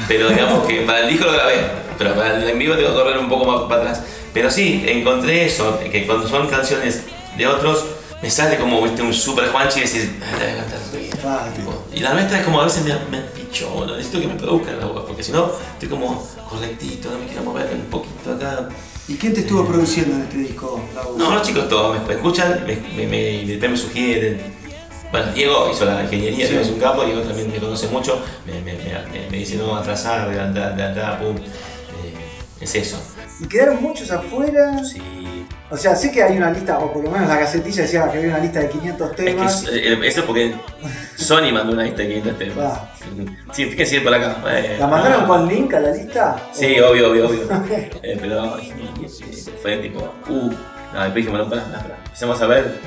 Pero 0.07 0.29
digamos 0.29 0.67
que 0.67 0.81
para 0.81 0.99
el 0.99 1.09
disco 1.09 1.25
lo 1.25 1.33
grabé, 1.33 1.55
pero 1.97 2.13
para 2.13 2.37
el 2.37 2.47
en 2.47 2.59
vivo 2.59 2.75
tengo 2.75 2.89
que 2.89 2.95
correr 2.95 3.17
un 3.17 3.27
poco 3.27 3.45
más 3.45 3.61
para 3.61 3.81
atrás. 3.81 4.03
Pero 4.33 4.51
sí, 4.51 4.83
encontré 4.87 5.45
eso, 5.45 5.79
que 5.91 6.05
cuando 6.05 6.27
son 6.27 6.47
canciones 6.47 7.03
de 7.37 7.47
otros, 7.47 7.85
me 8.21 8.29
sale 8.29 8.57
como 8.57 8.81
viste 8.81 9.01
un 9.01 9.13
super 9.13 9.49
Juanchi 9.49 9.79
y 9.79 9.81
decir, 9.83 10.19
ah, 10.21 10.31
la 10.31 10.39
voy 10.39 10.53
a 10.53 10.57
cantar 10.57 11.87
Y 11.93 11.99
la 12.01 12.13
nuestra 12.13 12.39
es 12.39 12.45
como 12.45 12.61
a 12.61 12.65
veces 12.65 12.83
me, 12.83 12.93
me 13.09 13.23
pichó, 13.27 13.85
necesito 13.85 14.19
que 14.19 14.27
me 14.27 14.35
produzcan 14.35 14.79
la 14.79 14.85
voz, 14.85 15.05
porque 15.07 15.23
si 15.23 15.31
no, 15.31 15.51
estoy 15.73 15.89
como 15.89 16.27
correctito, 16.49 17.09
no 17.11 17.19
me 17.19 17.25
quiero 17.27 17.43
mover 17.43 17.69
un 17.73 17.85
poquito 17.89 18.33
acá. 18.33 18.69
¿Y 19.07 19.15
quién 19.15 19.33
te 19.33 19.39
estuvo 19.39 19.65
produciendo 19.65 20.15
en 20.15 20.21
este 20.23 20.37
disco, 20.37 20.79
Lau? 20.93 21.17
No, 21.17 21.33
los 21.33 21.41
chicos 21.47 21.67
todos 21.67 21.97
me 22.05 22.13
escuchan, 22.13 22.63
me, 22.67 22.75
me, 22.75 23.07
me, 23.07 23.67
me 23.67 23.77
sugieren. 23.77 24.39
Bueno, 25.11 25.31
Diego 25.33 25.71
hizo 25.73 25.85
la 25.85 26.03
ingeniería, 26.03 26.45
Sí. 26.45 26.51
Diego 26.51 26.65
es 26.65 26.71
un 26.71 26.79
capo, 26.79 27.03
Diego 27.03 27.21
también 27.21 27.51
me 27.51 27.57
conoce 27.57 27.87
mucho, 27.87 28.21
me, 28.45 28.53
me, 28.61 28.73
me, 28.73 29.29
me 29.31 29.37
dice 29.37 29.55
no 29.55 29.75
atrasar, 29.75 30.21
adelantar, 30.21 30.73
adelantar, 30.73 31.19
pum. 31.19 31.37
Eh, 31.37 32.13
es 32.61 32.75
eso. 32.75 32.97
¿Y 33.39 33.47
quedaron 33.47 33.81
muchos 33.81 34.11
afuera? 34.11 34.83
Sí. 34.83 35.01
O 35.71 35.77
sea, 35.77 35.95
sé 35.95 36.11
que 36.11 36.23
hay 36.23 36.35
una 36.35 36.49
lista, 36.51 36.79
o 36.79 36.91
por 36.91 37.03
lo 37.03 37.11
menos 37.11 37.27
la 37.27 37.37
gacetilla 37.37 37.83
decía 37.83 38.09
que 38.11 38.17
había 38.17 38.29
una 38.31 38.39
lista 38.39 38.59
de 38.59 38.69
500 38.69 39.09
Es 39.11 39.15
que 39.15 39.23
temas. 39.23 39.63
es- 39.63 39.69
eh, 39.69 39.99
eso 40.03 40.19
es 40.21 40.25
porque 40.25 40.55
Sony 41.15 41.51
mandó 41.53 41.73
una 41.73 41.83
lista 41.83 42.01
de 42.01 42.07
500 42.07 42.37
temas. 42.37 42.57
Ah. 42.73 42.89
Sí, 43.53 43.65
fíjense 43.65 44.01
por 44.01 44.13
acá. 44.13 44.37
Eh, 44.49 44.77
¿La 44.79 44.87
mandaron 44.87 45.23
ah. 45.23 45.27
con 45.27 45.47
link 45.47 45.73
a 45.73 45.79
la 45.79 45.91
lista? 45.91 46.35
Sí, 46.51 46.79
¿O- 46.79 46.89
obvio, 46.91 47.11
obvio, 47.11 47.27
obvio. 47.27 47.41
Eh, 48.03 48.17
pero 48.19 48.57
eh, 48.59 49.07
fue 49.61 49.77
tipo, 49.77 49.99
uh, 50.29 50.33
no, 50.33 51.03
después 51.03 51.13
dijimos, 51.15 51.39
no, 51.39 51.49
pará, 51.49 51.63
pará. 51.65 51.97
Empezamos 52.05 52.41
a 52.41 52.47
ver, 52.47 52.79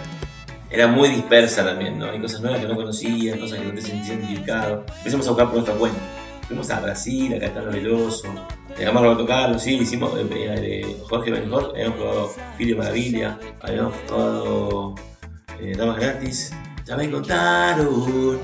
era 0.71 0.87
muy 0.88 1.09
dispersa 1.09 1.65
también, 1.65 1.99
¿no? 1.99 2.11
Hay 2.11 2.21
cosas 2.21 2.41
nuevas 2.41 2.61
que 2.61 2.67
no 2.67 2.75
conocías, 2.77 3.37
cosas 3.38 3.59
que 3.61 3.65
no 3.65 3.75
te 3.75 3.81
sentías 3.81 4.09
identificado. 4.19 4.85
Empezamos 4.99 5.27
a 5.27 5.31
buscar 5.31 5.47
por 5.47 5.55
nuestra 5.57 5.75
cuenta. 5.77 5.99
Fuimos 6.48 6.70
a 6.70 6.81
Brasil, 6.81 7.35
a 7.35 7.38
Caetano 7.38 7.70
Veloso, 7.70 8.28
llegamos 8.76 9.00
a 9.02 9.05
Roberto 9.07 9.26
Carlos, 9.26 9.62
sí, 9.62 9.76
hicimos 9.78 10.12
eh, 10.18 10.26
eh, 10.33 10.96
Jorge 11.09 11.31
Benjor, 11.31 11.70
habíamos 11.74 11.96
probado 11.98 12.33
Filio 12.59 12.76
Maravilla, 12.76 13.38
habíamos 13.61 13.96
probado 14.07 14.94
eh, 15.61 15.74
Damas 15.76 15.98
Gratis, 15.98 16.52
ya 16.85 16.96
me 16.96 17.11
contaron, 17.11 18.38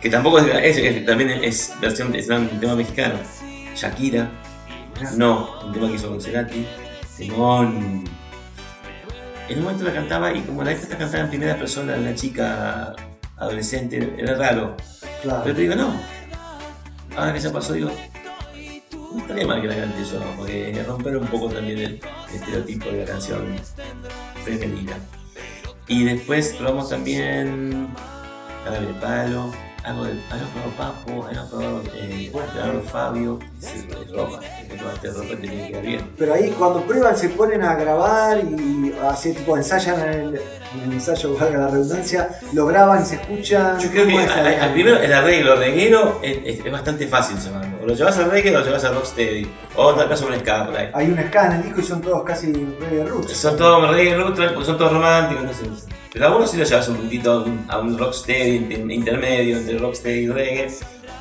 que 0.00 0.08
tampoco 0.10 0.38
es, 0.40 0.46
es- 0.46 0.78
es- 0.78 1.06
también 1.06 1.30
es 1.30 1.72
versión, 1.80 2.14
es 2.14 2.28
un 2.28 2.48
tema 2.60 2.74
mexicano. 2.74 3.14
Shakira, 3.74 4.30
no, 5.16 5.50
un 5.66 5.72
tema 5.72 5.88
que 5.88 5.94
hizo 5.96 6.08
con 6.08 6.20
Cerati, 6.20 6.66
Simón. 7.14 8.04
En 9.48 9.58
un 9.58 9.64
momento 9.64 9.84
la 9.84 9.92
cantaba 9.92 10.32
y 10.32 10.40
como 10.40 10.64
la 10.64 10.72
esta 10.72 10.96
cantaba 10.96 11.22
en 11.24 11.28
primera 11.28 11.56
persona, 11.56 11.96
la 11.96 12.14
chica 12.14 12.96
adolescente, 13.36 14.14
era 14.18 14.34
raro. 14.34 14.74
Claro. 15.22 15.42
Pero 15.44 15.54
te 15.54 15.60
digo, 15.62 15.74
no. 15.76 16.15
Ahora 17.16 17.32
que 17.32 17.40
ya 17.40 17.50
pasó, 17.50 17.72
digo, 17.72 17.90
no 19.12 19.20
estaría 19.20 19.46
mal 19.46 19.62
que 19.62 19.68
la 19.68 19.76
cante 19.76 20.04
yo, 20.04 20.20
porque 20.36 20.84
romper 20.86 21.16
un 21.16 21.26
poco 21.28 21.48
también 21.48 21.78
el 21.78 22.00
estereotipo 22.34 22.90
de 22.90 22.98
la 22.98 23.04
canción 23.06 23.56
femenina. 24.44 24.98
Y 25.88 26.04
después 26.04 26.54
probamos 26.58 26.90
también 26.90 27.88
Árabe 28.66 28.86
de 28.86 28.94
Palo, 28.94 29.52
algo 29.86 30.04
del 30.04 30.20
algo 30.30 30.46
probado 30.48 30.72
Papo, 30.76 31.26
algo 31.28 31.48
probado 31.48 31.82
eh, 31.94 32.32
Gerardo 32.52 32.82
Fabio, 32.82 33.38
sí, 33.60 33.86
ropa, 34.14 34.40
de 35.00 35.10
ropa 35.10 35.28
tenía 35.40 35.50
que 35.66 35.68
quedar 35.70 35.82
bien. 35.82 36.10
Pero 36.18 36.34
ahí 36.34 36.50
cuando 36.58 36.82
prueban 36.82 37.16
se 37.16 37.28
ponen 37.30 37.62
a 37.62 37.74
grabar 37.76 38.38
y 38.38 38.92
así 39.08 39.32
tipo 39.32 39.56
ensayan 39.56 40.00
en 40.00 40.08
el, 40.08 40.34
en 40.74 40.80
el 40.84 40.92
ensayo, 40.94 41.36
valga 41.38 41.58
la 41.58 41.68
redundancia, 41.68 42.28
lo 42.52 42.66
graban 42.66 43.02
y 43.02 43.06
se 43.06 43.14
escuchan. 43.16 43.78
Yo 43.78 43.90
creo 43.90 44.06
que 44.06 44.12
¿Cómo 44.12 44.20
es 44.24 44.36
la 44.36 44.64
a- 44.64 44.66
a- 44.66 44.72
primero 44.72 44.98
el 44.98 45.12
arreglo 45.12 45.56
reguero 45.56 46.18
es, 46.22 46.38
es- 46.44 46.66
es 46.66 46.72
bastante 46.72 47.06
fácil 47.06 47.38
llamarlo. 47.38 47.76
O 47.82 47.86
lo 47.86 47.94
llevas 47.94 48.18
al 48.18 48.30
reggae 48.30 48.56
o 48.56 48.58
lo 48.58 48.64
llevas 48.66 48.84
al 48.84 48.94
rocksteady. 48.96 49.46
O 49.76 49.90
en 49.92 49.96
tal 49.98 50.08
caso 50.08 50.26
un 50.26 50.34
ska 50.40 50.66
por 50.66 50.76
ahí. 50.76 50.90
Hay 50.94 51.06
un 51.10 51.18
ska 51.28 51.46
en 51.46 51.52
el 51.52 51.62
disco 51.62 51.80
y 51.80 51.84
son 51.84 52.00
todos 52.02 52.24
casi 52.24 52.52
reggae 52.52 53.04
roots. 53.06 53.32
Son 53.36 53.56
todos 53.56 53.88
reggae 53.90 54.16
porque 54.20 54.64
son 54.64 54.76
todos 54.76 54.92
románticos, 54.92 55.44
no 55.44 55.52
sé. 55.54 55.64
Pero 56.16 56.28
algunos 56.28 56.50
sí 56.50 56.56
lo 56.56 56.64
llevas 56.64 56.88
un 56.88 56.96
poquitito 56.96 57.44
a 57.68 57.78
un, 57.78 57.98
rocksteady 57.98 58.56
in- 58.74 58.90
intermedio 58.90 59.58
entre 59.58 59.76
rocksteady 59.76 60.20
y 60.20 60.28
reggae. 60.28 60.68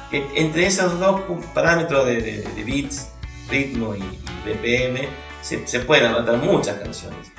Que 0.09 0.25
entre 0.35 0.67
esos 0.67 0.97
dos 1.01 1.19
parámetros 1.53 2.05
de, 2.05 2.21
de- 2.21 2.41
de 2.43 2.63
beats, 2.63 3.09
ritmo 3.49 3.93
y, 3.93 3.99
y 3.99 4.49
BPM, 4.53 5.05
se, 5.41 5.67
se 5.67 5.79
pueden 5.81 6.05
adaptar 6.05 6.37
muchas 6.37 6.75
canciones. 6.77 7.29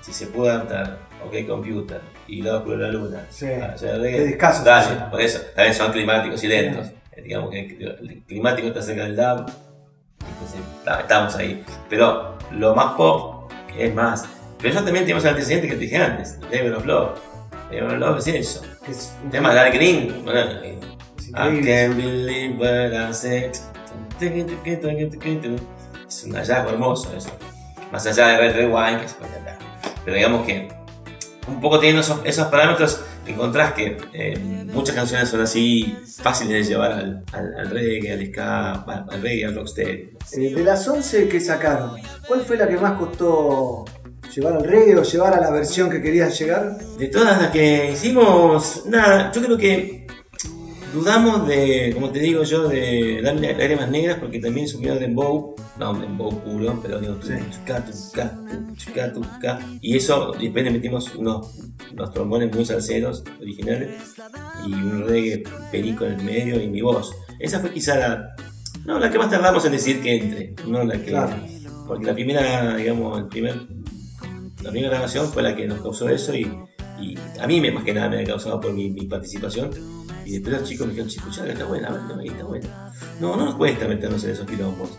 Si 0.00 0.14
se 0.14 0.28
puede 0.28 0.52
adaptar 0.52 1.00
OK 1.26 1.46
Computer 1.46 2.00
y 2.26 2.40
Lado 2.40 2.60
Oscuro 2.60 2.78
de 2.78 2.82
la 2.84 2.88
Luna, 2.90 3.26
Sí. 3.28 3.44
a 3.44 3.72
hacer 3.72 4.00
reggae, 4.00 4.38
dale, 4.64 4.86
sí. 4.86 4.94
por 5.10 5.20
eso, 5.20 5.40
también 5.54 5.74
son 5.74 5.92
climáticos 5.92 6.42
y 6.42 6.48
lentos. 6.48 6.86
Eh, 7.12 7.20
Digamos 7.22 7.50
que 7.50 7.60
el 8.00 8.22
climático 8.26 8.68
está 8.68 8.80
cerca 8.80 9.02
del 9.02 9.14
dub, 9.14 9.40
entonces 10.20 10.60
ta- 10.86 11.00
estamos 11.00 11.36
ahí. 11.36 11.62
Pero 11.90 12.38
lo 12.52 12.74
más 12.74 12.94
pop 12.94 13.52
es 13.76 13.94
más. 13.94 14.26
Pero 14.60 14.74
yo 14.74 14.82
también 14.84 15.04
tenemos 15.04 15.24
el 15.24 15.30
antecedente 15.30 15.68
que 15.68 15.74
te 15.74 15.80
dije 15.80 15.96
antes, 15.96 16.38
Level 16.50 16.74
of 16.74 16.84
Love. 16.86 17.18
Level 17.70 17.94
of 17.94 17.98
Love 17.98 18.18
es 18.18 18.26
eso. 18.28 18.62
Es 18.88 19.12
El 19.24 19.30
tema 19.30 19.54
de 19.54 19.60
Al 19.60 19.72
Green. 19.72 20.24
bueno, 20.24 20.40
eh, 20.62 20.78
I 21.28 21.32
can't 21.64 21.96
believe 21.96 22.56
what 22.58 23.10
I 23.10 23.12
said. 23.14 23.52
Es 26.08 26.24
un 26.24 26.34
hallazgo 26.34 26.70
hermoso 26.70 27.14
eso. 27.16 27.30
Más 27.92 28.06
allá 28.06 28.28
de 28.28 28.38
Red 28.38 28.56
Red 28.56 28.72
Wine, 28.72 29.00
que 29.00 29.08
se 29.08 29.14
puede 29.14 29.32
cantar. 29.32 29.58
Pero 30.04 30.16
digamos 30.16 30.46
que 30.46 30.68
un 31.46 31.60
poco 31.60 31.78
teniendo 31.78 32.02
esos, 32.02 32.20
esos 32.24 32.46
parámetros, 32.48 33.02
encontrás 33.26 33.72
que 33.72 33.96
eh, 34.12 34.38
muchas 34.72 34.94
canciones 34.94 35.28
son 35.28 35.40
así 35.40 35.96
fáciles 36.20 36.66
de 36.66 36.72
llevar 36.72 36.92
al, 36.92 37.24
al, 37.32 37.54
al 37.58 37.70
reggae, 37.70 38.12
al 38.12 38.26
ska, 38.26 38.82
bueno, 38.84 39.06
al 39.10 39.22
reggae, 39.22 39.46
al 39.46 39.54
rocksteady. 39.54 40.10
Eh, 40.32 40.54
de 40.54 40.64
las 40.64 40.86
11 40.86 41.28
que 41.28 41.40
sacaron, 41.40 41.92
¿cuál 42.26 42.42
fue 42.42 42.56
la 42.56 42.68
que 42.68 42.76
más 42.76 42.98
costó 42.98 43.84
llevar 44.38 44.54
al 44.54 44.64
reggae 44.64 44.96
o 44.96 45.02
llevar 45.02 45.34
a 45.34 45.40
la 45.40 45.50
versión 45.50 45.90
que 45.90 46.00
querías 46.00 46.38
llegar? 46.38 46.78
De 46.98 47.08
todas 47.08 47.40
las 47.42 47.50
que 47.50 47.90
hicimos, 47.92 48.84
nada, 48.86 49.32
yo 49.32 49.42
creo 49.42 49.56
que 49.58 50.06
dudamos 50.94 51.46
de, 51.48 51.90
como 51.92 52.10
te 52.10 52.20
digo 52.20 52.44
yo, 52.44 52.68
de 52.68 53.20
darle 53.22 53.52
lágrimas 53.56 53.90
negras 53.90 54.18
porque 54.20 54.38
también 54.38 54.66
de 54.80 54.98
dembow, 54.98 55.56
no 55.78 55.94
dembow 55.94 56.30
puro, 56.42 56.78
pero 56.82 57.00
digo, 57.00 57.16
Sí. 57.20 57.32
tuca, 57.58 57.84
tuca, 57.84 58.38
tuca, 58.86 59.12
tuca, 59.12 59.58
y 59.80 59.96
eso, 59.96 60.32
después 60.40 60.64
le 60.64 60.70
metimos 60.70 61.14
unos, 61.16 61.54
unos 61.92 62.12
trombones 62.12 62.54
muy 62.54 62.64
salseros 62.64 63.24
originales 63.40 63.90
y 64.66 64.72
un 64.72 65.06
reggae 65.06 65.42
perico 65.72 66.04
en 66.04 66.12
el 66.12 66.22
medio 66.22 66.60
y 66.62 66.68
mi 66.68 66.80
voz. 66.80 67.12
Esa 67.40 67.58
fue 67.60 67.70
quizá 67.72 67.96
la, 67.98 68.36
no, 68.84 68.98
la 69.00 69.10
que 69.10 69.18
más 69.18 69.30
tardamos 69.30 69.64
en 69.64 69.72
decir 69.72 70.00
que 70.00 70.16
entre, 70.16 70.54
no 70.66 70.84
la 70.84 70.94
que, 70.94 71.10
Claro. 71.10 71.36
porque 71.86 72.06
la 72.06 72.14
primera, 72.14 72.76
digamos, 72.76 73.18
el 73.18 73.26
primer 73.26 73.54
la 74.62 74.70
primera 74.70 74.90
grabación 74.92 75.30
fue 75.32 75.42
la 75.42 75.54
que 75.54 75.66
nos 75.66 75.80
causó 75.80 76.08
eso 76.08 76.34
y, 76.34 76.50
y 77.00 77.16
a 77.40 77.46
mí 77.46 77.60
me- 77.60 77.70
más 77.70 77.84
que 77.84 77.94
nada 77.94 78.08
me 78.08 78.20
ha 78.20 78.24
causado 78.24 78.60
por 78.60 78.72
mi, 78.72 78.90
mi 78.90 79.06
participación. 79.06 79.70
Y 80.24 80.32
después 80.32 80.60
los 80.60 80.68
chicos 80.68 80.86
me 80.86 80.92
dijeron, 80.92 81.08
chico, 81.08 81.28
ya 81.30 81.46
está 81.46 81.64
buena, 81.64 81.88
no, 81.88 82.20
está 82.20 82.44
buena. 82.44 82.92
No, 83.18 83.34
no 83.34 83.46
nos 83.46 83.54
cuesta 83.54 83.88
meternos 83.88 84.22
en 84.24 84.30
esos 84.32 84.46
quilombos. 84.46 84.90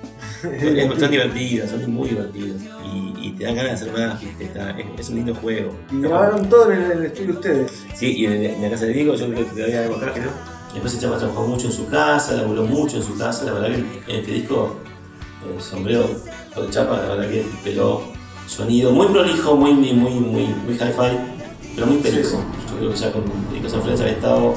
Son, 0.42 1.00
son 1.00 1.12
divertidas, 1.12 1.70
son 1.70 1.92
muy 1.94 2.10
divertidas. 2.10 2.62
Y, 2.92 3.28
y 3.28 3.32
te 3.38 3.44
dan 3.44 3.56
ganas 3.56 3.80
de 3.80 3.90
hacer 3.92 4.08
más, 4.10 4.24
es, 4.24 5.00
es 5.00 5.10
un 5.10 5.16
lindo 5.18 5.36
juego. 5.36 5.72
Y 5.92 6.02
grabaron 6.02 6.50
todo 6.50 6.72
en 6.72 6.82
el, 6.82 7.06
estudio 7.06 7.34
ustedes. 7.36 7.86
Sí, 7.94 8.12
y 8.18 8.26
en, 8.26 8.44
en 8.44 8.62
la 8.64 8.72
casa 8.72 8.86
de 8.86 8.94
Diego, 8.94 9.14
yo 9.14 9.28
creo 9.30 9.38
que 9.48 9.52
te 9.54 9.62
voy 9.64 9.72
a 9.74 9.82
demostrar 9.82 10.14
que 10.16 10.22
no. 10.22 10.32
Después 10.74 10.94
el 10.96 11.00
chapa 11.00 11.18
trabajó 11.20 11.46
mucho 11.48 11.68
en 11.68 11.74
su 11.74 11.88
casa, 11.88 12.34
laburó 12.34 12.64
mucho 12.64 12.98
en 12.98 13.04
su 13.04 13.16
casa. 13.16 13.44
La 13.46 13.54
verdad 13.54 13.68
que 13.68 13.76
en 14.14 14.20
este 14.22 14.32
disco, 14.32 14.78
el 15.56 15.62
sombrero 15.62 16.10
por 16.56 16.64
el 16.66 16.72
chapa, 16.72 16.98
la 17.04 17.10
verdad 17.16 17.30
que 17.30 17.46
peló 17.64 18.02
sonido 18.50 18.92
muy 18.92 19.08
prolijo, 19.08 19.56
muy, 19.56 19.74
muy, 19.74 19.94
muy, 19.94 20.14
muy, 20.14 20.48
muy 20.48 20.74
hi-fi, 20.74 21.18
pero 21.76 21.88
muy 21.88 21.98
perico. 21.98 22.42
Yo 22.72 22.78
creo 22.78 22.92
que 22.92 22.98
ya 22.98 23.12
con 23.12 23.24
Perico 23.24 23.70
Sanfrens 23.70 24.02
había 24.02 24.14
estado 24.14 24.56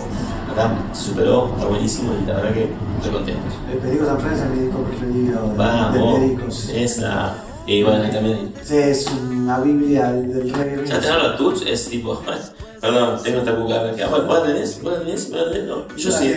acá 0.51 0.75
se 0.93 1.05
superó, 1.11 1.53
está 1.55 1.67
buenísimo 1.69 2.15
y 2.23 2.27
la 2.27 2.35
verdad 2.35 2.55
que 2.55 2.69
estoy 2.97 3.13
contento. 3.13 3.41
El 3.71 3.79
Perico 3.79 4.07
San 4.07 4.21
Francisco 4.21 4.49
es 4.51 4.59
mi 4.59 4.65
disco 4.65 4.83
preferido 4.83 5.55
Vamos, 5.57 6.19
Pericos. 6.19 6.69
esa. 6.71 7.37
Y 7.67 7.83
bueno, 7.83 8.11
también. 8.11 8.53
Sí, 8.63 8.77
es 8.77 9.07
una 9.09 9.61
biblia 9.61 10.13
del, 10.13 10.53
reggae. 10.53 10.87
Ya 10.87 11.01
tener 11.01 11.23
los 11.23 11.37
tuts 11.37 11.63
es 11.67 11.89
tipo. 11.89 12.21
Perdón, 12.81 13.23
tengo 13.23 13.39
esta 13.39 13.55
cucaracha. 13.55 13.95
que, 13.95 14.03
ah, 14.03 14.09
bueno, 14.09 14.27
¿Vos 14.27 14.41
la 14.41 14.47
tenés? 14.47 14.83
¿Vos 14.83 14.93
la 14.93 14.99
tenés? 15.01 15.31
¿Vos 15.31 15.41
la 15.41 15.53
tenés? 15.53 15.69
No, 15.69 15.97
yo 15.97 16.11
sí. 16.11 16.35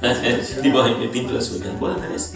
tipo, 0.62 0.82
me 0.82 1.08
pinto 1.08 1.34
la 1.34 1.40
suya. 1.42 1.66
¿Vos 1.78 1.90
la 1.94 2.02
tenés? 2.02 2.32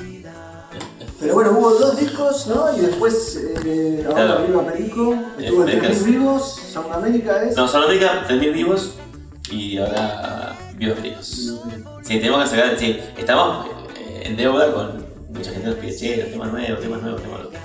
Pero 1.22 1.34
bueno, 1.34 1.52
hubo 1.52 1.70
dos 1.70 1.96
discos, 1.96 2.48
¿no? 2.48 2.76
Y 2.76 2.80
después, 2.80 3.40
eh, 3.64 4.04
ahora 4.08 4.44
Claro. 4.44 4.66
Perico, 4.66 5.14
estuvo 5.38 5.60
en 5.60 5.66
Pericas. 5.66 5.90
3000 5.90 6.18
vivos, 6.18 6.60
Sound 6.72 6.92
América 6.92 7.42
es. 7.44 7.56
No, 7.56 7.68
Sonamérica, 7.68 8.26
3.000 8.28 8.52
vivos 8.52 8.94
y 9.48 9.78
ahora 9.78 10.58
vivos 10.74 10.98
fríos. 10.98 11.26
Sí, 12.02 12.18
tenemos 12.18 12.42
que 12.42 12.56
sacar. 12.56 12.76
Sí, 12.76 12.98
estamos 13.16 13.66
eh, 13.96 14.22
en 14.24 14.36
deuda 14.36 14.72
con 14.72 15.06
mucha 15.30 15.52
gente 15.52 15.68
nos 15.68 15.76
pide, 15.76 15.96
che, 15.96 16.16
temas 16.24 16.50
nuevos, 16.50 16.80
temas 16.80 17.02
nuevos, 17.02 17.22
temas 17.22 17.38
nuevos. 17.40 17.56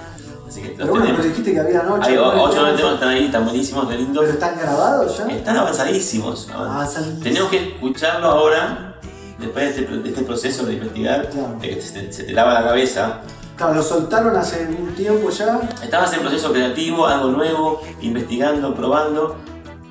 Así 0.48 0.62
que 0.62 0.70
Pero 0.78 0.90
bueno, 0.90 1.06
pero 1.16 1.24
dijiste 1.28 1.54
que 1.54 1.60
habían 1.60 1.92
ocho. 1.92 2.08
Hay 2.08 2.16
nueve 2.16 2.40
8 2.40 2.60
o 2.60 2.62
9 2.62 2.78
temas. 2.78 2.94
están 2.94 3.10
ahí, 3.10 3.26
están 3.26 3.44
buenísimos, 3.44 3.88
re 3.90 3.98
lindos. 3.98 4.22
¿Pero 4.24 4.34
están 4.34 4.60
grabados 4.60 5.18
ya? 5.18 5.26
Están 5.28 5.58
avanzadísimos. 5.58 6.50
Avanzadísimos. 6.54 7.24
Tenemos 7.24 7.50
que 7.50 7.70
escucharlo 7.70 8.28
ahora, 8.28 9.00
después 9.40 9.76
de 9.76 9.82
este, 9.82 9.98
de 9.98 10.10
este 10.10 10.22
proceso 10.22 10.64
de 10.66 10.74
investigar, 10.74 11.28
de 11.60 11.70
que 11.70 11.82
se, 11.82 12.14
se 12.14 12.24
te 12.24 12.34
lava 12.34 12.54
la 12.54 12.64
cabeza. 12.64 13.22
Claro, 13.58 13.74
lo 13.74 13.82
soltaron 13.84 14.36
hace 14.38 14.68
un 14.68 14.94
tiempo 14.94 15.30
ya. 15.32 15.60
Estabas 15.84 16.14
en 16.14 16.20
proceso 16.22 16.52
creativo, 16.54 17.08
algo 17.08 17.30
nuevo, 17.32 17.82
investigando, 18.02 18.74
probando. 18.76 19.36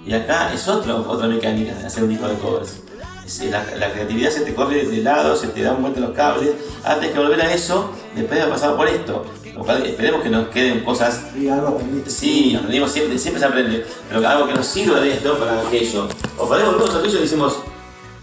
Y 0.06 0.14
acá 0.14 0.52
es 0.54 0.68
otro, 0.68 1.04
otra 1.08 1.26
mecánica 1.26 1.74
de 1.74 1.84
hacer 1.86 2.04
un 2.04 2.10
disco 2.10 2.28
de 2.28 2.34
covers. 2.36 2.80
Es- 3.26 3.42
La, 3.50 3.64
la 3.76 3.90
creatividad 3.92 4.30
se 4.30 4.42
te 4.42 4.54
corre 4.54 4.86
de 4.86 4.98
lado, 4.98 5.34
se 5.34 5.48
te 5.48 5.62
dan 5.62 5.82
vuelta 5.82 5.98
los 5.98 6.10
cables. 6.12 6.50
Antes 6.84 7.10
que 7.10 7.18
volver 7.18 7.40
a 7.40 7.52
eso, 7.52 7.90
después 8.14 8.38
de 8.40 8.46
pasado 8.46 8.76
por 8.76 8.86
esto. 8.86 9.24
Lo 9.56 9.64
cual 9.64 9.84
esperemos 9.84 10.22
que 10.22 10.28
nos 10.30 10.46
queden 10.48 10.84
cosas. 10.84 11.22
Y 11.36 11.48
algo 11.48 11.68
aprendiste. 11.68 12.10
Sí, 12.10 12.54
aprendimos 12.54 12.92
siempre, 12.92 13.18
siempre 13.18 13.40
se 13.40 13.46
aprende. 13.46 13.84
Pero 14.08 14.28
algo 14.28 14.46
que 14.46 14.54
nos 14.54 14.66
sirva 14.66 15.00
de 15.00 15.14
esto 15.14 15.36
para 15.38 15.60
aquello. 15.60 16.06
O 16.38 16.48
para 16.48 16.64
volvemos 16.66 16.94
a 16.94 16.98
aquello 17.00 17.18
y 17.18 17.22
decimos, 17.22 17.58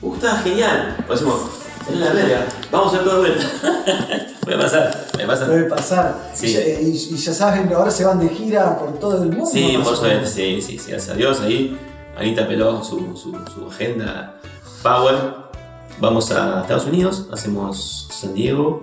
uh, 0.01 0.15
está 0.15 0.37
genial. 0.37 0.95
O 1.09 1.11
decimos, 1.11 1.41
es 1.91 1.97
la 1.99 2.13
verga, 2.13 2.45
vamos 2.71 2.93
a 2.93 2.95
hacer 2.97 3.07
todo 3.09 3.21
de 3.23 3.29
vuelta. 3.29 3.47
puede 4.41 4.57
pasar, 4.57 5.05
puede 5.11 5.27
pasar. 5.27 5.47
Puede 5.47 5.63
pasar. 5.65 6.29
Sí. 6.33 6.47
Y, 6.47 6.53
ya, 6.53 6.59
y- 6.81 7.09
y 7.13 7.17
ya 7.17 7.33
saben, 7.33 7.73
ahora 7.73 7.91
se 7.91 8.05
van 8.05 8.19
de 8.19 8.29
gira 8.29 8.77
por 8.77 8.99
todo 8.99 9.23
el 9.23 9.29
mundo. 9.29 9.45
Sí, 9.45 9.77
por 9.83 9.95
suerte, 9.95 10.27
sí, 10.27 10.61
sí, 10.61 10.77
sí, 10.79 10.91
gracias 10.91 11.09
a 11.09 11.17
Dios. 11.17 11.41
Ahí 11.41 11.77
Anita 12.17 12.47
peló 12.47 12.83
su, 12.83 13.15
su, 13.17 13.31
su 13.53 13.67
agenda 13.69 14.35
Power. 14.81 15.43
Vamos 15.99 16.31
a 16.31 16.61
Estados 16.61 16.85
Unidos, 16.85 17.27
hacemos 17.31 18.07
San 18.11 18.33
Diego, 18.33 18.81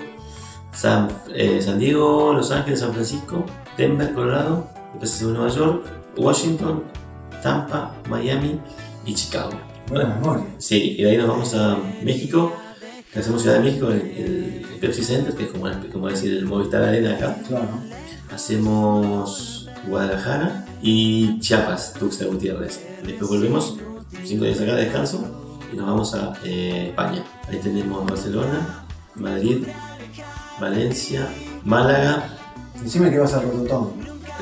San, 0.72 1.08
eh, 1.34 1.60
San 1.62 1.78
Diego, 1.78 2.32
Los 2.32 2.50
Ángeles, 2.52 2.80
San 2.80 2.92
Francisco, 2.92 3.44
Denver, 3.76 4.12
Colorado, 4.14 4.66
después 4.92 5.14
hacemos 5.14 5.34
Nueva 5.34 5.48
York, 5.52 5.84
Washington, 6.16 6.84
Tampa, 7.42 7.92
Miami 8.08 8.60
y 9.04 9.14
Chicago. 9.14 9.50
Buena 9.88 10.14
memoria. 10.14 10.44
Sí, 10.58 10.94
y 10.98 11.02
de 11.02 11.10
ahí 11.10 11.16
nos 11.16 11.28
vamos 11.28 11.54
a 11.54 11.76
México, 12.02 12.52
que 13.12 13.18
hacemos 13.18 13.42
Ciudad 13.42 13.58
de 13.58 13.64
México, 13.64 13.88
el, 13.88 14.00
el 14.00 14.78
Pepsi 14.80 15.02
Center, 15.02 15.34
que 15.34 15.44
es 15.44 15.50
como, 15.50 15.68
como 15.92 16.08
decir 16.08 16.32
el 16.32 16.46
Movistar 16.46 16.82
Arena 16.82 17.14
acá. 17.14 17.36
Claro. 17.46 17.68
Hacemos 18.32 19.68
Guadalajara 19.88 20.66
y 20.82 21.38
Chiapas, 21.40 21.94
Tuxtla 21.94 22.28
Gutiérrez. 22.28 22.80
Después 23.04 23.28
volvemos, 23.28 23.76
cinco 24.24 24.44
días 24.44 24.60
acá 24.60 24.74
de 24.74 24.84
descanso, 24.84 25.24
y 25.72 25.76
nos 25.76 25.86
vamos 25.86 26.14
a 26.14 26.34
eh, 26.44 26.88
España. 26.90 27.24
Ahí 27.48 27.58
tenemos 27.58 28.06
Barcelona, 28.06 28.84
Madrid, 29.16 29.66
Valencia, 30.60 31.28
Málaga. 31.64 32.36
Decime 32.82 33.10
que 33.10 33.18
vas 33.18 33.34
a 33.34 33.40
Rototón. 33.42 33.92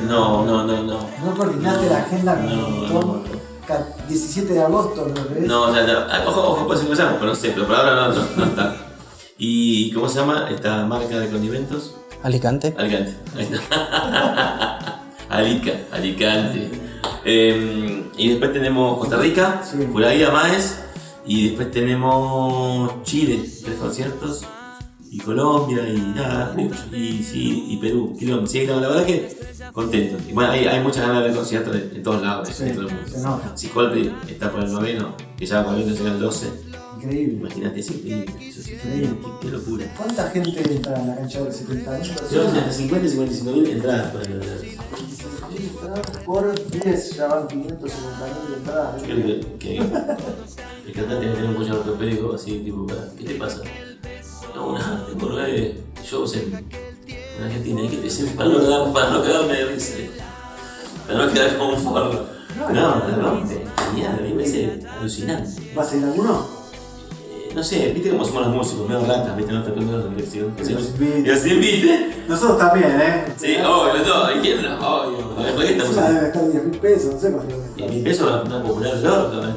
No, 0.07 0.45
no, 0.45 0.65
no, 0.67 0.83
no. 0.83 0.99
¿No 1.25 1.35
coordinaste 1.37 1.89
la 1.89 1.99
agenda 1.99 2.35
con 2.37 2.47
No, 2.47 3.01
Rototón? 3.01 3.38
Ca- 3.69 3.87
17 4.09 4.53
de 4.55 4.63
agosto, 4.63 5.07
¿no 5.15 5.35
ves? 5.35 5.47
No, 5.47 5.73
ya, 5.75 5.87
ya. 5.87 6.07
Ah, 6.11 6.25
Ojo, 6.27 6.41
ojo, 6.41 6.75
ser 6.77 6.87
que 6.87 6.91
vayamos, 6.95 7.15
pero 7.21 7.27
no 7.27 7.35
sé, 7.37 7.51
pero 7.51 7.67
por 7.67 7.77
ahora 7.77 7.95
no, 7.95 8.09
no, 8.15 8.23
no 8.37 8.45
está. 8.47 8.77
¿Y 9.37 9.93
cómo 9.93 10.09
se 10.09 10.19
llama 10.21 10.49
esta 10.51 10.85
marca 10.87 11.19
de 11.21 11.29
condimentos? 11.29 11.95
Alicante. 12.23 12.75
Alicante. 12.79 13.15
Ahí 13.37 13.49
está. 13.53 15.03
Alica, 15.29 15.73
Alicante. 15.93 16.71
Eh, 17.25 18.05
y 18.17 18.31
después 18.31 18.53
tenemos 18.53 18.99
Costa 18.99 19.19
Rica, 19.19 19.63
Puraía 19.93 20.31
Maes. 20.31 20.81
Y 21.27 21.49
después 21.49 21.71
tenemos 21.71 23.03
Chile, 23.03 23.45
tres 23.63 23.77
conciertos. 23.77 24.45
Y 25.11 25.19
Colombia, 25.19 25.89
y 25.89 25.99
nada. 26.15 26.55
Y, 26.93 26.97
y 26.97 27.23
sí, 27.23 27.65
y 27.69 27.77
Perú. 27.79 28.15
Quilombo. 28.19 28.47
Sí, 28.47 28.67
no, 28.67 28.81
la 28.81 28.89
verdad 28.89 29.07
que 29.07 29.37
contento. 29.73 30.17
Y 30.29 30.33
bueno, 30.33 30.51
hay, 30.53 30.67
hay 30.67 30.81
muchas 30.83 31.07
ganas 31.07 31.23
de 31.23 31.29
ver 31.29 31.37
conciertos 31.37 31.75
en, 31.77 31.91
en 31.97 32.03
todos 32.03 32.23
lados. 32.23 32.49
Sí, 32.49 32.65
en 32.65 32.75
todo 32.75 32.89
el 32.89 32.95
mundo. 32.95 33.41
Si 33.55 33.69
Coldplay 33.69 34.15
está 34.29 34.51
por 34.53 34.65
el 34.65 34.73
noveno, 34.73 35.15
que 35.37 35.47
ya 35.47 35.65
por 35.65 35.75
el 35.75 35.85
llega 35.95 36.11
el 36.11 36.21
12. 36.21 36.47
Increíble. 36.97 37.35
Imagínate, 37.41 37.81
es 37.81 37.91
increíble. 37.91 38.35
Eso 38.49 38.61
es 38.61 38.69
increíble. 38.71 39.19
Qué, 39.23 39.29
qué 39.41 39.49
locura. 39.53 39.95
¿Cuánta 39.97 40.31
gente 40.31 40.75
entra 40.75 41.01
en 41.01 41.07
la 41.07 41.17
cancha 41.17 41.43
de 41.43 41.53
70 41.53 41.95
años? 41.95 42.13
Yo 42.33 42.45
entre 42.45 42.73
50 42.73 43.07
y 43.07 43.11
55 43.11 43.51
mil 43.53 43.67
entradas 43.71 44.13
para 44.13 44.25
el 44.25 44.43
Por 46.27 46.71
10 46.71 47.17
ya 47.17 47.27
van 47.29 47.47
550 47.47 48.27
mil 48.45 48.55
entradas. 48.59 49.03
Creo 49.03 49.17
que, 49.17 49.41
que 49.59 49.77
el 49.77 50.93
cantante 50.93 51.27
tiene 51.29 51.49
un 51.49 51.55
collar 51.55 51.77
ortopédico 51.77 52.35
así, 52.35 52.59
tipo, 52.59 52.87
¿qué 53.17 53.25
te 53.25 53.35
pasa? 53.35 53.63
No, 54.55 54.73
nada, 54.79 55.07
tengo 55.09 55.29
nueve 55.31 55.81
shows 56.05 56.37
en, 56.37 56.55
en 57.07 57.45
Argentina. 57.45 57.83
¿Y 57.83 57.89
qué 57.89 57.97
te 57.97 58.03
dicen? 58.05 58.29
Para 58.37 58.49
no, 58.51 58.59
quedar- 58.61 58.93
para 58.93 59.11
no 59.11 59.23
quedarme 59.23 59.53
de 59.55 59.65
risa. 59.67 59.95
Para 61.07 61.27
no 61.27 61.33
quedar 61.33 61.57
como 61.59 61.71
un 61.75 61.79
forro. 61.81 62.27
No, 62.59 62.71
la 62.73 63.17
rompe. 63.17 63.65
Genial, 63.91 64.17
a 64.19 64.23
mí 64.23 64.29
me 64.31 64.35
parece 64.35 64.81
alucinante. 64.99 65.73
¿Vas 65.75 65.93
a 65.93 65.97
ir 65.97 66.05
a 66.05 66.07
alguno? 66.09 66.47
Eh, 67.31 67.53
No 67.55 67.63
sé, 67.63 67.93
viste 67.93 68.11
cómo 68.11 68.25
somos 68.25 68.47
los 68.47 68.55
músicos, 68.57 68.89
medio 68.89 69.07
ratas, 69.07 69.37
viste, 69.37 69.53
no 69.53 69.63
te 69.63 69.71
aprendemos 69.71 70.05
la. 70.05 70.17
Que 70.17 70.63
inviten. 70.73 71.27
Y 71.27 71.31
así 71.31 71.51
invite. 71.53 72.25
Nosotros 72.29 72.59
también, 72.59 73.01
¿eh? 73.01 73.25
Sí, 73.37 73.57
obvio, 73.65 74.05
no, 74.07 74.37
¿y 74.37 74.41
quién 74.41 74.63
no? 74.63 74.77
Obvio. 74.79 75.31
¿Por 75.55 75.65
qué 75.65 75.71
estamos 75.73 75.97
debe 75.97 76.27
estar 76.27 76.51
10 76.51 76.65
mil 76.65 76.79
pesos, 76.81 77.15
no 77.15 77.21
sé 77.21 77.33
cuánto. 77.33 77.55
Y 77.77 77.83
mi 77.83 78.03
peso 78.03 78.27
la 78.29 78.43
una 78.43 78.63
popular 78.63 78.97
loca, 78.99 79.55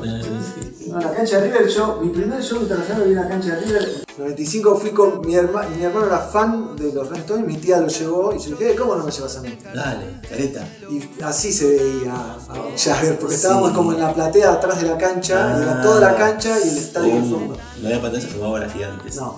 No, 0.92 1.00
la 1.00 1.14
cancha 1.14 1.40
de 1.40 1.48
River, 1.52 1.68
yo, 1.70 2.00
mi 2.02 2.10
primer 2.10 2.44
show 2.44 2.62
internacional 2.62 3.04
vi 3.04 3.12
en 3.12 3.16
la 3.16 3.28
cancha 3.28 3.56
de 3.56 3.62
River. 3.62 3.84
En 4.18 4.24
95 4.24 4.76
fui 4.76 4.90
con 4.92 5.22
mi 5.26 5.36
hermano, 5.36 5.70
mi 5.76 5.84
hermano 5.84 6.06
era 6.08 6.20
fan 6.20 6.76
de 6.76 6.92
los 6.94 7.08
Rolling 7.08 7.22
Stones, 7.22 7.48
mi 7.48 7.58
tía 7.58 7.80
lo 7.80 7.88
llevó 7.88 8.34
y 8.36 8.40
yo 8.40 8.50
le 8.52 8.58
dije, 8.58 8.72
"Eh, 8.72 8.76
¿cómo 8.76 8.96
no 8.96 9.06
me 9.06 9.12
llevas 9.12 9.38
a 9.38 9.42
mí? 9.42 9.58
Dale, 9.74 10.06
careta. 10.30 10.68
Y 10.90 11.02
así 11.24 11.54
se 11.54 11.68
veía 11.78 12.14
a 12.14 12.38
Jagger, 12.78 13.18
porque 13.20 13.36
Sí. 13.36 13.42
estábamos 13.42 13.72
como 13.72 13.94
en 13.94 14.00
la 14.02 14.14
platea 14.14 14.52
atrás 14.54 14.82
de 14.82 14.88
la 14.90 14.98
cancha, 14.98 15.56
y 15.58 15.62
era 15.62 15.80
Ah. 15.80 15.82
toda 15.82 16.00
la 16.02 16.16
cancha 16.18 16.60
y 16.60 16.70
el 16.70 16.78
estadio 16.78 17.16
de 17.16 17.22
fondo. 17.22 17.58
No 17.82 17.88
había 17.88 18.02
pantalla, 18.02 18.24
se 18.28 18.34
jugaba 18.34 18.54
horas 18.54 18.74
gigantes. 18.74 19.16
No. 19.16 19.38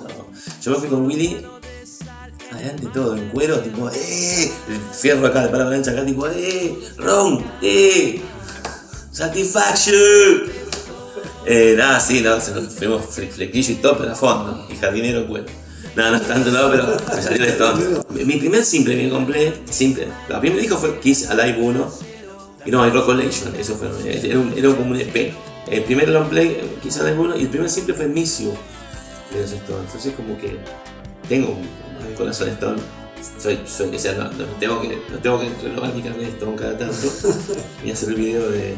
Yo 0.62 0.72
me 0.72 0.78
fui 0.78 0.90
con 0.90 1.06
Willy, 1.06 1.46
adelante 2.52 2.88
todo, 2.94 3.16
en 3.16 3.30
cuero, 3.30 3.60
tipo, 3.60 3.90
¡eh! 3.90 4.52
El 4.70 4.80
fierro 4.92 5.28
acá, 5.28 5.44
de 5.44 5.50
para 5.50 5.66
la 5.66 5.70
cancha 5.72 5.92
acá, 5.92 6.04
tipo, 6.04 6.28
¡eh! 6.28 6.80
¡Ron! 6.98 7.44
¡eh! 7.62 8.22
¡Satisfaction! 9.12 10.63
Eh, 11.46 11.76
nada, 11.78 12.00
sí, 12.00 12.22
no, 12.22 12.40
fuimos 12.40 13.04
fle- 13.16 13.30
flequillo 13.30 13.74
y 13.74 13.76
todo, 13.76 13.98
pero 13.98 14.12
a 14.12 14.16
fondo, 14.16 14.66
y 14.72 14.76
jardinero 14.78 15.28
cuero. 15.28 15.46
No, 15.96 16.10
no 16.10 16.20
tanto, 16.22 16.50
no, 16.52 16.72
pero 16.72 16.98
me 17.16 17.22
salió 17.22 17.44
esto. 17.46 17.74
Mi 18.10 18.38
primer 18.38 18.64
simple 18.64 18.98
que 18.98 19.10
compré, 19.10 19.54
simple, 19.70 20.08
el 20.30 20.40
primer 20.40 20.60
disco 20.60 20.78
fue 20.78 21.00
Kiss 21.00 21.30
Alive 21.30 21.58
1, 21.60 21.92
y 22.66 22.72
no, 22.72 22.86
el 22.86 22.94
Rock 22.94 23.06
Collection, 23.06 23.54
eso 23.56 23.76
fue, 23.76 23.90
era, 24.10 24.40
un, 24.40 24.54
era 24.56 24.70
como 24.74 24.92
un 24.92 24.98
EP. 25.00 25.34
El 25.70 25.84
primer 25.84 26.10
long 26.10 26.30
play, 26.30 26.78
Kiss 26.82 26.98
Alive 26.98 27.20
1, 27.20 27.38
y 27.38 27.42
el 27.42 27.50
primer 27.50 27.70
simple 27.70 27.94
fue 27.94 28.08
Miss 28.08 28.40
You 28.40 28.54
de 29.34 29.42
los 29.42 29.52
Stones. 29.52 29.86
Entonces, 29.88 30.14
como 30.16 30.38
que 30.38 30.58
tengo 31.28 31.50
un, 31.50 32.16
corazón 32.16 32.50
Stone. 32.50 32.82
Soy, 33.38 33.60
soy, 33.66 33.96
o 33.96 34.00
sea, 34.00 34.14
no, 34.14 34.26
no 34.26 34.46
tengo 34.60 34.82
que, 34.82 34.98
no 35.10 35.18
tengo 35.20 35.40
que 35.40 35.50
renovar 35.64 35.94
mi 35.94 36.02
carnet 36.02 36.26
de 36.26 36.30
Stone 36.34 36.56
cada 36.58 36.78
tanto 36.78 36.96
y 37.86 37.92
hacer 37.92 38.10
el 38.10 38.16
video 38.16 38.50
de, 38.50 38.76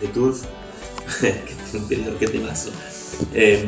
de 0.00 0.08
Turf. 0.12 0.42
que 2.18 2.26
temazo. 2.26 2.70
Eh, 3.34 3.66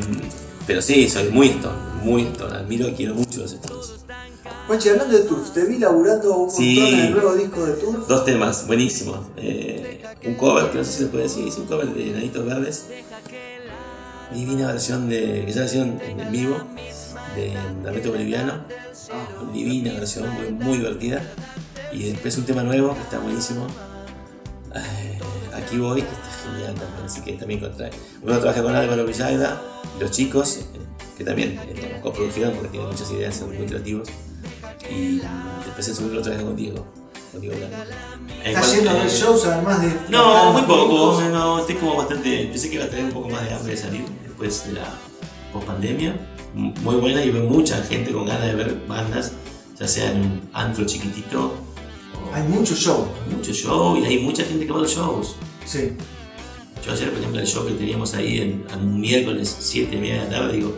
pero 0.67 0.81
sí, 0.81 1.09
soy 1.09 1.29
muy 1.29 1.47
Stone, 1.49 1.77
muy 2.03 2.23
Stone. 2.23 2.55
Admiro 2.55 2.87
y 2.87 2.93
quiero 2.93 3.15
mucho 3.15 3.39
los 3.41 3.53
Stones. 3.53 3.93
Juanchi, 4.67 4.89
hablando 4.89 5.17
de 5.17 5.23
Turf, 5.23 5.49
te 5.51 5.65
vi 5.65 5.79
laburando 5.79 6.35
un 6.35 6.51
Sí. 6.51 6.75
montón 6.79 6.93
en 6.99 7.05
el 7.05 7.11
nuevo 7.13 7.33
disco 7.35 7.65
de 7.65 7.73
Turf. 7.73 8.07
Dos 8.07 8.25
temas, 8.25 8.67
buenísimos. 8.67 9.17
Eh, 9.37 10.03
un 10.25 10.35
cover, 10.35 10.69
que 10.69 10.77
no 10.77 10.83
sé 10.83 10.91
si 10.91 10.97
se 10.99 11.05
puede 11.07 11.23
decir, 11.23 11.47
es 11.47 11.57
un 11.57 11.65
cover 11.65 11.87
de 11.93 12.11
Nanitos 12.11 12.45
Verdes. 12.45 12.85
Divina 14.33 14.67
versión 14.67 15.09
de, 15.09 15.43
que 15.45 15.51
ya 15.51 15.65
hicieron 15.65 15.99
en 16.01 16.31
vivo, 16.31 16.55
de 17.35 17.53
Lamento 17.83 18.11
Boliviano. 18.11 18.63
Divina 19.51 19.93
versión, 19.93 20.29
muy, 20.31 20.51
muy 20.51 20.77
divertida. 20.77 21.23
Y 21.91 22.03
después 22.11 22.37
un 22.37 22.45
tema 22.45 22.61
nuevo 22.61 22.93
que 22.93 23.01
está 23.01 23.17
buenísimo. 23.17 23.65
Eh, 24.75 25.19
aquí 25.55 25.79
voy, 25.79 26.03
que 26.03 26.09
está 26.09 26.28
genial 26.43 26.73
también. 26.75 27.05
Así 27.05 27.21
que 27.21 27.33
también 27.33 27.59
contra, 27.59 27.89
uno 28.21 28.39
trabaja 28.39 28.61
con 28.63 28.75
Álvaro 28.75 29.05
Villagra, 29.05 29.61
los 29.99 30.11
chicos, 30.11 30.57
eh, 30.57 30.63
que 31.17 31.23
también 31.23 31.59
estamos 31.67 32.01
coproducción 32.01 32.51
porque 32.53 32.69
tienen 32.69 32.89
muchas 32.89 33.11
ideas, 33.11 33.35
son 33.35 33.55
muy 33.55 33.65
creativos. 33.65 34.07
Y 34.89 35.21
después 35.65 35.87
el 35.87 35.95
segundo 35.95 36.15
lo 36.15 36.21
trabaja 36.21 36.43
con 36.45 36.55
Diego. 36.55 36.85
Con 37.31 37.41
Diego 37.41 37.57
Blanco. 37.57 37.75
¿Estás 38.43 38.73
yendo 38.75 38.89
a 38.89 38.93
ver 38.93 39.05
eh, 39.05 39.09
shows 39.09 39.45
además 39.45 39.81
de.? 39.81 39.93
no, 40.09 40.53
muy 40.53 40.61
poco, 40.63 41.21
no, 41.31 41.59
estoy 41.59 41.75
como 41.75 41.95
bastante, 41.97 42.47
pensé 42.49 42.69
que 42.69 42.75
iba 42.75 42.85
a 42.85 42.89
tener 42.89 43.05
un 43.05 43.11
poco 43.11 43.29
más 43.29 43.43
de 43.43 43.53
hambre 43.53 43.71
de 43.73 43.77
salir 43.77 44.05
después 44.23 44.65
de 44.65 44.73
la 44.73 44.85
post-pandemia, 45.53 46.15
M- 46.55 46.73
muy 46.81 46.95
buena 46.95 47.23
y 47.23 47.29
veo 47.29 47.43
mucha 47.43 47.83
gente 47.83 48.11
con 48.11 48.25
ganas 48.25 48.45
de 48.47 48.55
ver 48.55 48.81
bandas, 48.87 49.33
ya 49.79 49.87
sea 49.87 50.11
en 50.11 50.17
un 50.21 50.49
antro 50.53 50.85
chiquitito, 50.85 51.53
Hay 52.33 52.43
mucho 52.43 52.73
show. 52.75 53.07
mucho 53.35 53.51
show 53.53 53.97
y 53.97 54.05
hay 54.05 54.19
mucha 54.19 54.43
gente 54.43 54.65
que 54.65 54.71
va 54.71 54.79
a 54.79 54.81
los 54.81 54.91
shows. 54.95 55.35
Sí. 55.65 55.91
Yo 56.85 56.93
ayer, 56.93 57.09
por 57.09 57.19
ejemplo, 57.19 57.39
el 57.41 57.47
show 57.47 57.65
que 57.65 57.73
teníamos 57.73 58.13
ahí 58.13 58.37
en, 58.39 58.65
en 58.71 58.79
un 58.79 58.99
miércoles, 59.01 59.55
7 59.59 59.95
y 59.95 59.99
media 59.99 60.23
de 60.23 60.29
la 60.29 60.29
tarde, 60.39 60.53
digo, 60.53 60.75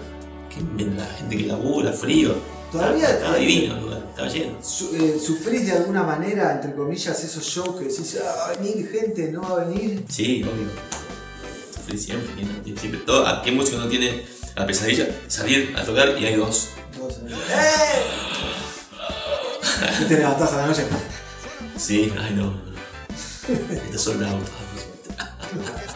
¿qué 0.50 0.58
vendrá? 0.76 1.06
Gente 1.18 1.38
que 1.38 1.46
labura, 1.46 1.94
frío. 1.94 2.36
Todavía- 2.72 3.10
Estaba 3.10 3.36
divino 3.36 3.76
el 3.76 3.82
lugar, 3.84 4.04
estaba 4.10 4.28
lleno. 4.30 4.54
Su- 4.64 4.96
eh, 4.96 5.20
¿Sufrís 5.24 5.66
de 5.68 5.74
alguna 5.74 6.04
manera, 6.04 6.54
entre 6.54 6.74
comillas, 6.74 7.24
esos 7.24 7.44
shows 7.46 7.78
que 7.78 7.86
decís, 7.86 8.18
ah, 8.24 8.34
va 8.38 8.46
a 8.48 8.54
venir 8.58 8.90
gente, 8.90 9.32
no 9.32 9.42
va 9.42 9.62
a 9.62 9.66
venir? 9.66 10.04
Sí, 10.10 10.42
obvio. 10.44 10.68
Sufrí 11.76 11.98
siempre, 11.98 12.30
siempre 12.80 13.02
todo, 13.02 13.28
¿a 13.28 13.42
qué 13.42 13.52
músico 13.52 13.78
no 13.78 13.88
tiene 13.88 14.24
la 14.56 14.66
pesadilla? 14.66 15.08
Salir 15.28 15.74
a 15.78 15.84
tocar 15.84 16.16
y 16.20 16.26
hay 16.26 16.36
dos. 16.36 16.70
Todos 16.98 17.20
ahí, 17.20 17.34
¡Eh! 17.34 18.02
Y 20.02 20.06
te 20.06 20.18
levantás 20.18 20.54
a 20.54 20.58
la 20.58 20.68
noche. 20.68 20.84
Sí, 21.78 22.12
ay 22.20 22.34
no. 22.36 22.54
Estos 23.86 24.02
son 24.02 24.24
autos. 24.24 24.50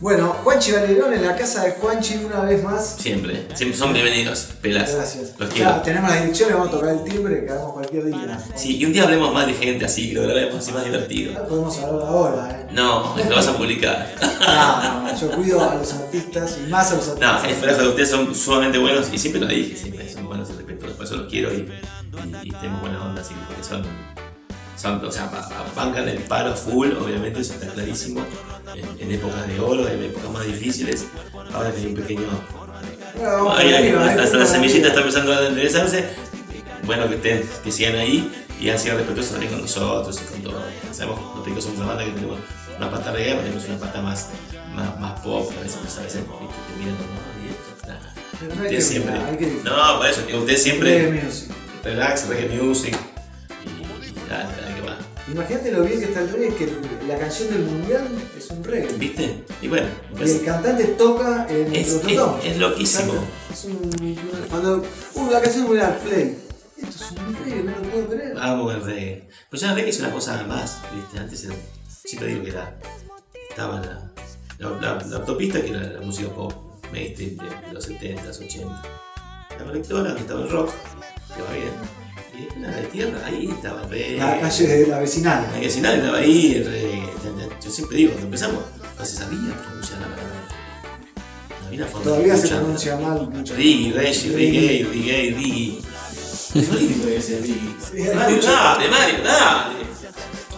Bueno, 0.00 0.28
Juanchi 0.44 0.70
Valerón 0.70 1.12
en 1.12 1.24
la 1.26 1.34
casa 1.34 1.64
de 1.64 1.72
Juanchi 1.72 2.18
una 2.24 2.42
vez 2.42 2.62
más. 2.62 2.96
Siempre, 3.00 3.48
siempre 3.54 3.76
son 3.76 3.92
bienvenidos, 3.92 4.46
pelas. 4.62 4.94
Gracias. 4.94 5.32
Los 5.36 5.48
Ya, 5.48 5.54
quiero. 5.54 5.82
tenemos 5.82 6.10
la 6.10 6.16
dirección, 6.20 6.48
le 6.50 6.54
vamos 6.54 6.68
a 6.68 6.70
tocar 6.72 6.90
el 6.90 7.02
timbre, 7.02 7.44
que 7.44 7.50
hagamos 7.50 7.72
cualquier 7.72 8.04
día. 8.04 8.38
Sí, 8.54 8.76
y 8.76 8.84
un 8.84 8.92
día 8.92 9.02
hablemos 9.02 9.34
más 9.34 9.48
de 9.48 9.54
gente 9.54 9.84
así, 9.84 10.10
que 10.10 10.14
lo 10.14 10.22
grabemos 10.22 10.54
así 10.58 10.70
más 10.70 10.84
divertido. 10.84 11.32
No 11.32 11.48
podemos 11.48 11.78
hablar 11.80 12.02
ahora, 12.06 12.60
¿eh? 12.60 12.66
No, 12.70 13.16
lo 13.28 13.34
vas 13.36 13.48
a 13.48 13.56
publicar. 13.56 14.14
No, 14.48 15.02
no, 15.02 15.20
yo 15.20 15.30
cuido 15.32 15.68
a 15.68 15.74
los 15.74 15.92
artistas 15.92 16.58
y 16.64 16.70
más 16.70 16.90
a 16.92 16.94
los 16.94 17.08
artistas. 17.08 17.42
No, 17.42 17.48
es 17.48 17.56
fuera 17.58 17.74
de 17.76 17.88
ustedes 17.88 18.08
son 18.08 18.34
sumamente 18.34 18.78
buenos 18.78 19.08
y 19.12 19.18
siempre 19.18 19.40
lo 19.40 19.46
dije, 19.48 19.76
siempre 19.76 20.08
son 20.08 20.26
buenos 20.26 20.48
y 20.48 20.52
respetuosos, 20.52 20.96
por 20.96 21.04
eso 21.06 21.16
los 21.16 21.26
quiero 21.28 21.52
y, 21.52 21.56
y, 22.44 22.48
y 22.48 22.50
tenemos 22.52 22.80
buena 22.80 23.04
onda, 23.04 23.20
así 23.20 23.34
porque 23.46 23.62
son, 23.64 23.82
son 24.76 25.04
o 25.04 25.12
sea, 25.12 25.26
ba- 25.26 25.46
ba- 25.50 25.66
bancan 25.74 26.08
el 26.08 26.18
paro 26.20 26.54
full, 26.54 26.92
obviamente, 26.92 27.40
eso 27.40 27.52
está 27.54 27.66
clarísimo, 27.66 28.22
en, 28.74 29.00
en 29.00 29.12
épocas 29.12 29.46
de 29.46 29.60
oro, 29.60 29.88
en 29.88 30.02
épocas 30.02 30.30
más 30.30 30.46
difíciles, 30.46 31.06
ahora 31.52 31.72
que 31.72 31.78
hay 31.78 31.86
un 31.86 31.94
pequeño... 31.94 32.28
Ahí, 33.56 33.72
ahí, 33.72 33.90
hasta, 33.90 34.22
hasta 34.22 34.36
la 34.38 34.46
semillita 34.46 34.88
está 34.88 35.00
empezando 35.00 35.32
a 35.32 35.48
enderezarse, 35.48 36.04
bueno 36.84 37.08
que, 37.08 37.16
estén, 37.16 37.48
que 37.64 37.72
sigan 37.72 37.96
ahí 37.96 38.32
y 38.60 38.70
han 38.70 38.78
sido 38.78 38.96
respetuosos 38.96 39.32
también 39.32 39.52
con 39.52 39.62
nosotros 39.62 40.20
y 40.22 40.32
con 40.32 40.42
todo. 40.42 40.62
Sabemos, 40.92 41.36
los 41.36 41.44
picos 41.44 41.64
somos 41.64 41.78
una 41.78 41.88
banda 41.88 42.04
que 42.04 42.12
tenemos 42.12 42.38
una 42.76 42.90
pata 42.90 43.12
reggae, 43.12 43.30
pero 43.30 43.42
tenemos 43.42 43.64
una 43.68 43.78
pata 43.78 44.02
más, 44.02 44.28
más, 44.74 45.00
más 45.00 45.20
pop, 45.20 45.50
a 45.58 45.62
veces, 45.62 45.78
a 45.98 46.02
veces 46.02 46.22
te 46.22 46.78
miran 46.78 46.96
como, 46.96 47.18
no 48.46 48.54
hay 48.54 48.66
Ustedes 48.66 48.86
siempre. 48.86 49.14
No, 49.64 49.98
por 49.98 50.06
eso, 50.06 50.20
ustedes 50.38 50.62
siempre. 50.62 51.20
Relax, 51.82 52.28
reggae 52.28 52.48
music. 52.60 52.96
Y, 53.64 53.68
Imagínate 55.30 55.70
lo 55.72 55.82
bien 55.82 55.98
que 56.00 56.06
está 56.06 56.20
el 56.20 56.30
reggae, 56.30 56.54
que 56.56 56.72
la 57.06 57.18
canción 57.18 57.50
del 57.50 57.62
mundial 57.64 58.08
es 58.36 58.50
un 58.50 58.64
reggae. 58.64 58.92
¿Viste? 58.94 59.44
Y 59.60 59.68
bueno, 59.68 59.86
Y 60.12 60.16
pues, 60.16 60.34
el 60.36 60.44
cantante 60.44 60.84
toca 60.84 61.46
en 61.50 61.74
Es- 61.74 61.88
es- 62.06 62.44
es 62.44 62.56
loquísimo. 62.58 63.12
Es 63.52 63.64
un, 63.64 64.16
cuando, 64.48 64.82
uh, 65.14 65.30
la 65.30 65.40
canción 65.42 65.64
del 65.64 65.68
mundial, 65.68 65.98
play. 66.04 66.38
Esto 66.78 67.04
es 67.04 67.10
un 67.12 67.36
reggae, 67.44 67.62
no 67.64 67.70
lo 67.72 67.82
puedo 67.82 68.06
creer. 68.08 68.38
amo 68.38 68.70
el 68.72 68.82
reggae. 68.82 69.28
Pues 69.50 69.62
ya 69.62 69.70
el 69.70 69.74
reggae 69.76 69.90
es 69.90 70.00
una 70.00 70.10
cosa 70.12 70.42
más, 70.44 70.78
¿viste? 70.94 71.18
Antes 71.18 71.44
era, 71.44 71.54
siempre 72.04 72.28
digo 72.28 72.44
que 72.44 72.50
era. 72.50 72.78
Estaba 73.50 73.80
la, 73.80 74.10
la, 74.58 74.70
la, 74.80 75.04
la 75.04 75.16
autopista, 75.16 75.60
que 75.60 75.70
era 75.70 75.80
la 75.80 76.00
música 76.00 76.30
pop, 76.32 76.52
mainstream 76.92 77.36
de 77.36 77.72
los 77.72 77.86
70s, 77.88 78.38
80s. 78.40 78.82
La 79.58 79.64
colectora, 79.64 80.14
que 80.14 80.20
estaba 80.20 80.42
el 80.42 80.48
rock, 80.50 80.70
que 81.34 81.42
va 81.42 81.52
bien. 81.52 81.72
La 82.60 82.70
de 82.70 82.82
tierra, 82.84 83.18
ahí 83.24 83.48
estaba 83.50 83.82
reggae. 83.82 84.16
La 84.16 84.40
calle 84.40 84.66
de 84.66 84.86
la 84.86 84.98
vecinal. 85.00 85.48
La 85.52 85.58
vecinal 85.58 85.96
estaba 85.96 86.18
ahí, 86.18 86.62
reggae. 86.62 87.02
Yo 87.62 87.70
siempre 87.70 87.96
digo, 87.96 88.10
cuando 88.12 88.26
empezamos, 88.26 88.62
no 88.98 89.04
se 89.04 89.16
sabía 89.16 89.54
pronunciar 89.56 90.00
la 90.00 90.06
palabra. 90.08 90.28
No 91.64 91.70
de 91.70 92.04
Todavía 92.04 92.36
se 92.36 92.48
pronuncia 92.48 92.96
mal. 92.96 93.30
Reggae, 93.32 93.92
reggae, 93.92 94.32
reggae, 94.34 94.84
reggae, 94.84 95.34
reggae. 95.34 95.78
Es 96.54 96.70
horrible 96.70 97.14
que 97.14 97.22
sea 97.22 97.38
hay 97.38 98.14
Mario, 98.14 98.42
dale, 98.42 98.88
Mario, 98.88 99.22
dale. 99.22 99.76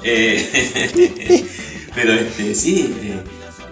Eh, 0.02 1.46
pero 1.94 2.12
este, 2.12 2.54
sí, 2.54 2.94
eh, 3.02 3.20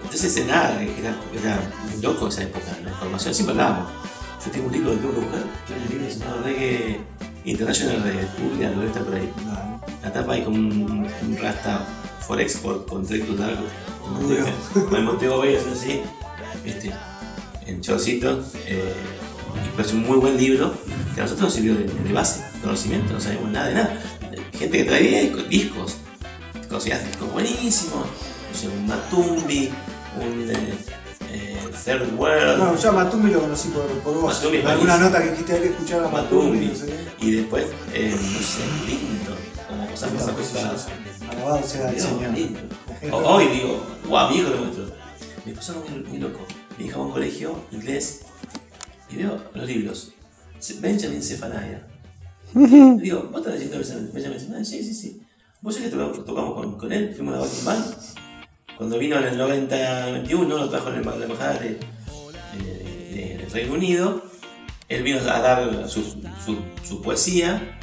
entonces 0.03 0.37
eh, 0.37 0.45
nada, 0.45 0.81
era, 0.81 1.15
era 1.39 1.61
muy 1.89 2.01
loco 2.01 2.27
esa 2.27 2.43
época, 2.43 2.65
la 2.83 2.89
información, 2.91 3.33
siempre 3.33 3.53
hablábamos. 3.53 3.91
Yo 4.45 4.51
tengo 4.51 4.67
un 4.67 4.73
libro 4.73 4.91
que 4.91 4.97
tengo 4.97 5.13
que 5.13 5.19
buscar, 5.21 5.43
tengo 5.67 5.81
un 5.81 5.89
libro 5.89 6.09
llamado 6.09 6.43
Reggae 6.43 6.99
International 7.45 8.03
de 8.03 8.27
Julia, 8.37 8.71
lo 8.71 8.83
está 8.83 9.01
por 9.01 9.15
ahí. 9.15 9.31
La 10.03 10.13
tapa 10.13 10.33
hay 10.33 10.43
como 10.43 10.57
un, 10.57 11.07
un 11.21 11.37
rasta 11.41 11.85
for 12.21 12.39
export 12.39 12.87
con 12.87 13.05
tractos 13.05 13.39
largos. 13.39 13.69
Con 14.73 14.95
el 14.95 15.03
Montego 15.03 15.39
Bay, 15.39 15.55
así, 15.55 16.01
¿viste? 16.63 16.91
En 17.65 17.81
chorcito. 17.81 18.43
Eh, 18.65 18.93
y 19.65 19.75
parece 19.75 19.95
un 19.95 20.03
muy 20.03 20.17
buen 20.17 20.37
libro 20.37 20.73
que 21.13 21.21
a 21.21 21.23
nosotros 21.23 21.47
nos 21.47 21.53
sirvió 21.53 21.75
de, 21.75 21.83
de 21.85 22.13
base, 22.13 22.43
conocimiento, 22.61 23.13
no 23.13 23.19
sabíamos 23.19 23.51
nada 23.51 23.67
de 23.67 23.73
nada. 23.73 24.01
Gente 24.53 24.77
que 24.77 24.83
traía 24.83 25.21
discos, 25.21 25.49
discos 25.49 25.97
conocías 26.69 27.05
discos 27.05 27.31
buenísimos, 27.33 28.05
no 28.05 28.57
sé, 28.57 28.67
un 28.67 28.87
Matumbi, 28.87 29.69
un 30.21 30.49
eh, 30.49 30.77
World. 31.87 32.57
No, 32.57 32.77
yo 32.77 32.89
a 32.89 32.91
Matumbi 32.91 33.31
lo 33.31 33.41
conocí 33.41 33.69
por, 33.69 33.87
por 34.01 34.21
vos. 34.21 34.35
Matumbi 34.35 34.57
es 34.57 34.65
Alguna 34.65 34.97
nota 34.97 35.23
que 35.23 35.29
hay 35.29 35.61
que 35.61 35.67
escuchar 35.69 36.03
a 36.03 36.09
Matumbi. 36.09 36.57
Matumbi. 36.59 36.65
No 36.67 36.75
sé. 36.75 36.93
Y 37.19 37.31
después, 37.31 37.65
eh, 37.93 38.11
no 38.11 38.39
sé, 38.39 38.61
lindo, 38.87 39.35
como 39.67 39.87
cosas 39.87 40.13
más 40.13 40.27
acostadas. 40.27 40.87
Alabado 41.29 41.63
sea 41.63 41.89
el 41.89 41.99
Señor. 41.99 42.33
Hoy 43.11 43.47
digo, 43.47 43.85
guau, 44.07 44.29
mi 44.29 44.37
hijo 44.37 44.49
lo 44.49 44.57
muestro. 44.57 44.85
Me 45.45 45.53
pasó 45.53 45.73
algo 45.73 45.85
muy, 45.89 45.99
muy 46.01 46.17
loco. 46.17 46.39
Mi 46.77 46.85
hija 46.85 46.97
va 46.97 47.03
a 47.03 47.07
un 47.07 47.13
colegio 47.13 47.55
inglés 47.71 48.21
y 49.09 49.17
veo 49.17 49.41
los 49.53 49.67
libros. 49.67 50.13
Benjamin 50.79 51.23
Zephaniah. 51.23 51.87
Digo, 52.53 53.29
¿vos 53.31 53.41
estás 53.41 53.53
leyendo 53.59 53.77
Benjamin 54.13 54.39
Zephaniah? 54.39 54.65
Sí, 54.65 54.83
sí, 54.83 54.93
sí. 54.93 55.21
Vos 55.61 55.75
sabés 55.75 55.89
que 55.89 55.97
tocamos, 55.97 56.25
tocamos 56.25 56.53
con, 56.53 56.77
con 56.77 56.91
él, 56.91 57.13
fuimos 57.15 57.35
a 57.35 57.37
la 57.39 57.73
Band. 57.73 57.95
Cuando 58.79 58.97
vino 58.97 59.17
en 59.19 59.25
el 59.25 59.37
90-21, 59.37 60.47
lo 60.47 60.69
trajo 60.69 60.87
en 60.87 61.05
la 61.05 61.25
embajada 61.25 61.53
de, 61.59 61.77
de- 62.57 63.37
de- 63.37 63.47
Reino 63.51 63.73
Unido. 63.73 64.23
Él 64.87 65.03
vino 65.03 65.19
a 65.19 65.23
dar 65.41 65.89
su, 65.89 67.01
poesía. 67.03 67.77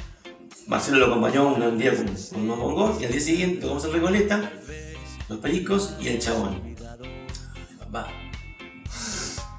Marcelo 0.66 0.96
lo 0.96 1.06
acompañó 1.08 1.48
un 1.54 1.78
día 1.78 1.94
con, 1.94 2.06
con 2.06 2.50
unos 2.50 3.02
y 3.02 3.04
al 3.04 3.12
día 3.12 3.20
siguiente 3.20 3.60
tocamos 3.60 3.84
en 3.84 3.92
Recoleta, 3.92 4.52
los 5.28 5.38
pericos 5.38 5.94
y 6.00 6.08
el 6.08 6.18
chabón. 6.18 6.74
Papá, 7.78 8.08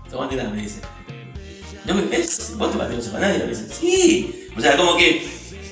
tomate 0.09 0.37
nada, 0.37 0.49
me 0.49 0.63
dice. 0.63 0.81
¿No 1.85 1.93
me 1.93 2.01
ves? 2.01 2.55
¿Vos 2.57 2.71
tomaste 2.71 2.95
un 2.95 3.01
semanario? 3.03 3.43
Me 3.45 3.49
dice, 3.51 3.67
sí. 3.71 4.47
O 4.57 4.59
sea, 4.59 4.75
como 4.75 4.97
que 4.97 5.17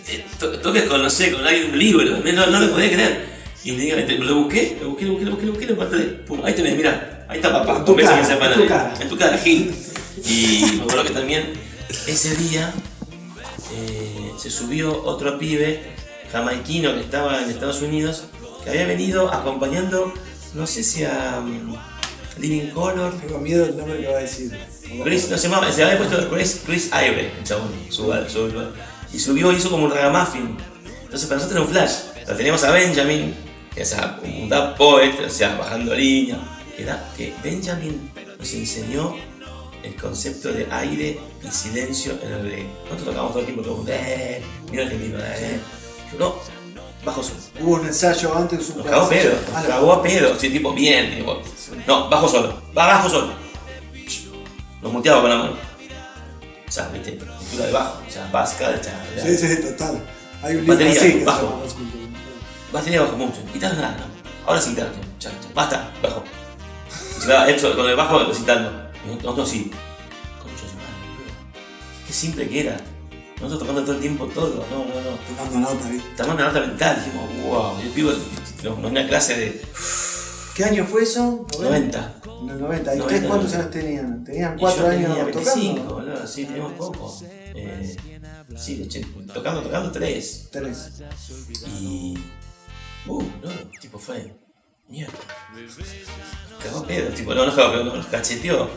eh, 0.10 0.26
to- 0.40 0.60
toques 0.60 0.84
con, 0.84 1.02
con 1.02 1.48
alguien 1.48 1.72
un 1.72 1.80
libro, 1.80 2.04
no, 2.24 2.46
no 2.52 2.60
lo 2.60 2.72
podía 2.72 2.92
creer. 2.92 3.35
Y 3.66 3.72
me 3.72 3.82
diga, 3.82 4.06
te- 4.06 4.18
lo 4.20 4.36
busqué, 4.44 4.78
lo 4.82 4.90
busqué, 4.92 5.06
lo 5.06 5.12
busqué, 5.14 5.26
lo 5.26 5.32
busqué, 5.32 5.46
lo 5.46 5.52
busqué, 5.52 5.66
lo 5.68 5.74
encontré. 5.74 6.00
Pum, 6.26 6.42
ahí 6.46 6.54
tenés, 6.54 6.76
mira, 6.78 7.26
ahí 7.28 7.38
está 7.38 7.52
papá, 7.52 7.78
En 7.80 7.86
tu 7.86 7.96
cara, 7.96 8.20
en 8.22 8.54
tu 8.62 8.68
cara. 8.68 8.94
En 9.02 9.10
tu 9.10 9.18
cara, 9.18 9.38
Gil. 9.40 9.76
Y 10.24 10.66
me 10.78 10.82
acuerdo 10.84 11.04
que 11.04 11.10
también 11.12 11.54
ese 12.08 12.36
día 12.36 12.72
eh, 13.74 14.32
se 14.38 14.50
subió 14.50 15.04
otro 15.04 15.38
pibe 15.38 15.82
jamaiquino 16.32 16.94
que 16.94 17.02
estaba 17.02 17.42
en 17.44 17.50
Estados 17.50 17.82
Unidos, 17.82 18.26
que 18.64 18.70
había 18.70 18.86
venido 18.86 19.32
acompañando, 19.34 20.14
no 20.54 20.68
sé 20.68 20.84
si 20.84 21.04
a 21.04 21.40
um, 21.44 21.76
Living 22.40 22.70
Color. 22.72 23.14
Tengo 23.20 23.40
miedo 23.40 23.66
del 23.66 23.78
nombre 23.78 24.00
que 24.00 24.08
va 24.08 24.20
a 24.20 24.22
decir. 24.22 24.52
Chris, 25.04 25.30
no 25.30 25.38
se 25.38 25.48
llamaba, 25.50 25.72
se 25.72 25.84
había 25.84 25.98
puesto 25.98 26.30
Chris, 26.30 26.62
Chris 26.66 26.90
Ive, 26.94 27.32
el 27.40 27.44
chabón, 27.44 27.70
su, 27.90 28.04
su- 28.30 28.52
y 29.12 29.20
subió, 29.20 29.52
hizo 29.52 29.70
como 29.72 29.86
un 29.86 29.92
ragamuffin. 29.92 30.56
Entonces 31.04 31.28
para 31.28 31.42
nosotros 31.42 31.52
era 31.52 31.62
un 31.62 31.68
flash. 31.68 31.94
Lo 32.28 32.36
teníamos 32.36 32.64
a 32.64 32.72
Benjamin, 32.72 33.34
que 33.76 33.82
es 33.84 33.96
un 34.24 34.50
dub 34.50 34.76
poet, 34.78 35.14
o 35.26 35.30
sea, 35.30 35.56
bajando 35.58 35.94
línea. 35.94 36.38
Que, 36.78 36.84
da- 36.86 37.10
que 37.16 37.34
Benjamin 37.44 38.12
nos 38.40 38.54
enseñó 38.54 39.16
el 39.84 39.96
concepto 39.96 40.52
de 40.52 40.68
aire 40.72 41.20
y 41.44 41.52
silencio 41.52 42.18
en 42.24 42.32
el 42.34 42.42
reggae. 42.44 42.68
Nosotros 42.84 43.06
tocábamos 43.06 43.32
todo 43.32 43.40
el 43.42 43.46
tiempo, 43.46 43.62
todo 43.64 43.76
mundo, 43.78 43.92
eh, 43.94 44.42
mira 44.72 44.90
que 44.90 44.96
lindo, 44.98 45.20
eh. 45.20 45.60
Yo, 46.12 46.20
no, 46.20 46.36
bajo 47.06 47.22
solo. 47.24 47.38
Hubo 47.62 47.76
un 47.76 47.86
ensayo 47.86 48.36
antes, 48.36 48.70
un 48.72 48.78
Nos 48.80 48.88
cagó 48.88 49.02
a 49.06 49.10
pedo, 49.10 49.32
Ah, 49.54 49.60
nos 49.60 49.68
cagó 49.68 49.94
a 49.94 50.04
pedo, 50.04 50.40
sí, 50.40 50.50
tipo, 50.50 50.74
bien, 50.74 51.16
tipo, 51.18 51.42
no, 51.88 52.10
bajo 52.10 52.28
solo, 52.28 52.62
va 52.78 52.88
bajo 52.88 53.10
solo. 53.10 53.34
Nos 54.82 54.92
muteaba 54.92 55.22
con 55.22 55.30
la 55.30 55.38
mano. 55.38 55.54
O 56.68 56.72
sea, 56.72 56.88
viste, 56.90 57.12
pintura 57.14 57.66
de 57.68 57.72
bajo, 57.72 58.02
o 58.08 58.12
sea, 58.12 58.28
básica, 58.32 58.70
o 58.80 58.84
sea, 58.84 59.06
ya. 59.16 59.24
Sí, 59.24 59.38
sí, 59.38 59.62
total. 59.62 60.02
Hay 60.44 60.56
un 60.56 60.62
libro 60.62 60.74
Batería, 60.74 61.00
así 61.00 61.12
que 61.14 61.20
se 61.20 61.26
bajo. 61.26 61.42
llama. 61.68 62.05
Batería 62.76 63.02
bajo 63.02 63.16
mucho, 63.16 63.38
guitarra 63.54 63.76
nada, 63.76 63.98
no. 63.98 64.48
Ahora 64.48 64.60
sí 64.60 64.72
guitarra, 64.72 64.92
chao, 65.18 65.32
chao, 65.42 65.52
basta, 65.54 65.92
bajo. 66.04 66.24
Y 67.48 67.52
eso, 67.52 67.74
con 67.78 67.90
el 67.90 67.96
bajo 67.96 68.20
recitando. 68.26 68.70
Y 69.06 69.16
Nosotros 69.16 69.50
sí. 69.50 69.72
Concha 70.42 70.68
su 70.68 70.76
madre. 70.76 71.32
Qué 72.06 72.14
simple 72.14 72.50
que 72.50 72.60
era. 72.60 72.78
Nosotros 73.36 73.60
tocando 73.60 73.84
todo 73.84 73.94
el 73.94 74.02
tiempo 74.02 74.26
todo, 74.28 74.66
no, 74.70 74.80
no, 74.80 75.02
no. 75.02 75.18
Tomando 75.48 75.70
nota 75.72 75.88
ahí. 75.88 76.04
Tomando 76.18 76.44
nota 76.44 76.60
mental, 76.60 77.02
dijimos, 77.04 77.30
wow, 77.48 77.80
el 77.80 77.90
pivo 77.90 78.12
nos 78.12 78.64
nos 78.78 78.92
una 78.92 79.08
clase 79.08 79.38
de 79.38 79.62
¿Qué 80.56 80.64
año 80.66 80.86
fue 80.86 81.04
eso? 81.04 81.46
90. 81.60 82.22
En 82.44 82.50
el 82.50 82.60
90. 82.60 82.96
¿Y 82.96 82.98
90, 83.00 83.04
ustedes 83.04 83.28
cuántos 83.28 83.54
90? 83.54 83.58
años 83.58 83.72
tenían? 83.72 84.24
¿Tenían 84.26 84.56
Y 84.58 84.60
4 84.60 84.82
yo 84.84 84.90
años 84.90 85.08
tenía 85.08 85.24
25, 85.24 85.80
tocando? 85.80 85.96
boludo, 85.96 86.28
sí, 86.28 86.46
teníamos 86.46 86.74
poco. 86.74 87.20
Eh, 87.56 87.96
sí, 88.58 88.76
de 88.76 88.84
hecho, 88.84 89.00
tocando, 89.34 89.62
tocando 89.62 89.92
tres. 89.92 90.48
Tres. 90.52 90.92
Y. 91.80 92.18
Uh, 93.08 93.22
no, 93.44 93.52
tipo 93.80 94.00
fue. 94.00 94.34
Mierda. 94.88 95.14
Cagó 96.62 96.86
pedo, 96.86 97.10
tipo, 97.10 97.34
no, 97.34 97.46
no 97.46 97.56
cagó 97.56 97.72
pedo, 97.72 97.84
no, 97.86 97.96
nos 97.96 98.06
cacheteó. 98.08 98.70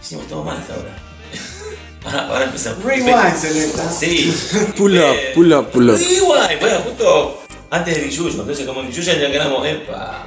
Hicimos 0.00 0.26
todo 0.28 0.44
mal 0.44 0.56
hasta 0.58 0.74
ahora. 0.74 0.96
Ahora, 2.04 2.26
ahora 2.28 2.44
empezamos. 2.46 2.82
Rewind. 2.84 3.36
Sí. 3.96 4.34
Pull 4.76 4.96
up, 4.98 5.14
Eh, 5.14 5.30
pull 5.34 5.52
up, 5.52 5.70
pull 5.70 5.88
up. 5.90 5.96
Rewind, 5.96 6.60
bueno, 6.60 6.78
justo 6.80 7.42
antes 7.70 7.94
de 7.96 8.02
Billuyo, 8.02 8.40
entonces 8.40 8.66
como 8.66 8.82
Billuyo 8.82 9.12
ya 9.12 9.28
ganamos, 9.28 9.64
epa. 9.66 10.26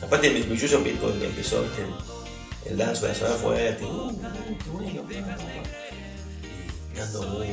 Aparte 0.00 0.30
Billuyo 0.30 0.82
que 0.82 0.92
que 0.94 1.26
empezó 1.26 1.62
¿viste? 1.62 1.82
el, 2.64 2.72
el 2.72 2.78
danzo 2.78 3.02
de 3.02 3.08
la 3.08 3.14
zona 3.18 3.34
fuerte. 3.34 3.84
Uh, 3.84 4.18
qué 4.64 4.70
bueno, 4.70 5.04
dando 6.96 7.44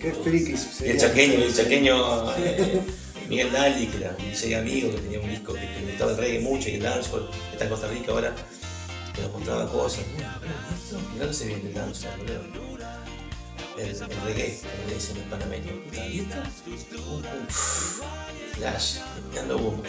Qué 0.00 0.12
frikis. 0.12 0.80
el 0.82 0.98
chaqueño, 0.98 1.44
el 1.44 1.54
chaqueño 1.54 2.32
eh, 2.38 2.82
Miguel 3.28 3.50
Dali, 3.52 3.86
que 3.88 3.96
era 3.98 4.10
un 4.18 4.30
DJ 4.30 4.56
amigo, 4.56 4.90
que 4.90 4.98
tenía 4.98 5.20
un 5.20 5.28
disco 5.28 5.52
que 5.54 5.60
le 5.60 5.90
gustaba 5.90 6.12
el 6.12 6.16
reggae 6.18 6.40
mucho 6.40 6.68
y 6.68 6.74
el 6.74 6.82
dancehall, 6.82 7.28
que 7.30 7.52
está 7.52 7.64
en 7.64 7.70
Costa 7.70 7.88
Rica 7.88 8.12
ahora, 8.12 8.34
que 9.14 9.22
nos 9.22 9.32
mostraba 9.32 9.70
cosas. 9.70 10.04
Mirá 11.14 11.26
que 11.26 11.34
se 11.34 11.46
viene 11.46 11.68
el 11.68 11.74
dancehall, 11.74 12.16
boludo. 12.18 12.76
El, 13.78 13.88
el 13.88 13.98
reggae, 14.24 14.58
como 14.60 14.88
le 14.88 14.94
dicen 14.94 15.16
en 15.18 15.22
panameño. 15.24 15.72
¿Y 15.92 16.20
esto? 16.20 16.36
Uh, 16.66 17.16
uh, 17.18 17.24
Flash, 18.56 18.98
dando 19.34 19.58
boom. 19.58 19.82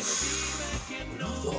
Boludo. 1.11 1.53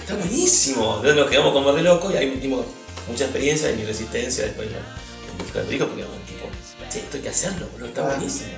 Está 0.00 0.14
buenísimo. 0.16 0.96
Entonces 0.96 1.16
nos 1.16 1.30
quedamos 1.30 1.52
como 1.52 1.72
re 1.72 1.82
locos 1.82 2.12
y 2.12 2.16
ahí 2.16 2.26
metimos 2.30 2.66
mucha 3.08 3.24
experiencia 3.24 3.70
y 3.70 3.76
mi 3.76 3.84
resistencia 3.84 4.44
después 4.44 4.68
¿no? 4.70 4.76
en 4.78 5.38
Música 5.38 5.62
Rico 5.62 5.86
porque 5.86 6.04
bueno, 6.04 6.20
tipo, 6.26 6.46
che, 6.90 6.98
esto 7.00 7.16
hay 7.16 7.22
que 7.22 7.28
hacerlo, 7.30 7.66
boludo, 7.72 7.88
está 7.88 8.02
Ah. 8.02 8.14
buenísimo. 8.16 8.50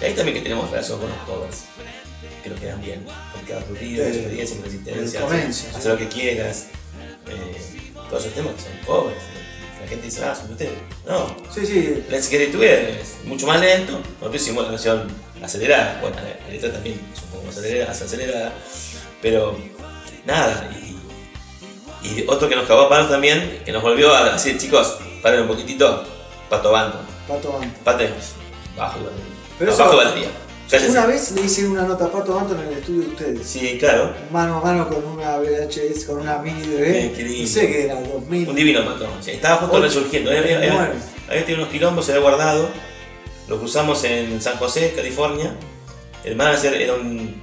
Y 0.00 0.04
ahí 0.04 0.14
también 0.14 0.36
que 0.36 0.42
tenemos 0.42 0.70
relación 0.70 0.98
con 1.00 1.08
los 1.08 1.18
covers, 1.20 1.64
que 2.42 2.50
nos 2.50 2.60
quedan 2.60 2.80
bien. 2.80 3.04
Porque 3.32 3.52
cada 3.52 3.64
ruido, 3.66 4.04
Desde- 4.04 4.20
experiencia, 4.20 4.56
resistencia, 4.64 5.26
hacer, 5.26 5.76
hacer 5.76 5.92
lo 5.92 5.98
que 5.98 6.08
quieras. 6.08 6.66
Eh, 7.28 7.92
todos 8.10 8.22
esos 8.24 8.34
temas 8.34 8.54
que 8.54 8.60
son 8.62 8.72
covers. 8.86 9.16
La 9.80 9.88
gente 9.88 10.06
dice, 10.06 10.24
ah, 10.24 10.34
son 10.34 10.50
ustedes. 10.52 10.72
No, 11.06 11.36
Sí, 11.54 11.66
sí. 11.66 12.04
Let's 12.08 12.28
Get 12.28 12.40
It 12.48 12.52
Together 12.52 12.98
es 13.00 13.16
mucho 13.24 13.46
más 13.46 13.60
lento. 13.60 14.00
Nosotros 14.20 14.42
hicimos 14.42 14.64
la 14.64 14.70
versión 14.70 15.08
acelerada. 15.42 15.98
Bueno, 16.00 16.16
la 16.16 16.22
la 16.46 16.52
letra 16.52 16.72
también 16.72 17.00
es 17.14 17.22
un 17.22 17.28
poco 17.28 17.44
más 17.44 17.56
acelerada. 17.56 18.52
Pero 19.20 19.58
nada. 20.26 20.70
Y, 22.02 22.08
y 22.08 22.24
otro 22.28 22.48
que 22.48 22.56
nos 22.56 22.66
cagó 22.66 22.82
a 22.82 22.88
palos 22.88 23.10
también, 23.10 23.60
que 23.64 23.72
nos 23.72 23.82
volvió 23.82 24.14
a 24.14 24.32
decir, 24.32 24.56
chicos, 24.58 24.98
paren 25.22 25.42
un 25.42 25.48
poquitito, 25.48 26.04
pato 26.48 26.70
bando. 26.72 27.00
Pato 27.28 27.52
Banto. 27.52 27.78
Pate, 27.84 28.10
bajo. 28.76 28.98
Pero 29.58 29.72
eso-. 29.72 29.84
Una 30.88 31.06
vez 31.06 31.32
le 31.32 31.42
hice 31.42 31.66
una 31.66 31.82
nota 31.82 32.06
a 32.06 32.10
Pato 32.10 32.34
Banto 32.34 32.54
en 32.54 32.68
el 32.68 32.78
estudio 32.78 33.02
de 33.02 33.08
ustedes. 33.08 33.46
Sí, 33.46 33.76
claro. 33.78 34.14
Mano 34.32 34.58
a 34.58 34.60
mano 34.60 34.88
con 34.88 35.04
una 35.04 35.38
VHS, 35.38 36.04
con 36.06 36.20
una 36.20 36.38
mini 36.38 36.62
DV. 36.62 37.14
qué 37.14 37.22
lindo. 37.22 37.42
No 37.42 37.46
sé 37.48 37.66
qué 37.68 37.84
era, 37.84 38.00
2000. 38.00 38.48
Un 38.48 38.56
divino 38.56 38.84
pato. 38.84 39.06
Sí, 39.20 39.32
estaba 39.32 39.56
justo 39.56 39.76
Ocho. 39.76 39.84
resurgiendo. 39.84 40.30
Había, 40.30 40.56
había, 40.56 41.44
tenido 41.44 41.62
unos 41.62 41.68
quilombos, 41.68 42.06
se 42.06 42.12
había 42.12 42.22
guardado. 42.22 42.68
Lo 43.46 43.58
cruzamos 43.58 44.02
en 44.04 44.40
San 44.40 44.56
José, 44.56 44.92
California. 44.96 45.54
El 46.24 46.34
manager 46.34 46.74
era 46.74 46.94
un. 46.94 47.40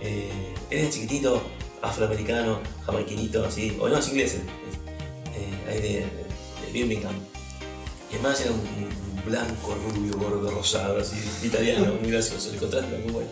Eh, 0.00 0.54
era 0.70 0.88
chiquitito, 0.88 1.42
afroamericano, 1.82 2.60
jamaiquinito, 2.86 3.44
así. 3.44 3.76
O 3.78 3.88
no, 3.88 3.98
es 3.98 4.08
inglés. 4.08 4.38
Eh, 5.36 5.70
ahí 5.70 5.80
de, 5.80 5.98
de 6.64 6.72
Birmingham. 6.72 7.14
Y 8.10 8.16
el 8.16 8.22
manager 8.22 8.46
era 8.46 8.54
un 8.54 9.11
blanco, 9.26 9.74
rubio, 9.74 10.16
gordo, 10.16 10.50
rosado, 10.50 10.98
así, 11.00 11.16
italiano, 11.46 11.94
muy 12.00 12.10
gracioso. 12.10 12.50
El 12.50 12.58
contraste 12.58 12.98
muy 12.98 13.12
bueno. 13.12 13.30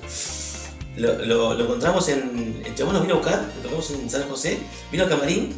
Lo, 0.96 1.24
lo, 1.24 1.54
lo 1.54 1.64
encontramos 1.64 2.08
en. 2.08 2.62
El 2.64 2.74
chabón 2.74 2.94
nos 2.94 3.02
vino 3.02 3.14
a 3.14 3.18
buscar, 3.18 3.52
lo 3.56 3.62
tocamos 3.62 3.90
en 3.90 4.10
San 4.10 4.28
José, 4.28 4.58
vino 4.90 5.04
al 5.04 5.10
camarín, 5.10 5.54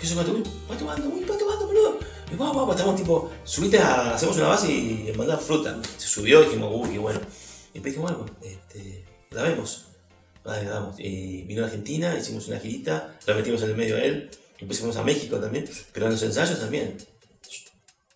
que 0.00 0.06
yo 0.06 0.16
me 0.16 0.30
uy, 0.30 0.42
pato 0.66 0.86
bando, 0.86 1.08
uy, 1.08 1.24
pato 1.24 1.46
bando, 1.46 1.66
boludo. 1.66 1.98
Y 2.32 2.36
vamos, 2.36 2.56
vamos, 2.56 2.76
estamos 2.76 2.96
tipo, 2.96 3.30
subite 3.44 3.78
a, 3.78 4.14
hacemos 4.14 4.36
una 4.36 4.48
base 4.48 4.72
y 4.72 5.12
mandar 5.16 5.38
fruta. 5.38 5.78
Se 5.96 6.06
subió 6.06 6.42
y 6.42 6.44
dijimos, 6.46 6.70
uy, 6.72 6.90
qué 6.90 6.98
bueno. 6.98 7.20
Y 7.70 7.74
después 7.74 7.94
dijimos, 7.94 8.16
bueno, 8.16 8.26
este, 8.42 9.04
grabemos. 9.30 9.86
Vale, 10.44 10.64
grabamos. 10.64 10.94
Y 10.98 11.42
vino 11.42 11.62
a 11.62 11.66
Argentina, 11.66 12.16
hicimos 12.18 12.48
una 12.48 12.58
girita, 12.58 13.18
lo 13.26 13.34
metimos 13.34 13.62
en 13.62 13.70
el 13.70 13.76
medio 13.76 13.96
a 13.96 14.00
él, 14.00 14.30
después 14.58 14.78
fuimos 14.78 14.96
a 14.96 15.02
México 15.02 15.36
también, 15.36 15.68
pero 15.92 16.06
en 16.06 16.12
los 16.12 16.22
ensayos 16.22 16.58
también. 16.58 16.96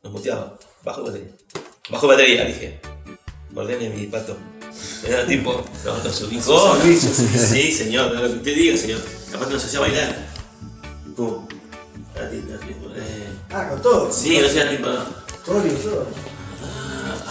Nos 0.03 0.13
muteaba, 0.13 0.59
bajo 0.83 1.03
batería. 1.03 1.29
Bajo 1.91 2.07
batería, 2.07 2.45
dije. 2.45 2.81
Ordene 3.55 3.91
mi 3.91 4.07
pato. 4.07 4.37
Era 5.07 5.27
tipo, 5.27 5.63
no, 5.85 5.99
nos 6.03 6.23
ubicó. 6.23 6.77
sí. 6.83 7.71
Señor, 7.73 8.13
lo 8.13 8.23
que 8.23 8.37
usted 8.37 8.55
diga, 8.55 8.77
señor. 8.77 9.01
Capaz 9.31 9.51
nos 9.51 9.65
hacía 9.65 9.81
bailar. 9.81 10.17
Pum. 11.17 11.47
Ah, 12.17 12.21
ah, 12.21 12.29
eh, 12.97 13.29
Ah, 13.51 13.69
con 13.69 13.83
todo. 13.83 14.13
Sí, 14.13 14.41
o 14.41 14.49
sea, 14.49 14.71
tipo. 14.71 14.89
Todo, 15.45 15.61
todo. 15.63 16.07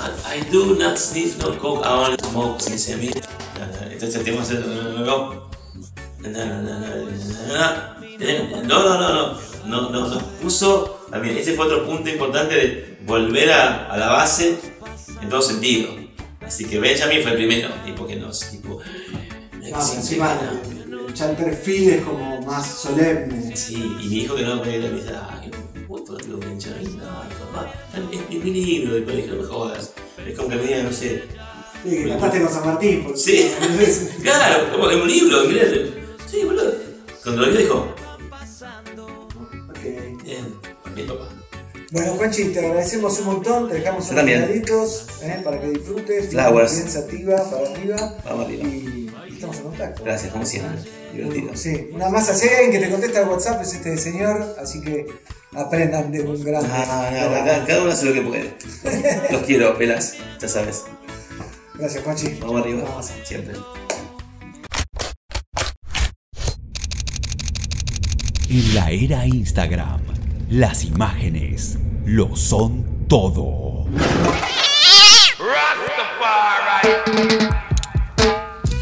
I, 0.03 0.37
I 0.37 0.51
do 0.51 0.75
not 0.75 0.97
sniff 0.97 1.37
no 1.39 1.57
coke, 1.57 1.83
I 1.83 1.89
only 1.89 2.17
smoke 2.23 2.61
sesame. 2.61 3.11
Entonces 3.91 4.15
el 4.15 4.23
tema 4.23 4.43
es 4.43 4.51
no, 4.51 5.49
no, 8.63 8.83
no, 8.83 8.97
no, 8.99 9.13
no, 9.13 9.39
no, 9.65 9.89
no, 9.89 10.07
nos 10.07 10.23
puso, 10.41 11.05
también, 11.09 11.37
ese 11.37 11.53
fue 11.53 11.65
otro 11.65 11.85
punto 11.85 12.09
importante 12.09 12.55
de 12.55 12.92
volver 13.05 13.51
a, 13.51 13.91
a 13.91 13.97
la 13.97 14.07
base 14.07 14.55
en 15.21 15.29
todo 15.29 15.41
sentido. 15.41 15.95
Así 16.41 16.65
que 16.65 16.79
Benjamin 16.79 17.21
fue 17.21 17.31
el 17.31 17.37
primero, 17.37 17.69
tipo 17.85 18.05
que 18.05 18.15
nos, 18.17 18.39
tipo, 18.51 18.79
encima 19.61 20.37
ya 21.13 21.29
el 21.29 21.35
perfil 21.37 21.89
es 21.89 22.01
como 22.03 22.41
más 22.41 22.67
solemne. 22.67 23.55
Sí, 23.55 23.75
y 24.01 24.07
mi 24.07 24.15
hijo 24.17 24.35
que 24.35 24.41
no 24.43 24.57
me 24.57 24.77
me 24.79 24.89
dice, 24.89 25.11
ay, 25.29 25.51
puto, 25.87 26.17
digo, 26.17 26.37
Benjamin, 26.39 26.97
no, 26.97 27.05
papá, 27.51 27.71
es 27.93 28.29
mi 28.43 28.51
libro 28.51 28.95
de 28.95 29.03
colegio, 29.03 29.35
no 29.35 29.41
me 29.43 29.47
jodas. 29.47 29.93
Es 30.25 30.35
como 30.35 30.49
que 30.49 30.55
me 30.55 30.63
diga, 30.63 30.83
no 30.83 30.91
sé, 30.91 31.23
Sí, 31.83 32.05
cantaste 32.07 32.39
con 32.41 32.49
San 32.53 32.65
Martín. 32.65 33.03
porque- 33.03 33.19
Sí, 33.19 33.51
claro, 34.23 34.71
como 34.71 34.89
en 34.89 35.01
un 35.01 35.07
libro, 35.07 35.43
mirá. 35.43 35.65
Sí, 36.25 36.41
boludo. 36.45 36.73
Cuando 37.23 37.41
lo 37.41 37.49
vio 37.51 37.59
dijo, 37.59 37.92
Bueno, 41.93 42.13
Juanchi, 42.13 42.45
te 42.45 42.57
agradecemos 42.57 43.19
un 43.19 43.25
montón, 43.27 43.69
te 43.69 43.75
dejamos 43.75 44.09
unos 44.09 44.25
regalitos 44.25 45.05
eh, 45.21 45.39
para 45.43 45.61
que 45.61 45.69
disfrutes. 45.69 46.31
Flowers. 46.31 46.75
Bien 46.75 46.89
sativa 46.89 47.51
para 47.51 47.69
arriba. 47.69 48.17
Vamos 48.25 48.45
arriba. 48.47 48.63
Y, 48.63 49.11
y 49.29 49.33
estamos 49.33 49.57
en 49.57 49.61
contacto. 49.61 50.03
Gracias, 50.03 50.31
como 50.31 50.43
siempre. 50.43 50.79
Divertido. 51.13 51.55
Sí, 51.55 51.89
una 51.93 52.09
más 52.09 52.27
alguien 52.29 52.71
que 52.71 52.79
te 52.79 52.89
contesta 52.89 53.21
el 53.21 53.29
WhatsApp 53.29 53.61
es 53.61 53.75
este 53.75 53.95
señor, 53.99 54.55
así 54.59 54.81
que 54.81 55.05
aprendan 55.55 56.11
de 56.11 56.21
un 56.21 56.43
gran. 56.43 56.65
Ah, 56.65 57.11
no, 57.13 57.45
cada, 57.45 57.63
cada 57.63 57.83
uno 57.83 57.91
hace 57.91 58.07
lo 58.07 58.13
que 58.13 58.21
puede. 58.23 58.53
Los 59.31 59.43
quiero, 59.43 59.77
pelas, 59.77 60.15
ya 60.41 60.47
sabes. 60.47 60.85
Gracias, 61.75 62.03
Juanchi. 62.03 62.39
Vamos 62.41 62.61
arriba, 62.61 62.85
Vamos. 62.85 63.11
siempre. 63.23 63.53
En 68.49 68.75
la 68.75 68.89
era 68.89 69.27
Instagram, 69.27 70.01
las 70.53 70.85
imágenes 70.85 71.79
lo 72.05 72.35
son 72.35 73.07
todo. 73.07 73.87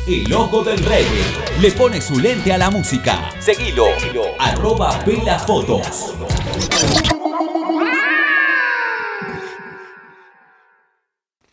El 0.06 0.34
ojo 0.34 0.64
del 0.66 0.84
reggae 0.84 1.24
le 1.62 1.72
pone 1.72 2.02
su 2.02 2.20
lente 2.20 2.52
a 2.52 2.58
la 2.58 2.70
música. 2.70 3.30
Seguilo. 3.40 3.86
Arroba 4.38 5.00
Pela 5.06 5.40
Fotos. 5.40 6.14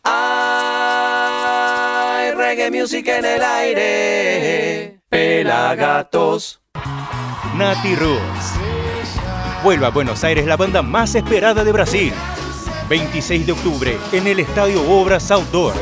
Ay, 0.03 1.11
reggae. 2.31 2.65
reggae 2.67 2.71
music 2.71 3.07
en 3.07 3.23
el 3.23 3.41
aire. 3.41 4.99
Pelagatos. 5.07 6.59
Nati 7.55 7.95
Roots. 7.95 8.68
Vuelve 9.63 9.85
a 9.85 9.89
Buenos 9.89 10.23
Aires 10.23 10.45
la 10.45 10.55
banda 10.55 10.81
más 10.81 11.15
esperada 11.15 11.65
de 11.65 11.71
Brasil. 11.73 12.13
26 12.87 13.45
de 13.45 13.51
octubre 13.51 13.97
en 14.13 14.25
el 14.25 14.39
Estadio 14.39 14.81
Obras 14.89 15.29
Outdoor. 15.31 15.73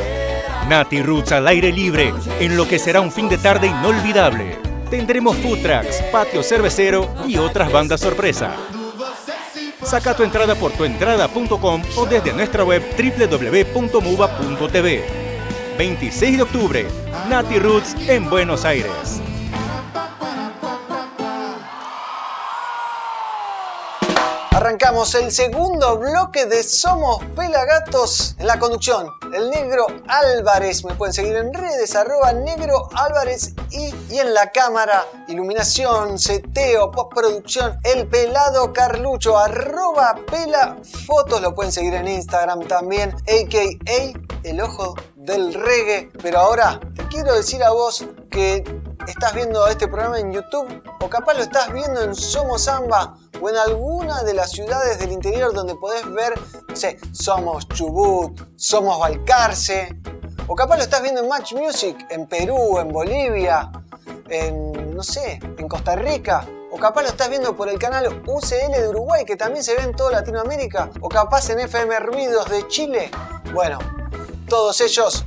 Nati 0.68 1.00
Roots 1.00 1.30
al 1.30 1.46
aire 1.46 1.72
libre 1.72 2.12
en 2.40 2.56
lo 2.56 2.66
que 2.66 2.80
será 2.80 3.00
un 3.00 3.12
fin 3.12 3.28
de 3.28 3.38
tarde 3.38 3.68
inolvidable. 3.68 4.58
Tendremos 4.90 5.36
food 5.36 5.58
trucks, 5.62 6.02
patio 6.10 6.42
cervecero 6.42 7.08
y 7.26 7.36
otras 7.36 7.70
bandas 7.70 8.00
sorpresa. 8.00 8.50
Saca 9.84 10.16
tu 10.16 10.24
entrada 10.24 10.56
por 10.56 10.72
tuentrada.com 10.72 11.82
o 11.96 12.06
desde 12.06 12.32
nuestra 12.32 12.64
web 12.64 12.82
www.muba.tv. 13.78 15.04
26 15.78 16.36
de 16.36 16.42
octubre, 16.42 16.88
Nati 17.28 17.60
Roots 17.60 17.94
en 18.08 18.28
Buenos 18.28 18.64
Aires. 18.64 19.22
El 24.80 25.32
segundo 25.32 25.98
bloque 25.98 26.46
de 26.46 26.62
Somos 26.62 27.22
Pelagatos 27.34 28.36
en 28.38 28.46
la 28.46 28.60
conducción. 28.60 29.08
El 29.34 29.50
negro 29.50 29.86
Álvarez, 30.06 30.84
me 30.84 30.94
pueden 30.94 31.12
seguir 31.12 31.34
en 31.34 31.52
redes, 31.52 31.96
arroba 31.96 32.32
negro 32.32 32.88
Álvarez 32.94 33.54
y, 33.70 33.92
y 34.08 34.18
en 34.18 34.32
la 34.32 34.52
cámara, 34.52 35.04
iluminación, 35.26 36.16
seteo, 36.18 36.92
postproducción, 36.92 37.78
el 37.82 38.06
pelado 38.06 38.72
Carlucho, 38.72 39.36
arroba 39.36 40.14
pela 40.30 40.76
fotos, 41.06 41.42
lo 41.42 41.56
pueden 41.56 41.72
seguir 41.72 41.94
en 41.94 42.06
Instagram 42.06 42.68
también, 42.68 43.10
a.k.a. 43.10 44.48
el 44.48 44.60
ojo 44.60 44.94
del 45.16 45.54
reggae. 45.54 46.08
Pero 46.22 46.38
ahora 46.38 46.78
te 46.94 47.04
quiero 47.08 47.34
decir 47.34 47.64
a 47.64 47.70
vos 47.70 48.06
que 48.30 48.62
estás 49.08 49.34
viendo 49.34 49.66
este 49.66 49.88
programa 49.88 50.18
en 50.18 50.32
YouTube 50.32 50.82
o 51.00 51.08
capaz 51.08 51.34
lo 51.34 51.42
estás 51.42 51.72
viendo 51.72 52.02
en 52.02 52.14
Somos 52.14 52.64
Samba 52.64 53.16
o 53.40 53.48
en 53.48 53.56
alguna 53.56 54.22
de 54.22 54.34
las 54.34 54.50
ciudades 54.50 54.98
del 54.98 55.12
interior 55.12 55.54
donde 55.54 55.74
podés 55.76 56.04
ver, 56.12 56.38
no 56.68 56.76
sé, 56.76 56.98
Somos 57.12 57.66
Chubut, 57.68 58.40
Somos 58.56 58.98
Balcarce, 58.98 59.96
o 60.46 60.54
capaz 60.54 60.76
lo 60.76 60.82
estás 60.82 61.02
viendo 61.02 61.22
en 61.22 61.28
Match 61.28 61.54
Music 61.54 62.06
en 62.10 62.26
Perú, 62.26 62.78
en 62.78 62.88
Bolivia, 62.88 63.70
en, 64.28 64.94
no 64.94 65.02
sé, 65.02 65.40
en 65.56 65.68
Costa 65.68 65.96
Rica. 65.96 66.46
O 66.70 66.76
capaz 66.78 67.02
lo 67.02 67.08
estás 67.08 67.30
viendo 67.30 67.56
por 67.56 67.68
el 67.68 67.78
canal 67.78 68.22
UCL 68.26 68.72
de 68.72 68.88
Uruguay, 68.88 69.24
que 69.24 69.36
también 69.36 69.64
se 69.64 69.74
ve 69.74 69.82
en 69.82 69.94
toda 69.94 70.12
Latinoamérica. 70.12 70.90
O 71.00 71.08
capaz 71.08 71.48
en 71.50 71.60
FM 71.60 71.98
Ruidos 72.00 72.48
de 72.50 72.66
Chile. 72.68 73.10
Bueno, 73.52 73.78
todos 74.48 74.80
ellos, 74.80 75.24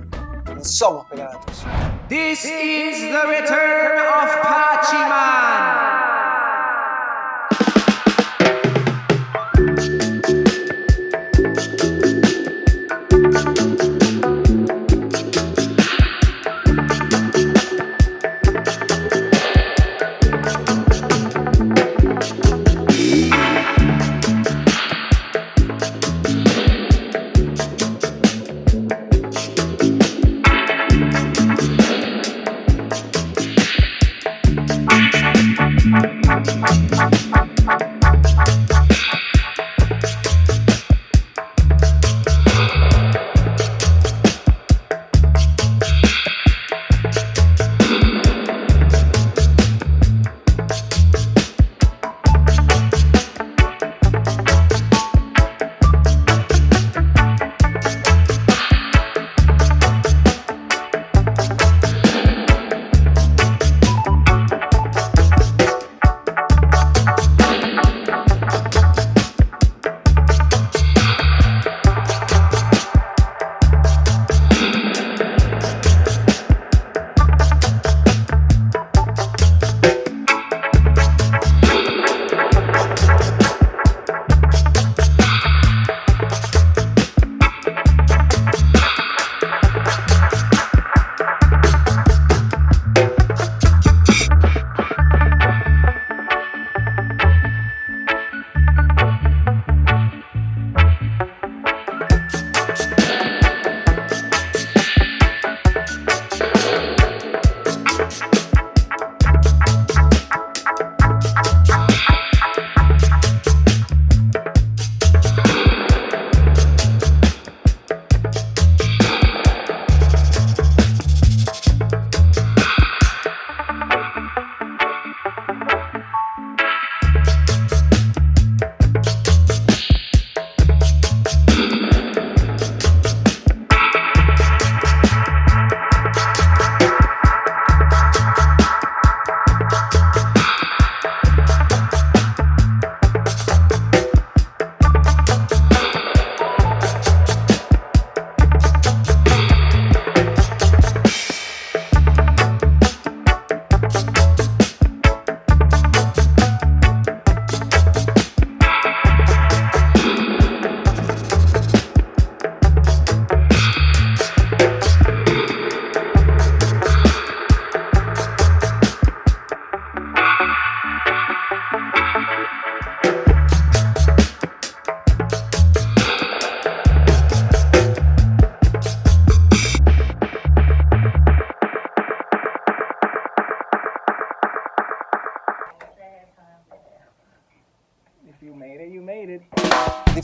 Somos 0.61 1.05
Pelagatos. 1.07 1.65
This 2.09 2.45
is 2.45 3.11
the 3.11 3.27
return 3.27 3.99
of 3.99 4.29
Pachiman. 4.41 6.06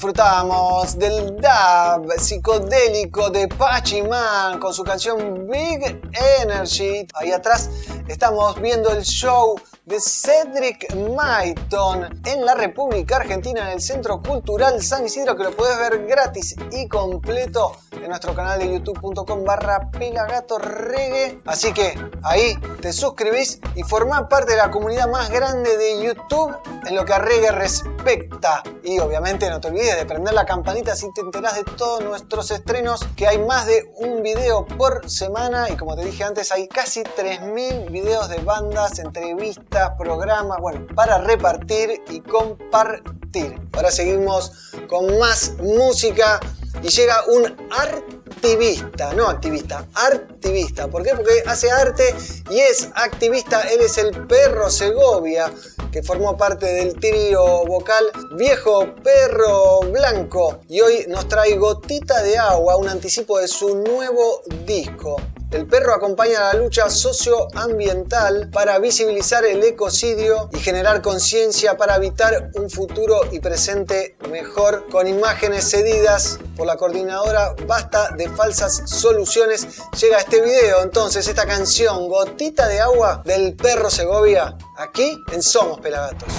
Disfrutamos 0.03 0.99
del 0.99 1.37
dub 1.37 2.11
psicodélico 2.19 3.29
de 3.29 3.47
Pachiman 3.47 4.59
con 4.59 4.73
su 4.73 4.83
canción 4.83 5.47
Big 5.47 6.01
Energy. 6.41 7.07
Ahí 7.13 7.31
atrás 7.31 7.69
estamos 8.09 8.59
viendo 8.59 8.91
el 8.91 9.03
show 9.03 9.57
de 9.85 10.01
Cedric 10.01 10.93
Maiton 10.93 12.21
en 12.25 12.45
la 12.45 12.53
República 12.53 13.15
Argentina 13.15 13.61
en 13.61 13.75
el 13.75 13.81
Centro 13.81 14.21
Cultural 14.21 14.81
San 14.83 15.05
Isidro 15.05 15.37
que 15.37 15.43
lo 15.45 15.55
puedes 15.55 15.77
ver 15.77 16.05
gratis 16.05 16.53
y 16.73 16.85
completo 16.89 17.77
en 18.03 18.09
nuestro 18.09 18.35
canal 18.35 18.59
de 18.59 18.71
youtube.com 18.71 19.43
barra 19.45 19.89
pelagato 19.91 20.57
reggae. 20.57 21.39
Así 21.45 21.73
que 21.73 21.97
ahí 22.21 22.57
te 22.81 22.91
suscribís 22.91 23.59
y 23.75 23.83
formás 23.83 24.23
parte 24.29 24.51
de 24.51 24.57
la 24.57 24.69
comunidad 24.71 25.07
más 25.07 25.29
grande 25.29 25.77
de 25.77 26.03
YouTube 26.03 26.55
en 26.85 26.95
lo 26.95 27.05
que 27.05 27.13
a 27.13 27.19
reggae 27.19 27.51
respecta. 27.51 28.61
Y 28.83 28.99
obviamente 28.99 29.49
no 29.49 29.61
te 29.61 29.69
olvides 29.69 29.97
de 29.97 30.05
prender 30.05 30.33
la 30.33 30.45
campanita 30.45 30.95
si 30.95 31.11
te 31.13 31.21
enterás 31.21 31.55
de 31.55 31.63
todos 31.63 32.03
nuestros 32.03 32.51
estrenos, 32.51 33.05
que 33.15 33.27
hay 33.27 33.39
más 33.39 33.65
de 33.65 33.89
un 33.95 34.21
video 34.21 34.65
por 34.65 35.09
semana 35.09 35.69
y 35.69 35.77
como 35.77 35.95
te 35.95 36.03
dije 36.03 36.23
antes 36.23 36.51
hay 36.51 36.67
casi 36.67 37.03
3.000 37.03 37.89
videos 37.89 38.27
de 38.27 38.37
bandas, 38.39 38.99
entrevistas, 38.99 39.91
programas, 39.97 40.59
bueno, 40.59 40.85
para 40.93 41.19
repartir 41.19 42.01
y 42.09 42.19
compartir. 42.19 43.61
Ahora 43.73 43.91
seguimos 43.91 44.51
con 44.89 45.17
más 45.17 45.53
música 45.59 46.39
y 46.81 46.87
llega 46.89 47.23
un 47.27 47.45
activista, 47.71 49.13
no 49.13 49.27
activista, 49.27 49.87
activista. 49.93 50.87
¿Por 50.87 51.03
qué? 51.03 51.11
Porque 51.15 51.43
hace 51.45 51.71
arte 51.71 52.15
y 52.49 52.59
es 52.59 52.89
activista. 52.95 53.61
Él 53.61 53.81
es 53.81 53.97
el 53.97 54.25
perro 54.27 54.69
Segovia, 54.69 55.51
que 55.91 56.03
formó 56.03 56.35
parte 56.35 56.65
del 56.65 56.95
trío 56.95 57.65
vocal 57.65 58.05
Viejo 58.35 58.95
Perro 59.03 59.81
Blanco. 59.91 60.59
Y 60.67 60.81
hoy 60.81 61.05
nos 61.07 61.27
trae 61.27 61.55
Gotita 61.55 62.21
de 62.21 62.37
Agua, 62.37 62.77
un 62.77 62.89
anticipo 62.89 63.39
de 63.39 63.47
su 63.47 63.75
nuevo 63.77 64.41
disco. 64.65 65.17
El 65.53 65.67
perro 65.67 65.93
acompaña 65.93 66.39
la 66.39 66.53
lucha 66.55 66.89
socioambiental 66.89 68.49
para 68.49 68.79
visibilizar 68.79 69.45
el 69.45 69.63
ecocidio 69.63 70.49
y 70.51 70.57
generar 70.57 71.03
conciencia 71.03 71.77
para 71.77 71.95
evitar 71.95 72.49
un 72.55 72.71
futuro 72.71 73.21
y 73.31 73.39
presente 73.39 74.17
mejor 74.31 74.87
con 74.89 75.07
imágenes 75.07 75.69
cedidas 75.69 76.39
por 76.57 76.65
la 76.65 76.75
coordinadora 76.75 77.53
Basta 77.67 78.09
de 78.17 78.29
Falsas 78.29 78.81
Soluciones. 78.87 79.67
Llega 80.01 80.17
este 80.17 80.41
video 80.41 80.81
entonces, 80.81 81.27
esta 81.27 81.45
canción 81.45 82.09
Gotita 82.09 82.67
de 82.67 82.79
Agua 82.79 83.21
del 83.23 83.55
perro 83.55 83.91
Segovia, 83.91 84.57
aquí 84.75 85.15
en 85.31 85.43
Somos 85.43 85.79
Pelagatos. 85.79 86.29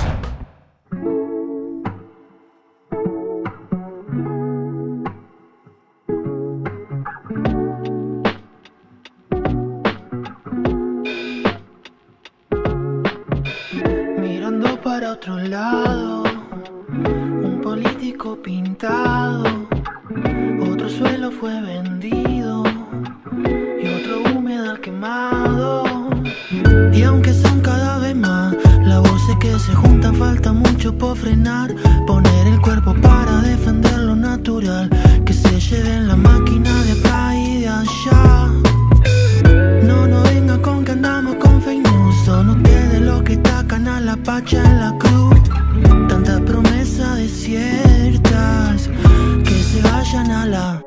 Otro 15.14 15.38
lado, 15.38 16.24
un 16.88 17.60
político 17.62 18.36
pintado, 18.42 19.44
otro 20.60 20.88
suelo 20.88 21.30
fue 21.30 21.60
vendido 21.62 22.64
y 23.80 23.86
otro 23.86 24.36
humedal 24.36 24.80
quemado. 24.80 25.84
Y 26.92 27.02
aunque 27.04 27.32
son 27.32 27.60
cada 27.60 27.98
vez 27.98 28.16
más 28.16 28.56
las 28.84 29.00
voces 29.02 29.36
que 29.40 29.56
se 29.56 29.72
juntan, 29.72 30.16
falta 30.16 30.52
mucho 30.52 30.92
por 30.98 31.16
frenar, 31.16 31.72
poner 32.08 32.48
el 32.48 32.60
cuerpo 32.60 32.92
para 33.00 33.40
defender 33.42 33.98
lo 34.00 34.16
natural, 34.16 34.90
que 35.24 35.32
se 35.32 35.60
lleven 35.60 36.08
la 36.08 36.16
máquina 36.16 36.83
pacha 44.24 44.62
en 44.64 44.80
la 44.80 44.98
cruz. 44.98 45.40
Tantas 46.08 46.40
promesas 46.40 47.16
desiertas 47.16 48.88
que 49.44 49.62
se 49.62 49.82
vayan 49.82 50.30
a 50.30 50.46
la. 50.46 50.83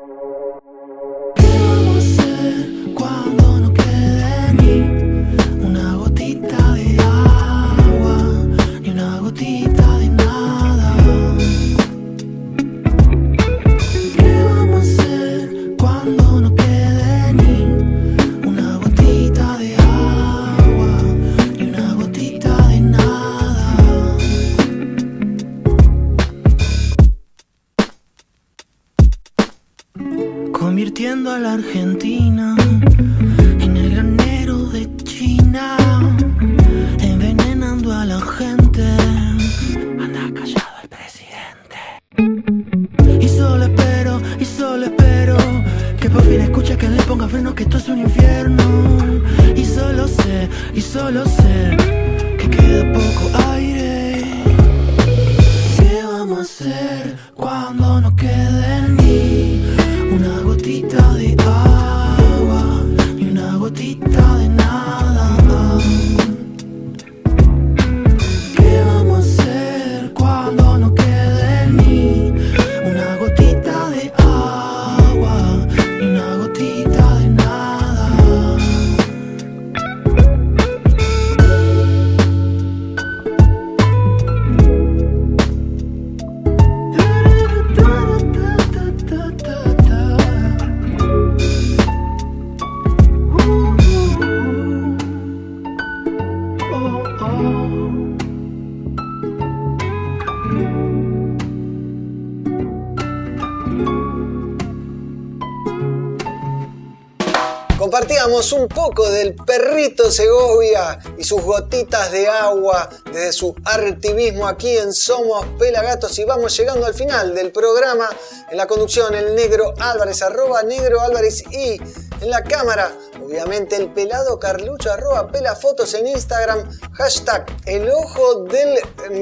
Poco 108.78 109.10
del 109.10 109.34
perrito 109.34 110.08
Segovia 110.08 111.00
y 111.18 111.24
sus 111.24 111.42
gotitas 111.42 112.12
de 112.12 112.28
agua 112.28 112.88
desde 113.06 113.32
su 113.32 113.52
activismo 113.64 114.46
aquí 114.46 114.76
en 114.76 114.92
Somos 114.92 115.44
Pelagatos 115.58 116.16
y 116.20 116.24
vamos 116.24 116.56
llegando 116.56 116.86
al 116.86 116.94
final 116.94 117.34
del 117.34 117.50
programa. 117.50 118.08
En 118.48 118.56
la 118.56 118.68
conducción 118.68 119.16
el 119.16 119.34
negro 119.34 119.74
Álvarez, 119.80 120.22
arroba 120.22 120.62
negro 120.62 121.00
Álvarez 121.00 121.42
y 121.50 121.80
en 122.20 122.30
la 122.30 122.44
cámara, 122.44 122.92
obviamente 123.28 123.76
el 123.76 123.92
pelado 123.92 124.38
Carlucho, 124.38 124.90
arroba 124.90 125.28
pelafotos 125.28 125.92
en 125.92 126.06
Instagram, 126.06 126.66
hashtag 126.94 127.44
el 127.66 127.90
ojo 127.90 128.44
del 128.44 128.78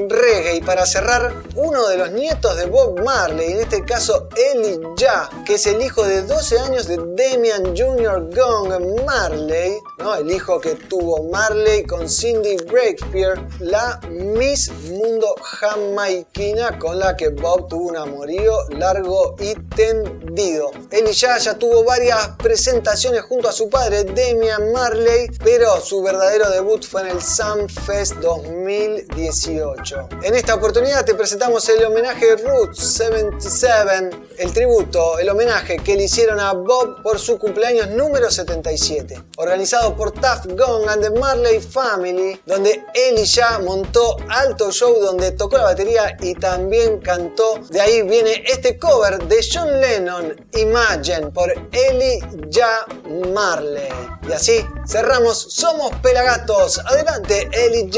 reggae. 0.09 0.61
Para 0.65 0.85
cerrar, 0.85 1.33
uno 1.55 1.87
de 1.87 1.97
los 1.97 2.11
nietos 2.11 2.55
de 2.55 2.67
Bob 2.67 3.01
Marley, 3.03 3.51
en 3.51 3.59
este 3.59 3.83
caso 3.83 4.29
Eli 4.35 4.79
Ya, 4.95 5.29
que 5.45 5.55
es 5.55 5.67
el 5.67 5.81
hijo 5.81 6.03
de 6.03 6.21
12 6.21 6.59
años 6.59 6.87
de 6.87 6.97
Damian 6.97 7.75
Jr. 7.75 8.29
Gong 8.33 9.03
Marley, 9.05 9.77
¿no? 9.97 10.15
el 10.15 10.31
hijo 10.31 10.61
que 10.61 10.75
tuvo 10.75 11.23
Marley 11.29 11.83
con 11.85 12.09
Cindy 12.09 12.55
Breakspear, 12.65 13.45
la 13.59 13.99
Miss 14.09 14.71
Mundo 14.89 15.35
jamaiquina 15.41 16.79
con 16.79 16.97
la 16.97 17.17
que 17.17 17.29
Bob 17.29 17.67
tuvo 17.67 17.89
un 17.89 17.97
amorío 17.97 18.69
largo 18.69 19.35
y 19.39 19.53
tendido. 19.75 20.71
Eli 20.91 21.11
Ya 21.11 21.37
ya 21.37 21.57
tuvo 21.57 21.83
varias 21.83 22.29
presentaciones 22.37 23.21
junto 23.23 23.49
a 23.49 23.51
su 23.51 23.69
padre 23.69 23.96
Damian 24.03 24.71
Marley, 24.71 25.29
pero 25.43 25.79
su 25.81 26.01
verdadero 26.01 26.49
debut 26.49 26.85
fue 26.85 27.01
en 27.01 27.07
el 27.07 27.21
Sunfest 27.21 28.15
2018. 28.15 30.09
En 30.23 30.35
esta 30.35 30.55
oportunidad 30.55 31.05
te 31.05 31.15
presentamos 31.15 31.67
el 31.69 31.83
homenaje 31.85 32.35
Roots 32.37 32.79
77, 32.79 34.09
el 34.37 34.53
tributo, 34.53 35.19
el 35.19 35.29
homenaje 35.29 35.77
que 35.77 35.95
le 35.95 36.03
hicieron 36.03 36.39
a 36.39 36.53
Bob 36.53 37.01
por 37.01 37.19
su 37.19 37.37
cumpleaños 37.37 37.89
número 37.89 38.29
77, 38.29 39.21
organizado 39.37 39.95
por 39.95 40.11
Tuff 40.11 40.45
Gong 40.47 40.87
and 40.89 41.01
the 41.01 41.19
Marley 41.19 41.59
Family, 41.59 42.39
donde 42.45 42.83
Eli 42.93 43.25
ya 43.25 43.59
montó 43.59 44.17
alto 44.29 44.71
show 44.71 44.99
donde 44.99 45.31
tocó 45.31 45.57
la 45.57 45.63
batería 45.63 46.17
y 46.21 46.33
también 46.35 46.99
cantó. 46.99 47.59
De 47.69 47.81
ahí 47.81 48.01
viene 48.03 48.43
este 48.45 48.77
cover 48.77 49.23
de 49.27 49.45
John 49.51 49.79
Lennon, 49.79 50.35
Imagine, 50.53 51.27
por 51.31 51.51
Eli 51.71 52.19
Ya 52.49 52.85
Marley. 53.33 53.86
Y 54.27 54.31
así 54.31 54.65
cerramos 54.85 55.53
Somos 55.53 55.95
Pelagatos. 56.01 56.79
Adelante, 56.79 57.49
Eli. 57.51 57.89